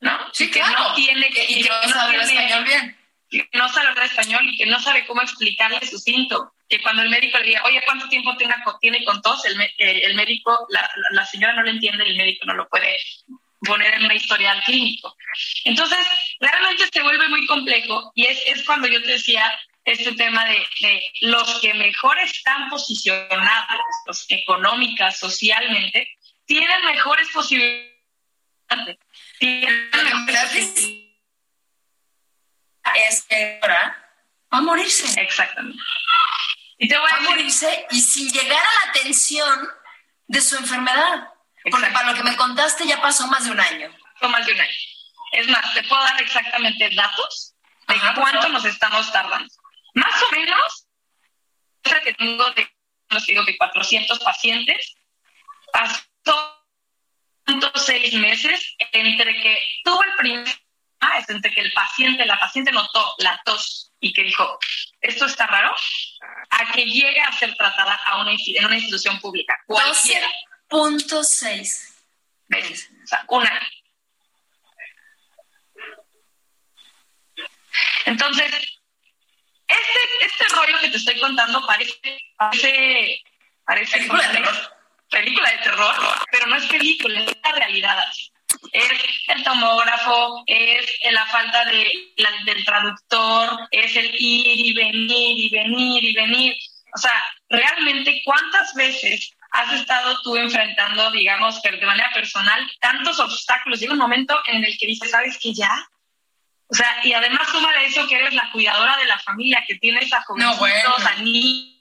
¿no? 0.00 0.18
Sí, 0.32 0.50
que 0.50 0.60
claro. 0.60 0.88
no 0.88 0.94
tiene 0.94 1.30
Que- 1.30 1.44
y 1.48 1.62
que 1.62 1.68
no 1.68 1.82
no 1.82 1.88
sabe 1.88 2.16
español 2.22 2.64
bien. 2.64 2.98
que 3.30 3.48
no 3.54 3.68
sabe 3.68 3.88
hablar 3.88 4.06
español 4.06 4.42
y 4.48 4.56
que 4.56 4.66
no 4.66 4.80
sabe 4.80 5.06
cómo 5.06 5.22
explicarle 5.22 5.86
su 5.86 5.98
síntoma. 5.98 6.50
Que 6.72 6.80
cuando 6.80 7.02
el 7.02 7.10
médico 7.10 7.36
le 7.38 7.44
diga, 7.44 7.62
oye, 7.64 7.82
¿cuánto 7.84 8.08
tiempo 8.08 8.34
co- 8.64 8.78
tiene 8.80 9.04
con 9.04 9.20
tos? 9.20 9.44
El, 9.44 9.60
el 9.76 10.14
médico, 10.14 10.66
la, 10.70 10.90
la- 11.10 11.26
señora 11.26 11.52
no 11.52 11.62
lo 11.64 11.68
entiende 11.68 12.02
y 12.06 12.12
el 12.12 12.16
médico 12.16 12.46
no 12.46 12.54
lo 12.54 12.66
puede 12.66 12.96
poner 13.60 13.92
en 13.92 14.06
una 14.06 14.14
historial 14.14 14.62
clínico. 14.64 15.14
Entonces, 15.64 15.98
realmente 16.40 16.84
se 16.90 17.02
vuelve 17.02 17.28
muy 17.28 17.44
complejo 17.46 18.10
y 18.14 18.24
es, 18.24 18.42
es 18.46 18.64
cuando 18.64 18.88
yo 18.88 19.02
te 19.02 19.08
decía 19.08 19.44
este 19.84 20.12
tema 20.12 20.46
de, 20.46 20.66
de 20.80 21.02
los 21.20 21.60
que 21.60 21.74
mejor 21.74 22.18
están 22.20 22.70
posicionados, 22.70 23.80
los 24.06 24.24
económicas, 24.30 25.18
socialmente, 25.18 26.16
tienen 26.46 26.86
mejores 26.86 27.28
posibilidades. 27.34 27.92
Tienen 29.38 29.90
mejores. 30.24 30.78
Es 33.08 33.22
que 33.28 33.58
ahora 33.60 33.94
va 34.52 34.58
a 34.58 34.62
morirse. 34.62 35.20
Exactamente. 35.20 35.78
Y 36.82 36.88
te 36.88 36.98
voy 36.98 37.08
a 37.12 37.16
a 37.16 37.20
morirse 37.20 37.86
y 37.92 38.00
sin 38.00 38.28
llegar 38.32 38.58
a 38.58 38.86
la 38.86 38.90
atención 38.90 39.68
de 40.26 40.40
su 40.40 40.56
enfermedad. 40.56 41.28
Porque 41.62 41.86
Exacto. 41.86 41.94
para 41.94 42.10
lo 42.10 42.16
que 42.16 42.24
me 42.28 42.36
contaste 42.36 42.84
ya 42.88 43.00
pasó 43.00 43.28
más 43.28 43.44
de 43.44 43.52
un 43.52 43.60
año. 43.60 43.96
fue 44.16 44.28
más 44.28 44.44
de 44.44 44.52
un 44.52 44.60
año. 44.60 44.74
Es 45.30 45.46
más, 45.46 45.74
te 45.74 45.84
puedo 45.84 46.02
dar 46.02 46.20
exactamente 46.20 46.90
datos 46.96 47.54
de 47.86 47.94
Ajá, 47.94 48.14
cuánto 48.14 48.48
nos 48.48 48.64
estamos 48.64 49.12
tardando. 49.12 49.48
Más 49.94 50.22
o 50.24 50.34
menos, 50.34 50.88
que 51.84 52.14
tengo 52.14 52.50
de, 52.50 52.68
que 53.46 53.58
400 53.58 54.18
pacientes, 54.18 54.96
pasó 55.72 56.66
seis 57.76 58.12
meses 58.14 58.74
entre 58.90 59.40
que 59.40 59.62
tuvo 59.84 60.02
el 60.02 60.16
primer, 60.16 60.48
ah, 60.98 61.18
es 61.18 61.30
entre 61.30 61.52
que 61.54 61.60
el 61.60 61.72
paciente, 61.72 62.26
la 62.26 62.40
paciente 62.40 62.72
notó 62.72 63.14
la 63.18 63.40
tos 63.44 63.92
y 64.00 64.12
que 64.12 64.24
dijo, 64.24 64.58
esto 65.00 65.26
está 65.26 65.46
raro, 65.46 65.74
a 66.50 66.72
que 66.72 66.84
llegue 66.84 67.20
a 67.20 67.32
ser 67.32 67.54
tratada 67.56 67.94
a 68.06 68.20
una, 68.20 68.32
en 68.32 68.64
una 68.64 68.76
institución 68.76 69.20
pública, 69.20 69.58
cualquiera. 69.66 70.28
12.6 70.68 71.94
veces. 72.48 72.90
O 73.04 73.06
sea, 73.06 73.24
un 73.28 73.46
año. 73.46 73.60
Entonces, 78.06 78.52
este, 79.68 80.26
este 80.26 80.44
rollo 80.54 80.80
que 80.80 80.90
te 80.90 80.96
estoy 80.96 81.20
contando 81.20 81.64
parece, 81.66 82.18
parece, 82.36 83.22
parece 83.64 83.96
Película 83.98 84.28
de 84.28 84.34
terror. 84.34 84.76
película 85.10 85.50
de 85.50 85.58
terror, 85.58 85.94
pero 86.30 86.46
no 86.46 86.56
es 86.56 86.66
película, 86.66 87.20
es 87.20 87.36
la 87.42 87.52
realidad. 87.52 87.98
así. 88.08 88.32
Es 88.70 88.90
el 89.28 89.42
tomógrafo, 89.42 90.44
es 90.46 90.86
la 91.10 91.26
falta 91.26 91.64
de, 91.64 92.12
la- 92.16 92.44
del 92.44 92.64
traductor, 92.64 93.68
es 93.70 93.96
el 93.96 94.14
ir 94.14 94.66
y 94.66 94.72
venir 94.72 95.38
y 95.38 95.48
venir 95.50 96.04
y 96.04 96.12
venir. 96.14 96.54
O 96.94 96.98
sea, 96.98 97.12
realmente, 97.48 98.22
¿cuántas 98.24 98.74
veces 98.74 99.32
has 99.50 99.72
estado 99.72 100.16
tú 100.22 100.36
enfrentando, 100.36 101.10
digamos, 101.10 101.60
de 101.62 101.84
manera 101.86 102.10
personal, 102.14 102.70
tantos 102.80 103.18
obstáculos? 103.18 103.80
Llega 103.80 103.92
un 103.94 103.98
momento 103.98 104.38
en 104.46 104.64
el 104.64 104.76
que 104.78 104.86
dices, 104.86 105.10
¿sabes 105.10 105.38
qué 105.42 105.52
ya? 105.52 105.74
O 106.68 106.74
sea, 106.74 107.00
y 107.04 107.12
además 107.12 107.48
suma 107.48 107.70
de 107.72 107.86
eso 107.86 108.06
que 108.06 108.16
eres 108.16 108.32
la 108.34 108.50
cuidadora 108.50 108.96
de 108.96 109.06
la 109.06 109.18
familia, 109.18 109.62
que 109.66 109.74
tienes 109.76 110.10
a 110.12 110.22
jovencitos, 110.22 110.58
bueno. 110.58 110.94
a 111.06 111.14
niños, 111.16 111.76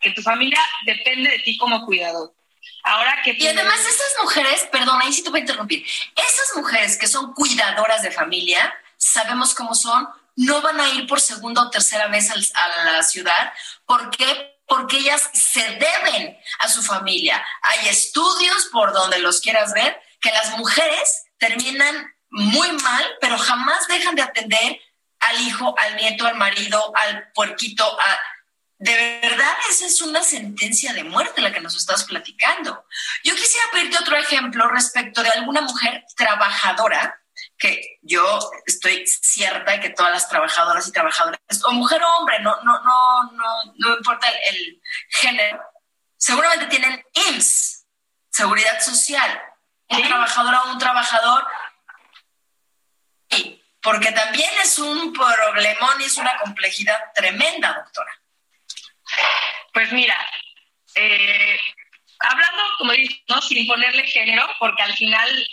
que 0.00 0.10
tu 0.10 0.22
familia 0.22 0.58
depende 0.84 1.30
de 1.30 1.38
ti 1.40 1.56
como 1.56 1.84
cuidador. 1.86 2.34
Ahora 2.84 3.20
que 3.24 3.36
Y 3.38 3.46
además 3.46 3.80
esas 3.80 4.22
mujeres, 4.22 4.66
perdón, 4.72 5.00
ahí 5.02 5.12
sí 5.12 5.22
te 5.22 5.30
voy 5.30 5.40
a 5.40 5.42
interrumpir, 5.42 5.84
esas 6.16 6.56
mujeres 6.56 6.96
que 6.96 7.06
son 7.06 7.34
cuidadoras 7.34 8.02
de 8.02 8.10
familia, 8.10 8.74
sabemos 8.96 9.54
cómo 9.54 9.74
son, 9.74 10.08
no 10.36 10.62
van 10.62 10.80
a 10.80 10.88
ir 10.90 11.06
por 11.06 11.20
segunda 11.20 11.62
o 11.62 11.70
tercera 11.70 12.08
vez 12.08 12.30
a 12.30 12.84
la 12.84 13.02
ciudad. 13.02 13.52
¿Por 13.84 14.10
qué? 14.10 14.58
Porque 14.66 14.98
ellas 14.98 15.28
se 15.32 15.60
deben 15.60 16.38
a 16.60 16.68
su 16.68 16.82
familia. 16.82 17.44
Hay 17.62 17.88
estudios 17.88 18.66
por 18.72 18.92
donde 18.92 19.18
los 19.18 19.40
quieras 19.40 19.72
ver 19.74 20.00
que 20.20 20.30
las 20.30 20.56
mujeres 20.56 21.24
terminan 21.38 22.14
muy 22.30 22.70
mal, 22.72 23.04
pero 23.20 23.36
jamás 23.38 23.86
dejan 23.88 24.14
de 24.14 24.22
atender 24.22 24.80
al 25.18 25.40
hijo, 25.42 25.74
al 25.78 25.96
nieto, 25.96 26.26
al 26.26 26.36
marido, 26.36 26.92
al 26.96 27.30
puerquito, 27.32 27.84
a, 27.84 28.18
de 28.80 29.20
verdad, 29.20 29.54
esa 29.68 29.84
es 29.84 30.00
una 30.00 30.22
sentencia 30.22 30.94
de 30.94 31.04
muerte 31.04 31.42
la 31.42 31.52
que 31.52 31.60
nos 31.60 31.76
estás 31.76 32.04
platicando. 32.04 32.86
Yo 33.22 33.34
quisiera 33.34 33.66
pedirte 33.72 33.98
otro 33.98 34.16
ejemplo 34.16 34.66
respecto 34.68 35.22
de 35.22 35.28
alguna 35.28 35.60
mujer 35.60 36.02
trabajadora, 36.16 37.20
que 37.58 37.98
yo 38.00 38.40
estoy 38.64 39.06
cierta 39.06 39.72
de 39.72 39.80
que 39.80 39.90
todas 39.90 40.12
las 40.12 40.30
trabajadoras 40.30 40.88
y 40.88 40.92
trabajadores, 40.92 41.40
o 41.66 41.72
mujer 41.72 42.02
o 42.02 42.16
hombre, 42.16 42.40
no, 42.40 42.56
no, 42.62 42.82
no, 42.82 43.32
no, 43.32 43.74
no 43.76 43.96
importa 43.98 44.26
el, 44.28 44.56
el 44.56 44.82
género, 45.10 45.62
seguramente 46.16 46.68
tienen 46.68 47.04
IMSS, 47.28 47.84
Seguridad 48.30 48.80
Social, 48.80 49.42
un 49.90 50.02
trabajador 50.02 50.54
a 50.54 50.62
un 50.62 50.78
trabajador. 50.78 51.46
Porque 53.82 54.12
también 54.12 54.50
es 54.62 54.78
un 54.78 55.12
problemón 55.12 56.00
y 56.00 56.04
es 56.04 56.16
una 56.16 56.38
complejidad 56.38 56.98
tremenda, 57.14 57.74
doctora. 57.74 58.19
Pues 59.72 59.92
mira, 59.92 60.16
eh, 60.96 61.58
hablando, 62.20 62.62
como 62.78 62.92
dices, 62.92 63.20
¿no? 63.28 63.40
sin 63.42 63.66
ponerle 63.66 64.04
género, 64.06 64.48
porque 64.58 64.82
al 64.82 64.94
final, 64.94 65.48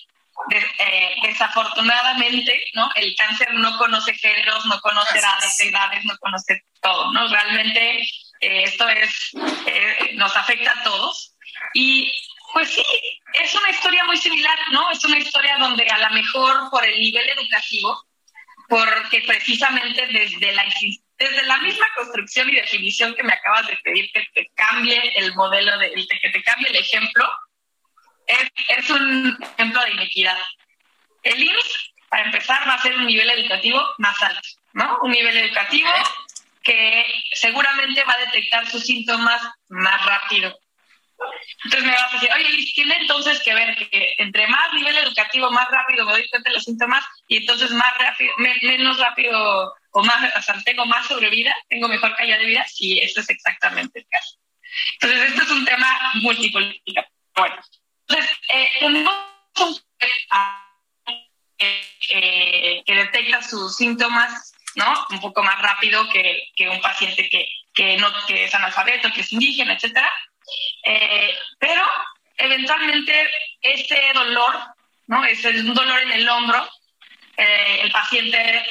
de- 0.50 0.72
eh, 0.80 1.16
desafortunadamente, 1.24 2.64
¿no? 2.74 2.90
el 2.96 3.16
cáncer 3.16 3.54
no 3.54 3.78
conoce 3.78 4.14
géneros, 4.16 4.66
no 4.66 4.80
conoce 4.82 5.18
edades, 5.20 5.60
edades, 5.60 6.06
no 6.06 6.18
conoce 6.20 6.64
todo, 6.82 7.12
¿no? 7.14 7.28
Realmente 7.28 8.02
eh, 8.02 8.64
esto 8.64 8.88
es, 8.90 9.32
nos 10.14 10.36
afecta 10.36 10.72
a 10.72 10.84
todos. 10.84 11.34
Y 11.74 12.12
pues 12.54 12.70
sí, 12.70 12.84
es 13.34 13.54
una 13.56 13.70
historia 13.70 14.04
muy 14.06 14.18
similar, 14.18 14.58
¿no? 14.72 14.90
Es 14.92 15.04
una 15.06 15.18
historia 15.18 15.58
donde 15.58 15.88
a 15.90 15.98
lo 15.98 16.10
mejor 16.12 16.70
por 16.70 16.84
el 16.86 17.00
nivel 17.00 17.28
educativo, 17.30 18.04
porque 18.70 19.22
precisamente 19.22 20.08
desde 20.08 20.52
la 20.54 20.64
exis- 20.66 21.02
desde 21.18 21.44
la 21.46 21.58
misma 21.60 21.88
construcción 21.96 22.50
y 22.50 22.56
definición 22.56 23.16
que 23.16 23.24
me 23.24 23.34
acabas 23.34 23.68
de 23.68 23.78
pedir 23.78 24.12
que 24.12 24.26
te 24.34 24.52
cambie 24.56 25.02
el 25.16 25.34
modelo 25.36 25.78
de 25.80 25.92
que 25.92 26.30
te 26.30 26.44
cambie 26.44 26.70
el 26.70 26.76
ejemplo 26.76 27.28
es, 28.28 28.52
es 28.78 28.90
un 28.90 29.38
ejemplo 29.56 29.82
de 29.82 29.92
inequidad. 29.92 30.38
El 31.24 31.42
IMSS 31.44 31.94
para 32.10 32.24
empezar 32.26 32.68
va 32.68 32.74
a 32.76 32.82
ser 32.82 32.96
un 32.96 33.06
nivel 33.06 33.30
educativo 33.30 33.82
más 33.98 34.22
alto 34.24 34.48
no 34.74 35.00
un 35.02 35.12
nivel 35.12 35.36
educativo 35.38 35.90
que 36.64 37.04
seguramente 37.34 38.04
va 38.04 38.14
a 38.14 38.18
detectar 38.26 38.70
sus 38.70 38.84
síntomas 38.84 39.42
más 39.70 40.06
rápido. 40.06 40.56
Entonces 41.64 41.84
me 41.90 41.94
vas 41.96 42.14
a 42.14 42.16
decir, 42.18 42.30
oye, 42.36 42.72
tiene 42.76 42.96
entonces 42.98 43.42
que 43.42 43.56
ver 43.56 43.76
que 43.90 44.16
entre 44.20 44.46
más 44.48 44.72
nivel 44.74 44.96
educativo, 44.98 45.50
más 45.50 45.68
rápido 45.72 46.06
me 46.06 46.12
doy 46.12 46.30
cuenta 46.30 46.50
de 46.50 46.56
los 46.56 46.64
síntomas 46.64 47.04
y 47.28 47.38
entonces 47.38 47.72
más 47.72 47.98
rápido, 47.98 48.32
me- 48.38 48.58
menos 48.62 49.00
rápido 49.00 49.74
o 49.98 50.04
más, 50.04 50.36
o 50.38 50.42
sea, 50.44 50.62
tengo 50.64 50.86
más 50.86 51.08
sobrevida, 51.08 51.56
tengo 51.70 51.88
mejor 51.88 52.16
calidad 52.16 52.38
de 52.38 52.46
vida. 52.46 52.64
Sí, 52.68 53.00
eso 53.00 53.20
es 53.20 53.30
exactamente 53.32 54.00
el 54.00 54.08
caso. 54.08 54.38
Entonces, 54.94 55.30
esto 55.32 55.42
es 55.42 55.50
un 55.50 55.66
tema 55.66 56.00
multipolítico. 56.22 57.02
Bueno, 57.36 57.56
entonces, 58.08 58.38
eh, 58.54 58.70
tenemos 58.80 59.16
un 59.60 59.76
eh, 61.60 62.84
que 62.86 62.96
detecta 62.96 63.42
sus 63.42 63.76
síntomas, 63.76 64.54
¿no? 64.76 65.08
Un 65.10 65.20
poco 65.20 65.42
más 65.42 65.60
rápido 65.64 66.08
que, 66.10 66.44
que 66.56 66.70
un 66.70 66.80
paciente 66.80 67.28
que, 67.28 67.50
que 67.74 67.98
no 67.98 68.08
que 68.28 68.44
es 68.44 68.54
analfabeto, 68.54 69.12
que 69.12 69.22
es 69.22 69.34
indígena, 69.34 69.74
etcétera. 69.74 70.14
Eh, 70.84 71.36
pero 71.58 71.84
eventualmente 72.38 73.32
este 73.62 74.00
dolor, 74.14 74.60
¿no? 75.08 75.26
Es 75.26 75.44
un 75.44 75.74
dolor 75.74 76.00
en 76.02 76.12
el 76.12 76.30
hombro. 76.30 76.70
eh, 77.38 77.80
el 77.82 77.92
paciente 77.92 78.66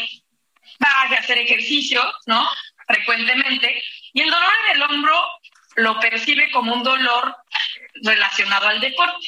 va 0.83 0.89
a 0.91 1.19
hacer 1.19 1.39
ejercicio, 1.39 2.03
¿no? 2.27 2.49
Frecuentemente. 2.87 3.83
Y 4.13 4.23
el 4.23 4.31
dolor 4.31 4.53
en 4.71 4.77
el 4.77 4.83
hombro 4.83 5.29
lo 5.77 5.99
percibe 6.01 6.51
como 6.51 6.73
un 6.75 6.83
dolor 6.83 7.37
relacionado 8.03 8.69
al 8.69 8.81
deporte. 8.81 9.27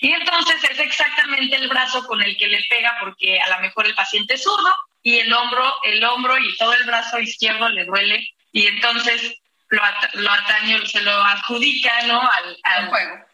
Y 0.00 0.12
entonces 0.12 0.62
es 0.64 0.78
exactamente 0.78 1.56
el 1.56 1.68
brazo 1.68 2.06
con 2.06 2.22
el 2.22 2.36
que 2.36 2.46
le 2.46 2.62
pega 2.70 2.96
porque 3.00 3.40
a 3.40 3.48
lo 3.50 3.60
mejor 3.60 3.86
el 3.86 3.94
paciente 3.94 4.34
es 4.34 4.42
zurdo 4.42 4.74
y 5.02 5.18
el 5.18 5.32
hombro, 5.32 5.74
el 5.84 6.02
hombro 6.04 6.38
y 6.38 6.56
todo 6.56 6.72
el 6.72 6.84
brazo 6.84 7.18
izquierdo 7.18 7.68
le 7.68 7.84
duele 7.84 8.28
y 8.52 8.66
entonces 8.66 9.34
lo, 9.68 9.84
at- 9.84 10.14
lo 10.14 10.30
atañe, 10.30 10.86
se 10.86 11.02
lo 11.02 11.12
adjudica 11.12 12.02
¿no? 12.06 12.20
al, 12.20 12.56
al, 12.62 12.90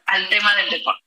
al 0.06 0.28
tema 0.28 0.54
del 0.56 0.70
deporte. 0.70 1.02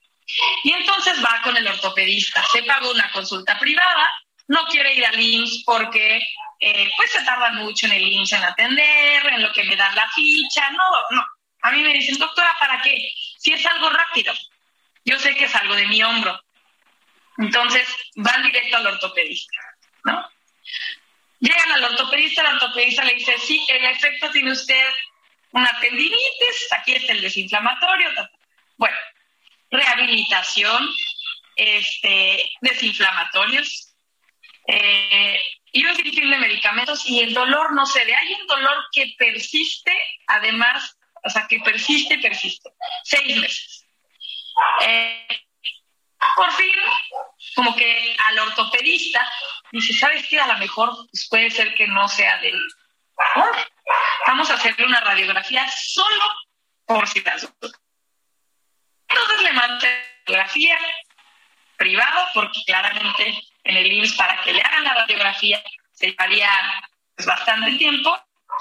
Y 0.64 0.74
entonces 0.74 1.24
va 1.24 1.42
con 1.44 1.56
el 1.58 1.68
ortopedista, 1.68 2.44
se 2.52 2.64
pagó 2.64 2.92
una 2.92 3.12
consulta 3.12 3.58
privada, 3.60 4.10
no 4.48 4.66
quiere 4.68 4.94
ir 4.94 5.06
al 5.06 5.20
IMSS 5.20 5.64
porque 5.66 6.22
eh, 6.60 6.92
pues 6.96 7.12
se 7.12 7.24
tarda 7.24 7.52
mucho 7.52 7.86
en 7.86 7.94
el 7.94 8.08
IMSS 8.08 8.34
en 8.34 8.44
atender, 8.44 9.26
en 9.28 9.42
lo 9.42 9.52
que 9.54 9.64
me 9.64 9.76
dan 9.76 9.96
la 9.96 10.10
ficha, 10.12 10.70
no, 10.72 11.16
no. 11.16 11.26
A 11.62 11.72
mí 11.72 11.82
me 11.82 11.94
dicen, 11.94 12.18
doctora, 12.18 12.56
¿para 12.60 12.82
qué? 12.82 13.12
Si 13.38 13.54
es 13.54 13.66
algo 13.66 13.90
rápido, 13.90 14.34
yo 15.06 15.20
sé 15.20 15.36
que 15.36 15.46
es 15.46 15.56
algo 15.56 15.76
de 15.76 15.88
mi 15.88 16.02
hombro. 16.04 16.40
Entonces 17.38 17.88
van 18.16 18.44
directo 18.44 18.78
al 18.78 18.88
ortopedista, 18.88 19.58
¿no? 20.06 20.30
Llegan 21.40 21.72
al 21.72 21.84
ortopedista, 21.84 22.42
el 22.42 22.56
ortopedista 22.56 23.04
le 23.04 23.14
dice, 23.14 23.38
sí, 23.38 23.64
en 23.70 23.86
efecto 23.86 24.32
tiene 24.32 24.52
usted 24.52 24.86
una 25.52 25.80
tendinitis, 25.80 26.68
aquí 26.72 26.96
está 26.96 27.14
el 27.14 27.22
desinflamatorio. 27.22 28.10
Bueno, 28.78 28.98
rehabilitación, 29.70 30.90
este, 31.56 32.52
desinflamatorios, 32.62 33.87
eh, 34.68 35.40
de 35.74 36.38
medicamentos 36.38 37.06
y 37.06 37.22
el 37.22 37.34
dolor 37.34 37.74
no 37.74 37.86
cede. 37.86 38.16
Hay 38.16 38.34
un 38.34 38.48
dolor 38.48 38.86
que 38.92 39.14
persiste, 39.18 39.94
además, 40.28 40.98
o 41.24 41.30
sea, 41.30 41.48
que 41.48 41.60
persiste 41.60 42.18
persiste. 42.20 42.70
Seis 43.04 43.38
meses. 43.38 43.86
Eh, 44.82 45.28
por 46.36 46.52
fin, 46.54 46.76
como 47.56 47.76
que 47.76 48.16
al 48.26 48.40
ortopedista 48.40 49.32
dice, 49.72 49.94
¿sabes 49.94 50.28
qué? 50.28 50.40
A 50.40 50.48
lo 50.48 50.58
mejor 50.58 50.96
pues, 51.12 51.28
puede 51.30 51.50
ser 51.52 51.74
que 51.76 51.88
no 51.88 52.08
sea 52.08 52.38
del... 52.40 52.60
Vamos 54.28 54.50
a 54.50 54.56
hacerle 54.56 54.86
una 54.86 55.00
radiografía 55.00 55.68
solo 55.70 56.24
por 56.86 57.08
si 57.08 57.22
las. 57.22 57.48
Entonces 59.08 59.42
le 59.42 59.54
mandé 59.54 59.88
radiografía 60.26 60.78
privada 61.78 62.30
porque 62.34 62.60
claramente 62.66 63.42
en 63.68 63.78
el 63.78 63.92
IMSS 63.92 64.14
para 64.14 64.42
que 64.42 64.54
le 64.54 64.62
hagan 64.62 64.84
la 64.84 64.94
radiografía 64.94 65.62
se 65.92 66.08
llevaría 66.08 66.50
pues, 67.16 67.26
bastante 67.26 67.74
tiempo. 67.74 68.18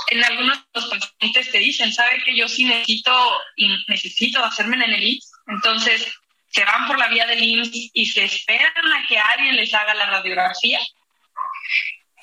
En 0.09 0.23
algunos 0.25 0.59
de 0.59 0.65
los 0.75 0.87
pacientes 0.89 1.51
te 1.51 1.59
dicen, 1.59 1.93
¿sabe 1.93 2.23
que 2.25 2.37
yo 2.37 2.49
sí 2.49 2.65
necesito 2.65 3.41
necesito 3.89 4.45
hacerme 4.45 4.77
en 4.77 4.93
el 4.93 5.03
IMSS? 5.03 5.33
Entonces 5.47 6.13
se 6.51 6.65
van 6.65 6.87
por 6.87 6.99
la 6.99 7.09
vía 7.09 7.27
del 7.27 7.43
IMSS 7.43 7.91
y 7.93 8.07
se 8.07 8.25
esperan 8.25 8.93
a 8.93 9.07
que 9.07 9.19
alguien 9.19 9.57
les 9.57 9.73
haga 9.73 9.95
la 9.95 10.07
radiografía 10.07 10.81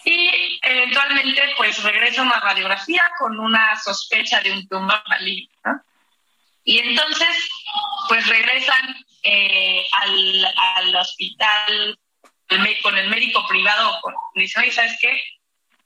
y 0.05 0.59
eventualmente 0.61 1.41
pues 1.55 1.81
regresa 1.81 2.23
una 2.23 2.39
radiografía 2.39 3.03
con 3.17 3.39
una 3.39 3.79
sospecha 3.79 4.41
de 4.41 4.51
un 4.51 4.67
tumor 4.67 5.01
maligno. 5.07 5.53
¿no? 5.65 5.81
Y 6.65 6.79
entonces 6.79 7.49
pues 8.09 8.27
regresan 8.27 9.05
eh, 9.23 9.85
al, 9.91 10.53
al 10.75 10.95
hospital 10.95 11.97
el 12.53 12.81
con 12.81 12.97
el 12.97 13.09
médico 13.09 13.45
privado, 13.47 13.99
con, 14.01 14.13
le 14.35 14.43
dicen, 14.43 14.63
oye, 14.63 14.71
¿sabes 14.71 14.97
qué? 14.99 15.21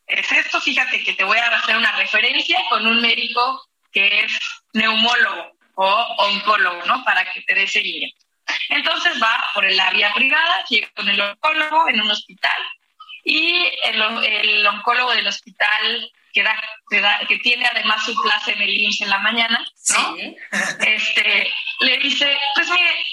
Es 0.07 0.31
esto, 0.31 0.61
fíjate 0.61 1.03
que 1.03 1.13
te 1.13 1.23
voy 1.23 1.37
a 1.37 1.47
hacer 1.47 1.75
una 1.75 1.91
referencia 1.93 2.57
con 2.69 2.85
un 2.87 3.01
médico 3.01 3.67
que 3.91 4.23
es 4.23 4.39
neumólogo 4.73 5.51
o 5.75 5.85
oncólogo, 6.19 6.85
¿no? 6.85 7.03
Para 7.03 7.31
que 7.31 7.41
te 7.41 7.53
dé 7.55 7.67
seguimiento. 7.67 8.25
Entonces 8.69 9.21
va 9.21 9.43
por 9.53 9.69
la 9.71 9.89
vía 9.91 10.13
privada, 10.13 10.63
llega 10.69 10.89
con 10.95 11.09
el 11.09 11.19
oncólogo 11.19 11.89
en 11.89 12.01
un 12.01 12.09
hospital 12.11 12.61
y 13.23 13.65
el, 13.83 14.01
el 14.23 14.67
oncólogo 14.67 15.11
del 15.13 15.27
hospital 15.27 16.11
que, 16.33 16.43
da, 16.43 16.55
que, 16.89 17.01
da- 17.01 17.19
que 17.27 17.37
tiene 17.39 17.65
además 17.67 18.05
su 18.05 18.15
plaza 18.21 18.51
en 18.51 18.61
el 18.61 18.69
IMSS 18.69 19.01
en 19.01 19.09
la 19.09 19.19
mañana, 19.19 19.65
¿no? 19.89 20.15
este, 20.85 21.51
le 21.81 21.97
dice, 21.97 22.37
pues 22.55 22.69
mire, 22.69 23.05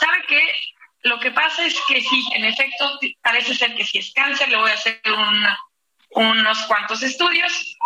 ¿sabe 0.00 0.24
qué? 0.26 0.54
Lo 1.02 1.18
que 1.18 1.30
pasa 1.30 1.64
es 1.64 1.78
que 1.88 2.00
sí, 2.00 2.26
en 2.34 2.44
efecto, 2.44 2.98
parece 3.22 3.54
ser 3.54 3.74
que 3.74 3.84
si 3.84 3.98
es 3.98 4.12
cáncer, 4.12 4.48
le 4.48 4.56
voy 4.56 4.70
a 4.70 4.74
hacer 4.74 5.00
una- 5.06 5.58
unos 6.10 6.58
cuantos 6.66 7.02
estudios. 7.02 7.76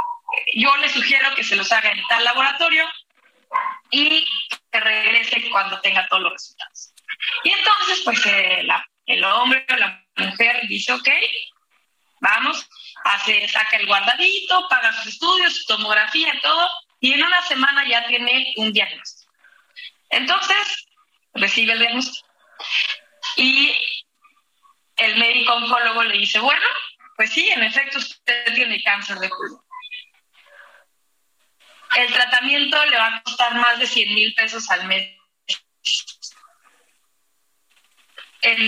Yo 0.54 0.76
le 0.78 0.88
sugiero 0.88 1.34
que 1.34 1.44
se 1.44 1.54
los 1.56 1.70
haga 1.70 1.90
en 1.92 2.02
tal 2.08 2.24
laboratorio 2.24 2.84
y 3.90 4.26
que 4.72 4.80
regrese 4.80 5.48
cuando 5.50 5.80
tenga 5.80 6.08
todos 6.08 6.22
los 6.24 6.32
resultados. 6.32 6.92
Y 7.44 7.50
entonces, 7.52 8.00
pues 8.04 8.26
eh, 8.26 8.62
la- 8.64 8.84
el 9.06 9.22
hombre 9.22 9.64
o 9.68 9.76
la 9.76 10.04
mujer 10.16 10.66
dice, 10.66 10.92
ok, 10.92 11.08
vamos, 12.20 12.68
hace, 13.04 13.46
saca 13.48 13.76
el 13.76 13.86
guardadito, 13.86 14.66
paga 14.68 14.92
sus 14.94 15.06
estudios, 15.12 15.54
su 15.56 15.66
tomografía, 15.66 16.32
todo, 16.42 16.68
y 17.00 17.12
en 17.12 17.22
una 17.22 17.42
semana 17.42 17.86
ya 17.86 18.06
tiene 18.06 18.52
un 18.56 18.72
diagnóstico. 18.72 19.32
Entonces, 20.10 20.88
recibe 21.34 21.72
el 21.74 21.78
diagnóstico. 21.80 22.26
Y 23.36 23.72
el 24.96 25.18
médico 25.18 25.54
oncólogo 25.54 26.04
le 26.04 26.18
dice, 26.18 26.38
bueno, 26.38 26.66
pues 27.16 27.30
sí, 27.30 27.48
en 27.48 27.62
efecto 27.62 27.98
usted 27.98 28.54
tiene 28.54 28.82
cáncer 28.82 29.18
de 29.18 29.28
pulmón. 29.28 29.60
El 31.96 32.12
tratamiento 32.12 32.84
le 32.86 32.96
va 32.96 33.06
a 33.06 33.22
costar 33.22 33.54
más 33.54 33.78
de 33.78 33.86
100 33.86 34.14
mil 34.14 34.34
pesos 34.34 34.68
al 34.70 34.86
mes 34.86 35.16
en 38.42 38.62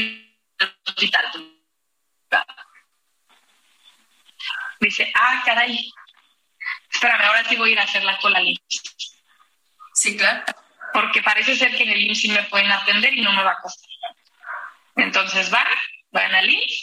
el 0.59 0.77
hospital. 0.87 1.53
Dice, 4.79 5.11
ah, 5.14 5.43
caray, 5.45 5.91
espérame, 6.93 7.23
ahora 7.23 7.45
sí 7.45 7.57
voy 7.57 7.71
a 7.71 7.73
ir 7.73 7.81
a 7.81 7.85
hacer 7.85 8.05
la 8.05 8.19
cola 8.19 8.41
limpia. 8.41 8.81
Sí, 9.95 10.17
claro. 10.17 10.45
porque 10.93 11.23
parece 11.23 11.57
ser 11.57 11.77
que 11.77 11.83
en 11.83 11.91
el 11.91 12.01
IMSS 12.03 12.21
sí 12.21 12.29
me 12.29 12.43
pueden 12.45 12.71
atender 12.71 13.12
y 13.14 13.23
no 13.23 13.33
me 13.33 13.43
va 13.43 13.53
a 13.53 13.61
costar. 13.61 13.91
Entonces 14.97 15.51
van, 15.51 15.66
van 16.11 16.34
al 16.34 16.49
IMSS, 16.49 16.80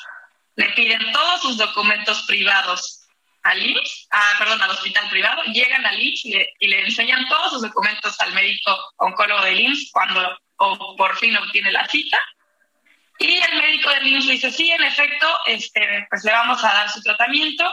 le 0.55 0.69
piden 0.69 1.11
todos 1.11 1.41
sus 1.41 1.57
documentos 1.57 2.23
privados 2.23 3.01
al 3.43 3.61
IMSS, 3.61 4.07
ah, 4.11 4.33
perdón, 4.37 4.61
al 4.61 4.71
hospital 4.71 5.09
privado, 5.09 5.43
llegan 5.45 5.85
al 5.85 6.01
IMSS 6.01 6.25
y 6.25 6.67
le, 6.67 6.81
enseñan 6.81 7.27
todos 7.27 7.51
sus 7.51 7.61
documentos 7.61 8.19
al 8.21 8.33
médico 8.33 8.93
oncólogo 8.97 9.43
del 9.43 9.59
IMSS 9.59 9.89
cuando 9.91 10.37
o 10.57 10.95
por 10.95 11.17
fin 11.17 11.35
obtiene 11.35 11.71
la 11.71 11.87
cita. 11.87 12.17
Y 13.19 13.37
el 13.37 13.57
médico 13.57 13.89
del 13.89 14.07
IMSS 14.07 14.27
dice, 14.27 14.51
sí, 14.51 14.71
en 14.71 14.83
efecto, 14.83 15.27
este, 15.47 16.07
pues 16.09 16.23
le 16.23 16.31
vamos 16.31 16.63
a 16.63 16.73
dar 16.73 16.89
su 16.89 17.01
tratamiento, 17.01 17.69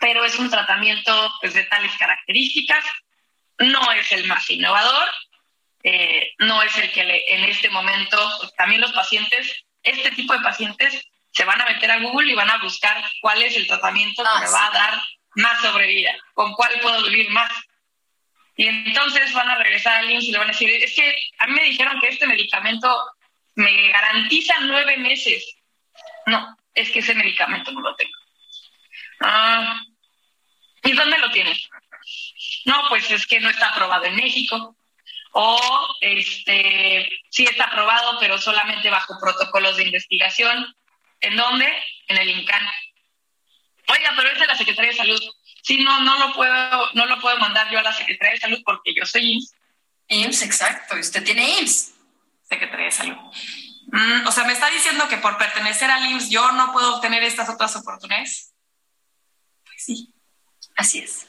pero 0.00 0.24
es 0.24 0.38
un 0.38 0.50
tratamiento 0.50 1.32
pues, 1.40 1.54
de 1.54 1.64
tales 1.64 1.92
características, 1.98 2.84
no 3.58 3.92
es 3.92 4.10
el 4.12 4.26
más 4.26 4.48
innovador, 4.50 5.08
eh, 5.84 6.32
no 6.38 6.62
es 6.62 6.76
el 6.76 6.90
que 6.92 7.04
le- 7.04 7.34
en 7.34 7.44
este 7.44 7.68
momento, 7.70 8.18
también 8.56 8.80
los 8.80 8.92
pacientes, 8.92 9.64
este 9.82 10.10
tipo 10.12 10.32
de 10.32 10.40
pacientes 10.40 11.06
se 11.32 11.44
van 11.44 11.60
a 11.60 11.66
meter 11.66 11.90
a 11.90 11.98
Google 12.00 12.30
y 12.32 12.34
van 12.34 12.50
a 12.50 12.58
buscar 12.58 13.02
cuál 13.20 13.42
es 13.42 13.54
el 13.56 13.66
tratamiento 13.66 14.22
que 14.22 14.28
Ah, 14.32 14.40
me 14.40 14.50
va 14.50 14.66
a 14.66 14.70
dar 14.70 15.02
más 15.36 15.60
sobrevida, 15.60 16.12
con 16.32 16.52
cuál 16.54 16.78
puedo 16.80 17.02
vivir 17.04 17.28
más. 17.30 17.50
Y 18.56 18.68
entonces 18.68 19.32
van 19.32 19.50
a 19.50 19.56
regresar 19.58 19.96
al 19.98 20.10
IMSS 20.10 20.28
y 20.28 20.32
le 20.32 20.38
van 20.38 20.48
a 20.48 20.52
decir, 20.52 20.70
es 20.70 20.94
que 20.94 21.16
a 21.38 21.46
mí 21.48 21.54
me 21.54 21.64
dijeron 21.64 22.00
que 22.00 22.08
este 22.08 22.26
medicamento 22.26 23.04
me 23.56 23.88
garantiza 23.88 24.54
nueve 24.60 24.96
meses. 24.96 25.56
No, 26.26 26.56
es 26.72 26.90
que 26.90 27.00
ese 27.00 27.14
medicamento 27.14 27.72
no 27.72 27.80
lo 27.80 27.94
tengo. 27.96 28.12
Ah, 29.20 29.80
¿Y 30.84 30.92
dónde 30.92 31.18
lo 31.18 31.30
tienes? 31.30 31.68
No, 32.64 32.84
pues 32.88 33.10
es 33.10 33.26
que 33.26 33.40
no 33.40 33.50
está 33.50 33.70
aprobado 33.70 34.04
en 34.04 34.16
México. 34.16 34.76
O 35.36 35.96
este 36.00 37.08
sí 37.30 37.44
está 37.44 37.64
aprobado, 37.64 38.18
pero 38.20 38.38
solamente 38.38 38.88
bajo 38.88 39.18
protocolos 39.20 39.76
de 39.76 39.84
investigación. 39.84 40.74
¿En 41.20 41.36
dónde? 41.36 41.66
En 42.08 42.18
el 42.18 42.28
INCAN. 42.30 42.62
Oiga, 43.88 44.12
pero 44.16 44.30
es 44.30 44.38
de 44.38 44.46
la 44.46 44.56
Secretaría 44.56 44.92
de 44.92 44.96
Salud. 44.96 45.20
Sí, 45.62 45.82
no, 45.82 46.00
no 46.02 46.18
lo 46.18 46.32
puedo, 46.34 46.90
no 46.92 47.06
lo 47.06 47.18
puedo 47.20 47.36
mandar 47.38 47.70
yo 47.70 47.78
a 47.78 47.82
la 47.82 47.92
Secretaría 47.92 48.34
de 48.34 48.40
Salud 48.40 48.62
porque 48.64 48.94
yo 48.94 49.04
soy 49.06 49.32
IMSS. 49.32 49.54
IMSS, 50.08 50.42
exacto. 50.42 50.96
y 50.96 51.00
Usted 51.00 51.24
tiene 51.24 51.58
IMSS. 51.58 51.94
Secretaría 52.48 52.86
de 52.86 52.92
Salud. 52.92 53.16
Mm, 53.86 54.26
o 54.26 54.32
sea, 54.32 54.44
me 54.44 54.52
está 54.52 54.70
diciendo 54.70 55.08
que 55.08 55.16
por 55.18 55.36
pertenecer 55.38 55.90
al 55.90 56.04
IMSS 56.10 56.30
yo 56.30 56.52
no 56.52 56.72
puedo 56.72 56.96
obtener 56.96 57.22
estas 57.24 57.48
otras 57.48 57.74
oportunidades. 57.76 58.52
Pues 59.64 59.84
sí. 59.84 60.14
Así 60.76 60.98
es. 61.00 61.26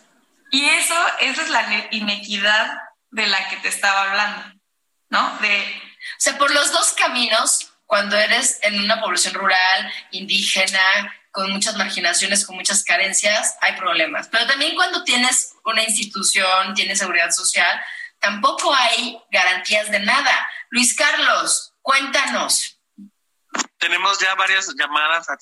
Y 0.51 0.65
eso, 0.65 0.95
esa 1.21 1.41
es 1.41 1.49
la 1.49 1.67
ne- 1.67 1.87
inequidad 1.91 2.71
de 3.15 3.27
la 3.27 3.47
que 3.47 3.55
te 3.57 3.69
estaba 3.69 4.09
hablando, 4.11 4.59
¿no? 5.09 5.37
De, 5.39 5.57
O 5.57 6.19
sea, 6.19 6.37
por 6.37 6.53
los 6.53 6.71
dos 6.73 6.91
caminos, 6.93 7.71
cuando 7.85 8.17
eres 8.17 8.59
en 8.61 8.83
una 8.83 8.99
población 8.99 9.33
rural, 9.33 9.93
indígena, 10.11 11.15
con 11.31 11.49
muchas 11.51 11.77
marginaciones, 11.77 12.45
con 12.45 12.57
muchas 12.57 12.83
carencias, 12.83 13.55
hay 13.61 13.73
problemas. 13.77 14.27
Pero 14.27 14.45
también 14.47 14.75
cuando 14.75 15.03
tienes 15.05 15.55
una 15.63 15.83
institución, 15.83 16.73
tienes 16.73 16.99
seguridad 16.99 17.31
social, 17.31 17.81
tampoco 18.19 18.73
hay 18.73 19.17
garantías 19.31 19.89
de 19.91 19.99
nada. 19.99 20.49
Luis 20.69 20.93
Carlos, 20.93 21.73
cuéntanos. 21.81 22.77
Tenemos 23.77 24.19
ya 24.19 24.35
varias 24.35 24.73
llamadas 24.75 25.29
a 25.29 25.37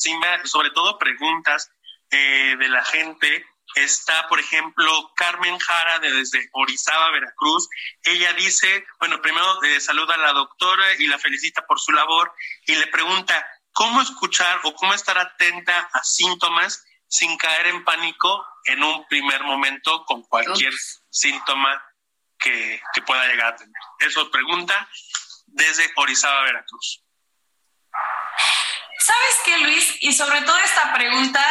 sobre 0.46 0.70
todo 0.72 1.00
preguntas 1.00 1.72
eh, 2.12 2.56
de 2.56 2.70
la 2.70 2.84
gente. 2.86 3.46
Está, 3.76 4.28
por 4.28 4.40
ejemplo, 4.40 5.12
Carmen 5.16 5.58
Jara 5.60 6.00
de 6.00 6.12
desde 6.12 6.50
Orizaba, 6.54 7.12
Veracruz. 7.12 7.68
Ella 8.04 8.34
dice, 8.34 8.86
bueno, 9.00 9.22
primero 9.22 9.62
eh, 9.64 9.80
saluda 9.80 10.16
a 10.16 10.18
la 10.18 10.34
doctora 10.34 10.86
y 11.00 11.08
la 11.08 11.20
felicita 11.20 11.66
por 11.66 11.80
su 11.80 11.92
labor 11.92 12.34
y 12.66 12.76
le 12.76 12.88
pregunta, 12.88 13.46
¿cómo 13.72 14.02
escuchar 14.02 14.60
o 14.64 14.74
cómo 14.76 14.94
estar 14.94 15.18
atenta 15.18 15.90
a 15.92 16.04
síntomas 16.04 16.86
sin 17.08 17.38
caer 17.38 17.68
en 17.68 17.84
pánico 17.84 18.46
en 18.66 18.84
un 18.84 19.08
primer 19.08 19.44
momento 19.44 20.06
con 20.06 20.24
cualquier 20.24 20.74
síntoma 21.10 21.84
que, 22.38 22.82
que 22.94 23.02
pueda 23.02 23.28
llegar 23.28 23.54
a 23.54 23.56
tener? 23.56 23.82
Eso 24.00 24.30
pregunta 24.32 24.88
desde 25.48 25.92
Orizaba, 25.96 26.44
Veracruz. 26.44 27.04
¿sabes 29.04 29.36
qué, 29.46 29.58
Luis? 29.60 29.98
Y 30.02 30.14
sobre 30.14 30.42
todo 30.42 30.58
esta 30.58 30.94
pregunta 30.94 31.44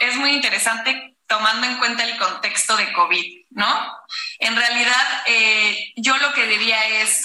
es 0.00 0.16
muy 0.16 0.30
interesante 0.30 1.07
tomando 1.28 1.66
en 1.66 1.78
cuenta 1.78 2.04
el 2.04 2.18
contexto 2.18 2.76
de 2.76 2.92
COVID, 2.92 3.44
¿no? 3.50 3.98
En 4.38 4.56
realidad, 4.56 5.22
eh, 5.26 5.92
yo 5.96 6.16
lo 6.16 6.32
que 6.32 6.46
diría 6.46 7.02
es, 7.02 7.22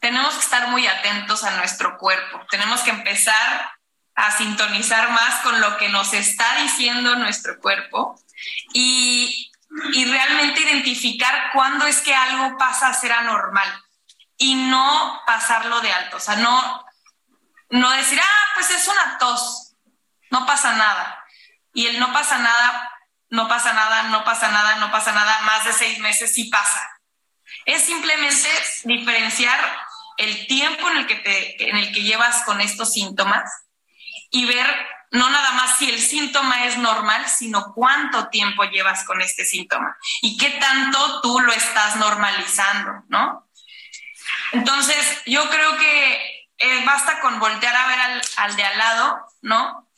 tenemos 0.00 0.34
que 0.34 0.40
estar 0.40 0.68
muy 0.68 0.86
atentos 0.86 1.44
a 1.44 1.52
nuestro 1.52 1.98
cuerpo, 1.98 2.40
tenemos 2.50 2.80
que 2.80 2.90
empezar 2.90 3.72
a 4.14 4.30
sintonizar 4.32 5.10
más 5.10 5.42
con 5.42 5.60
lo 5.60 5.76
que 5.76 5.90
nos 5.90 6.12
está 6.12 6.62
diciendo 6.62 7.14
nuestro 7.16 7.60
cuerpo 7.60 8.20
y, 8.72 9.52
y 9.92 10.04
realmente 10.06 10.62
identificar 10.62 11.50
cuándo 11.52 11.86
es 11.86 12.00
que 12.00 12.14
algo 12.14 12.56
pasa 12.56 12.88
a 12.88 12.94
ser 12.94 13.12
anormal 13.12 13.68
y 14.38 14.54
no 14.54 15.22
pasarlo 15.26 15.80
de 15.80 15.92
alto, 15.92 16.16
o 16.16 16.20
sea, 16.20 16.36
no, 16.36 16.84
no 17.70 17.90
decir, 17.90 18.18
ah, 18.20 18.46
pues 18.54 18.70
es 18.70 18.88
una 18.88 19.18
tos, 19.18 19.74
no 20.30 20.46
pasa 20.46 20.72
nada. 20.72 21.24
Y 21.74 21.86
el 21.86 22.00
no 22.00 22.12
pasa 22.12 22.38
nada, 22.38 22.90
no 23.30 23.48
pasa 23.48 23.72
nada, 23.72 24.04
no 24.04 24.24
pasa 24.24 24.48
nada, 24.50 24.76
no 24.76 24.90
pasa 24.90 25.12
nada, 25.12 25.40
más 25.42 25.64
de 25.64 25.72
seis 25.72 25.98
meses 25.98 26.34
sí 26.34 26.44
pasa. 26.44 27.00
Es 27.64 27.84
simplemente 27.84 28.48
diferenciar 28.84 29.58
el 30.16 30.46
tiempo 30.46 30.88
en 30.90 30.98
el 30.98 31.06
que, 31.06 31.16
te, 31.16 31.68
en 31.68 31.76
el 31.76 31.92
que 31.92 32.02
llevas 32.02 32.42
con 32.44 32.60
estos 32.60 32.92
síntomas 32.92 33.50
y 34.30 34.44
ver 34.46 34.66
no 35.10 35.30
nada 35.30 35.52
más 35.52 35.78
si 35.78 35.88
el 35.88 36.00
síntoma 36.00 36.64
es 36.64 36.76
normal, 36.76 37.26
sino 37.28 37.72
cuánto 37.72 38.28
tiempo 38.28 38.64
llevas 38.64 39.04
con 39.04 39.22
este 39.22 39.44
síntoma 39.44 39.96
y 40.20 40.36
qué 40.36 40.50
tanto 40.50 41.22
tú 41.22 41.40
lo 41.40 41.52
estás 41.52 41.96
normalizando, 41.96 43.04
¿no? 43.08 43.48
Entonces, 44.52 45.22
yo 45.24 45.48
creo 45.48 45.78
que 45.78 46.48
eh, 46.58 46.84
basta 46.84 47.20
con 47.20 47.38
voltear 47.38 47.74
a 47.74 47.86
ver 47.86 48.00
al, 48.00 48.22
al 48.36 48.56
de 48.56 48.64
al 48.64 48.78
lado, 48.78 49.18
¿no? 49.40 49.88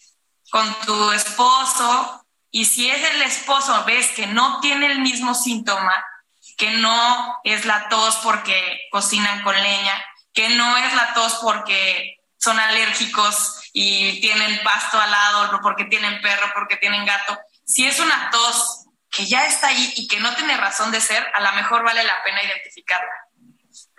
Con 0.50 0.74
tu 0.80 1.12
esposo, 1.12 2.19
y 2.50 2.64
si 2.64 2.90
es 2.90 3.02
el 3.10 3.22
esposo, 3.22 3.84
ves 3.84 4.08
que 4.08 4.26
no 4.26 4.60
tiene 4.60 4.86
el 4.86 5.00
mismo 5.00 5.34
síntoma, 5.34 6.04
que 6.56 6.70
no 6.72 7.38
es 7.44 7.64
la 7.64 7.88
tos 7.88 8.16
porque 8.16 8.88
cocinan 8.90 9.42
con 9.42 9.54
leña, 9.54 10.04
que 10.32 10.48
no 10.50 10.76
es 10.76 10.92
la 10.94 11.14
tos 11.14 11.38
porque 11.42 12.18
son 12.38 12.58
alérgicos 12.58 13.60
y 13.72 14.20
tienen 14.20 14.62
pasto 14.62 15.00
al 15.00 15.10
lado, 15.10 15.60
porque 15.62 15.84
tienen 15.84 16.20
perro, 16.20 16.50
porque 16.54 16.76
tienen 16.76 17.04
gato. 17.04 17.38
Si 17.64 17.86
es 17.86 18.00
una 18.00 18.30
tos 18.30 18.86
que 19.10 19.26
ya 19.26 19.46
está 19.46 19.68
ahí 19.68 19.92
y 19.96 20.08
que 20.08 20.20
no 20.20 20.34
tiene 20.34 20.56
razón 20.56 20.90
de 20.90 21.00
ser, 21.00 21.30
a 21.34 21.40
lo 21.40 21.52
mejor 21.52 21.84
vale 21.84 22.02
la 22.02 22.22
pena 22.22 22.42
identificarla. 22.42 23.12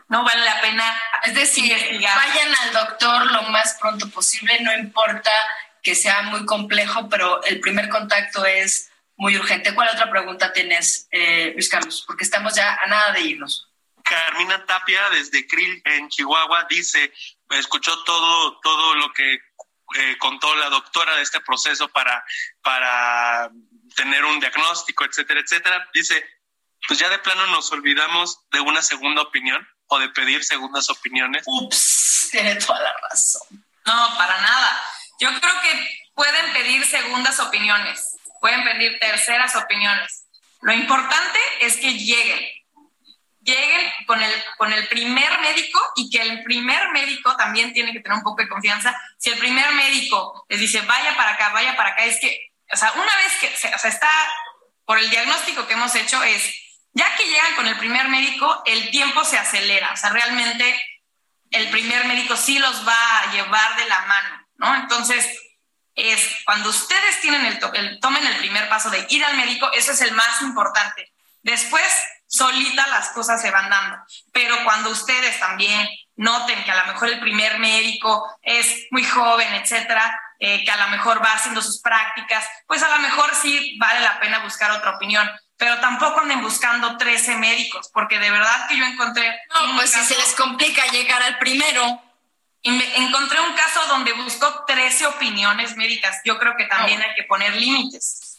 No 0.09 0.25
vale 0.25 0.43
la 0.43 0.59
pena 0.59 1.01
Es 1.23 1.35
decir, 1.35 1.71
investigar. 1.71 2.17
vayan 2.17 2.53
al 2.53 2.73
doctor 2.73 3.31
lo 3.31 3.43
más 3.43 3.77
pronto 3.79 4.09
posible, 4.09 4.59
no 4.59 4.73
importa 4.73 5.31
que 5.81 5.95
sea 5.95 6.21
muy 6.23 6.45
complejo, 6.45 7.09
pero 7.09 7.43
el 7.43 7.59
primer 7.59 7.89
contacto 7.89 8.45
es 8.45 8.91
muy 9.15 9.37
urgente. 9.37 9.73
¿Cuál 9.73 9.89
otra 9.89 10.09
pregunta 10.09 10.53
tienes, 10.53 11.07
eh, 11.11 11.51
Luis 11.53 11.69
Carlos? 11.69 12.03
Porque 12.05 12.23
estamos 12.23 12.55
ya 12.55 12.77
a 12.81 12.87
nada 12.87 13.11
de 13.13 13.21
irnos. 13.21 13.67
Carmina 14.03 14.65
Tapia 14.65 15.09
desde 15.11 15.47
Krill 15.47 15.81
en 15.85 16.09
Chihuahua 16.09 16.65
dice, 16.69 17.13
escuchó 17.49 18.03
todo, 18.03 18.59
todo 18.61 18.95
lo 18.95 19.13
que 19.13 19.33
eh, 19.35 20.17
contó 20.17 20.55
la 20.55 20.69
doctora 20.69 21.15
de 21.15 21.21
este 21.21 21.39
proceso 21.41 21.87
para, 21.89 22.23
para 22.61 23.49
tener 23.95 24.23
un 24.25 24.39
diagnóstico, 24.39 25.05
etcétera, 25.05 25.41
etcétera. 25.41 25.89
Dice, 25.93 26.23
pues 26.87 26.99
ya 26.99 27.09
de 27.09 27.19
plano 27.19 27.45
nos 27.47 27.71
olvidamos 27.71 28.39
de 28.51 28.59
una 28.59 28.81
segunda 28.81 29.21
opinión 29.21 29.67
o 29.87 29.99
de 29.99 30.09
pedir 30.09 30.43
segundas 30.43 30.89
opiniones. 30.89 31.43
Ups, 31.45 32.29
tiene 32.31 32.55
toda 32.55 32.81
la 32.81 32.93
razón. 33.09 33.65
No, 33.85 34.17
para 34.17 34.39
nada. 34.41 34.81
Yo 35.21 35.29
creo 35.39 35.61
que 35.61 36.01
pueden 36.15 36.51
pedir 36.51 36.83
segundas 36.83 37.39
opiniones, 37.39 38.17
pueden 38.39 38.63
pedir 38.63 38.97
terceras 38.99 39.55
opiniones. 39.55 40.25
Lo 40.61 40.73
importante 40.73 41.37
es 41.59 41.77
que 41.77 41.93
lleguen, 41.93 42.39
lleguen 43.43 43.91
con 44.07 44.19
el, 44.19 44.31
con 44.57 44.73
el 44.73 44.87
primer 44.87 45.39
médico 45.41 45.79
y 45.95 46.09
que 46.09 46.23
el 46.23 46.43
primer 46.43 46.89
médico 46.89 47.35
también 47.37 47.71
tiene 47.71 47.93
que 47.93 47.99
tener 47.99 48.17
un 48.17 48.23
poco 48.23 48.41
de 48.41 48.49
confianza. 48.49 48.99
Si 49.19 49.29
el 49.29 49.37
primer 49.37 49.71
médico 49.75 50.43
les 50.49 50.59
dice, 50.59 50.81
vaya 50.81 51.15
para 51.15 51.33
acá, 51.33 51.49
vaya 51.49 51.75
para 51.75 51.89
acá, 51.89 52.03
es 52.03 52.19
que, 52.19 52.53
o 52.73 52.75
sea, 52.75 52.91
una 52.93 53.15
vez 53.17 53.33
que, 53.39 53.75
o 53.75 53.77
sea, 53.77 53.91
está, 53.91 54.09
por 54.85 54.97
el 54.97 55.07
diagnóstico 55.11 55.67
que 55.67 55.73
hemos 55.73 55.93
hecho 55.93 56.23
es, 56.23 56.51
ya 56.93 57.15
que 57.15 57.27
llegan 57.27 57.55
con 57.55 57.67
el 57.67 57.77
primer 57.77 58.09
médico, 58.09 58.63
el 58.65 58.89
tiempo 58.89 59.23
se 59.23 59.37
acelera, 59.37 59.91
o 59.93 59.97
sea, 59.97 60.09
realmente 60.09 60.81
el 61.51 61.69
primer 61.69 62.05
médico 62.05 62.35
sí 62.35 62.57
los 62.57 62.87
va 62.87 63.19
a 63.19 63.31
llevar 63.33 63.75
de 63.75 63.85
la 63.87 64.01
mano, 64.07 64.47
¿no? 64.61 64.73
Entonces, 64.75 65.27
es 65.95 66.35
cuando 66.45 66.69
ustedes 66.69 67.19
tienen 67.19 67.45
el, 67.45 67.59
to- 67.59 67.73
el- 67.73 67.99
tomen 67.99 68.25
el 68.25 68.37
primer 68.37 68.69
paso 68.69 68.89
de 68.89 69.05
ir 69.09 69.23
al 69.25 69.35
médico, 69.35 69.69
eso 69.73 69.91
es 69.91 70.01
el 70.01 70.13
más 70.13 70.41
importante. 70.41 71.11
Después, 71.43 71.83
solita 72.27 72.87
las 72.87 73.09
cosas 73.09 73.41
se 73.41 73.51
van 73.51 73.69
dando. 73.69 73.97
Pero 74.31 74.55
cuando 74.63 74.89
ustedes 74.89 75.37
también 75.39 75.89
noten 76.15 76.63
que 76.63 76.71
a 76.71 76.85
lo 76.85 76.93
mejor 76.93 77.09
el 77.09 77.19
primer 77.19 77.59
médico 77.59 78.37
es 78.41 78.85
muy 78.91 79.03
joven, 79.03 79.53
etcétera, 79.55 80.17
eh, 80.39 80.63
que 80.63 80.71
a 80.71 80.77
lo 80.77 80.87
mejor 80.89 81.21
va 81.23 81.33
haciendo 81.33 81.61
sus 81.61 81.81
prácticas, 81.81 82.45
pues 82.67 82.81
a 82.83 82.89
lo 82.89 82.99
mejor 82.99 83.33
sí 83.35 83.77
vale 83.79 83.99
la 83.99 84.19
pena 84.19 84.39
buscar 84.39 84.71
otra 84.71 84.91
opinión. 84.91 85.29
Pero 85.57 85.79
tampoco 85.79 86.21
anden 86.21 86.41
buscando 86.41 86.97
13 86.97 87.35
médicos, 87.37 87.89
porque 87.93 88.17
de 88.17 88.31
verdad 88.31 88.67
que 88.67 88.77
yo 88.77 88.85
encontré. 88.85 89.27
No, 89.53 89.75
pues 89.75 89.91
si 89.91 90.03
se 90.05 90.15
les 90.17 90.33
complica 90.35 90.85
llegar 90.87 91.21
al 91.21 91.37
primero. 91.37 92.01
Y 92.63 92.71
me 92.71 92.97
encontré 92.97 93.39
un 93.41 93.53
caso 93.55 93.79
donde 93.87 94.13
buscó 94.13 94.63
13 94.65 95.07
opiniones 95.07 95.75
médicas. 95.77 96.21
Yo 96.23 96.37
creo 96.37 96.55
que 96.55 96.65
también 96.65 97.01
hay 97.01 97.13
que 97.15 97.23
poner 97.23 97.55
límites. 97.55 98.30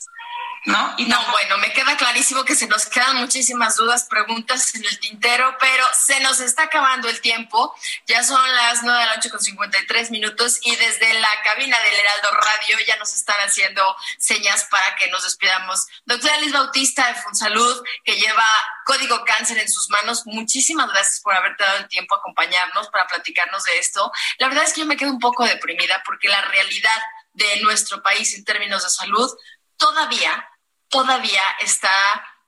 ¿No? 0.64 0.94
Y 0.96 1.06
no, 1.06 1.18
bueno, 1.30 1.58
me 1.58 1.72
queda 1.72 1.96
clarísimo 1.96 2.44
que 2.44 2.54
se 2.54 2.68
nos 2.68 2.86
quedan 2.86 3.16
muchísimas 3.16 3.76
dudas, 3.76 4.04
preguntas 4.04 4.74
en 4.74 4.84
el 4.84 5.00
tintero, 5.00 5.56
pero 5.58 5.84
se 5.98 6.20
nos 6.20 6.40
está 6.40 6.64
acabando 6.64 7.08
el 7.08 7.20
tiempo. 7.20 7.74
Ya 8.06 8.22
son 8.22 8.40
las 8.54 8.82
9 8.82 9.00
de 9.00 9.06
la 9.06 9.16
noche 9.16 9.30
con 9.30 9.40
53 9.40 10.10
minutos 10.12 10.60
y 10.62 10.76
desde 10.76 11.14
la 11.14 11.30
cabina 11.42 11.78
del 11.80 11.98
Heraldo 11.98 12.30
Radio 12.30 12.86
ya 12.86 12.96
nos 12.96 13.12
están 13.14 13.36
haciendo 13.40 13.82
señas 14.18 14.66
para 14.70 14.94
que 14.96 15.08
nos 15.08 15.24
despidamos. 15.24 15.86
Doctora 16.04 16.38
Liz 16.38 16.52
Bautista 16.52 17.08
de 17.08 17.14
Fonsalud, 17.14 17.82
que 18.04 18.16
lleva 18.16 18.46
Código 18.84 19.24
Cáncer 19.24 19.58
en 19.58 19.68
sus 19.68 19.90
manos, 19.90 20.22
muchísimas 20.26 20.88
gracias 20.90 21.20
por 21.20 21.34
haberte 21.34 21.64
dado 21.64 21.78
el 21.78 21.88
tiempo 21.88 22.14
a 22.14 22.18
acompañarnos 22.18 22.88
para 22.90 23.06
platicarnos 23.08 23.64
de 23.64 23.78
esto. 23.78 24.12
La 24.38 24.48
verdad 24.48 24.64
es 24.64 24.72
que 24.72 24.80
yo 24.80 24.86
me 24.86 24.96
quedo 24.96 25.10
un 25.10 25.20
poco 25.20 25.44
deprimida 25.44 26.02
porque 26.04 26.28
la 26.28 26.40
realidad 26.42 27.00
de 27.32 27.60
nuestro 27.62 28.02
país 28.02 28.34
en 28.34 28.44
términos 28.44 28.84
de 28.84 28.90
salud 28.90 29.30
todavía 29.76 30.48
todavía 30.92 31.42
está 31.60 31.90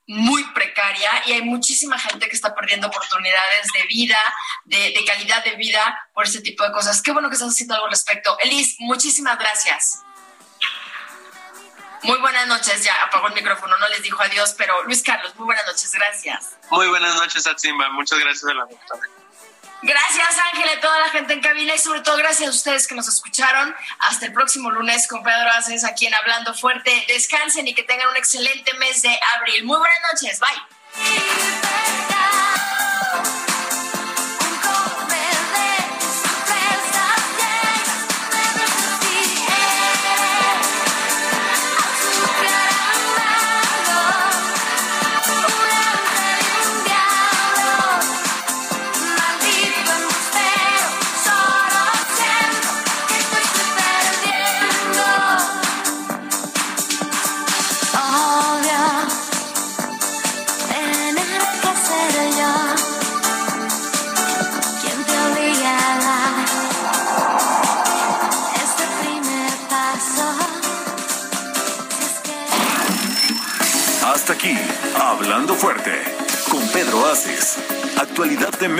muy 0.06 0.44
precaria 0.52 1.10
y 1.26 1.32
hay 1.32 1.42
muchísima 1.42 1.98
gente 1.98 2.28
que 2.28 2.36
está 2.36 2.54
perdiendo 2.54 2.88
oportunidades 2.88 3.66
de 3.72 3.86
vida, 3.86 4.18
de, 4.66 5.04
calidad 5.06 5.42
de 5.42 5.56
vida 5.56 6.08
por 6.12 6.26
ese 6.26 6.42
tipo 6.42 6.62
de 6.62 6.70
cosas. 6.70 7.00
Qué 7.00 7.10
bueno 7.10 7.28
que 7.30 7.34
estás 7.34 7.48
haciendo 7.48 7.74
algo 7.74 7.86
al 7.86 7.92
respecto. 7.92 8.36
Elis, 8.42 8.76
muchísimas 8.80 9.38
gracias. 9.38 10.00
Muy 12.02 12.18
buenas 12.18 12.46
noches, 12.46 12.84
ya 12.84 12.94
apagó 13.02 13.28
el 13.28 13.34
micrófono, 13.34 13.78
no 13.78 13.88
les 13.88 14.02
dijo 14.02 14.22
adiós, 14.22 14.54
pero 14.58 14.82
Luis 14.84 15.02
Carlos, 15.02 15.34
muy 15.36 15.46
buenas 15.46 15.66
noches, 15.66 15.90
gracias. 15.90 16.58
Muy 16.68 16.86
buenas 16.88 17.14
noches, 17.14 17.46
Atsimba, 17.46 17.88
muchas 17.90 18.18
gracias 18.18 18.44
a 18.44 18.52
la 18.52 18.66
doctora. 18.66 19.08
Gracias, 19.86 20.38
Ángel, 20.50 20.66
a 20.70 20.80
toda 20.80 20.98
la 20.98 21.10
gente 21.10 21.34
en 21.34 21.42
cabina 21.42 21.74
y 21.74 21.78
sobre 21.78 22.00
todo 22.00 22.16
gracias 22.16 22.48
a 22.48 22.50
ustedes 22.50 22.88
que 22.88 22.94
nos 22.94 23.06
escucharon. 23.06 23.74
Hasta 23.98 24.24
el 24.24 24.32
próximo 24.32 24.70
lunes 24.70 25.06
con 25.06 25.22
Pedro 25.22 25.50
Aces 25.50 25.84
aquí 25.84 26.06
en 26.06 26.14
Hablando 26.14 26.54
Fuerte. 26.54 27.04
Descansen 27.06 27.68
y 27.68 27.74
que 27.74 27.82
tengan 27.82 28.08
un 28.08 28.16
excelente 28.16 28.72
mes 28.78 29.02
de 29.02 29.14
abril. 29.36 29.66
Muy 29.66 29.76
buenas 29.76 29.98
noches. 30.10 30.40
Bye. 30.40 30.48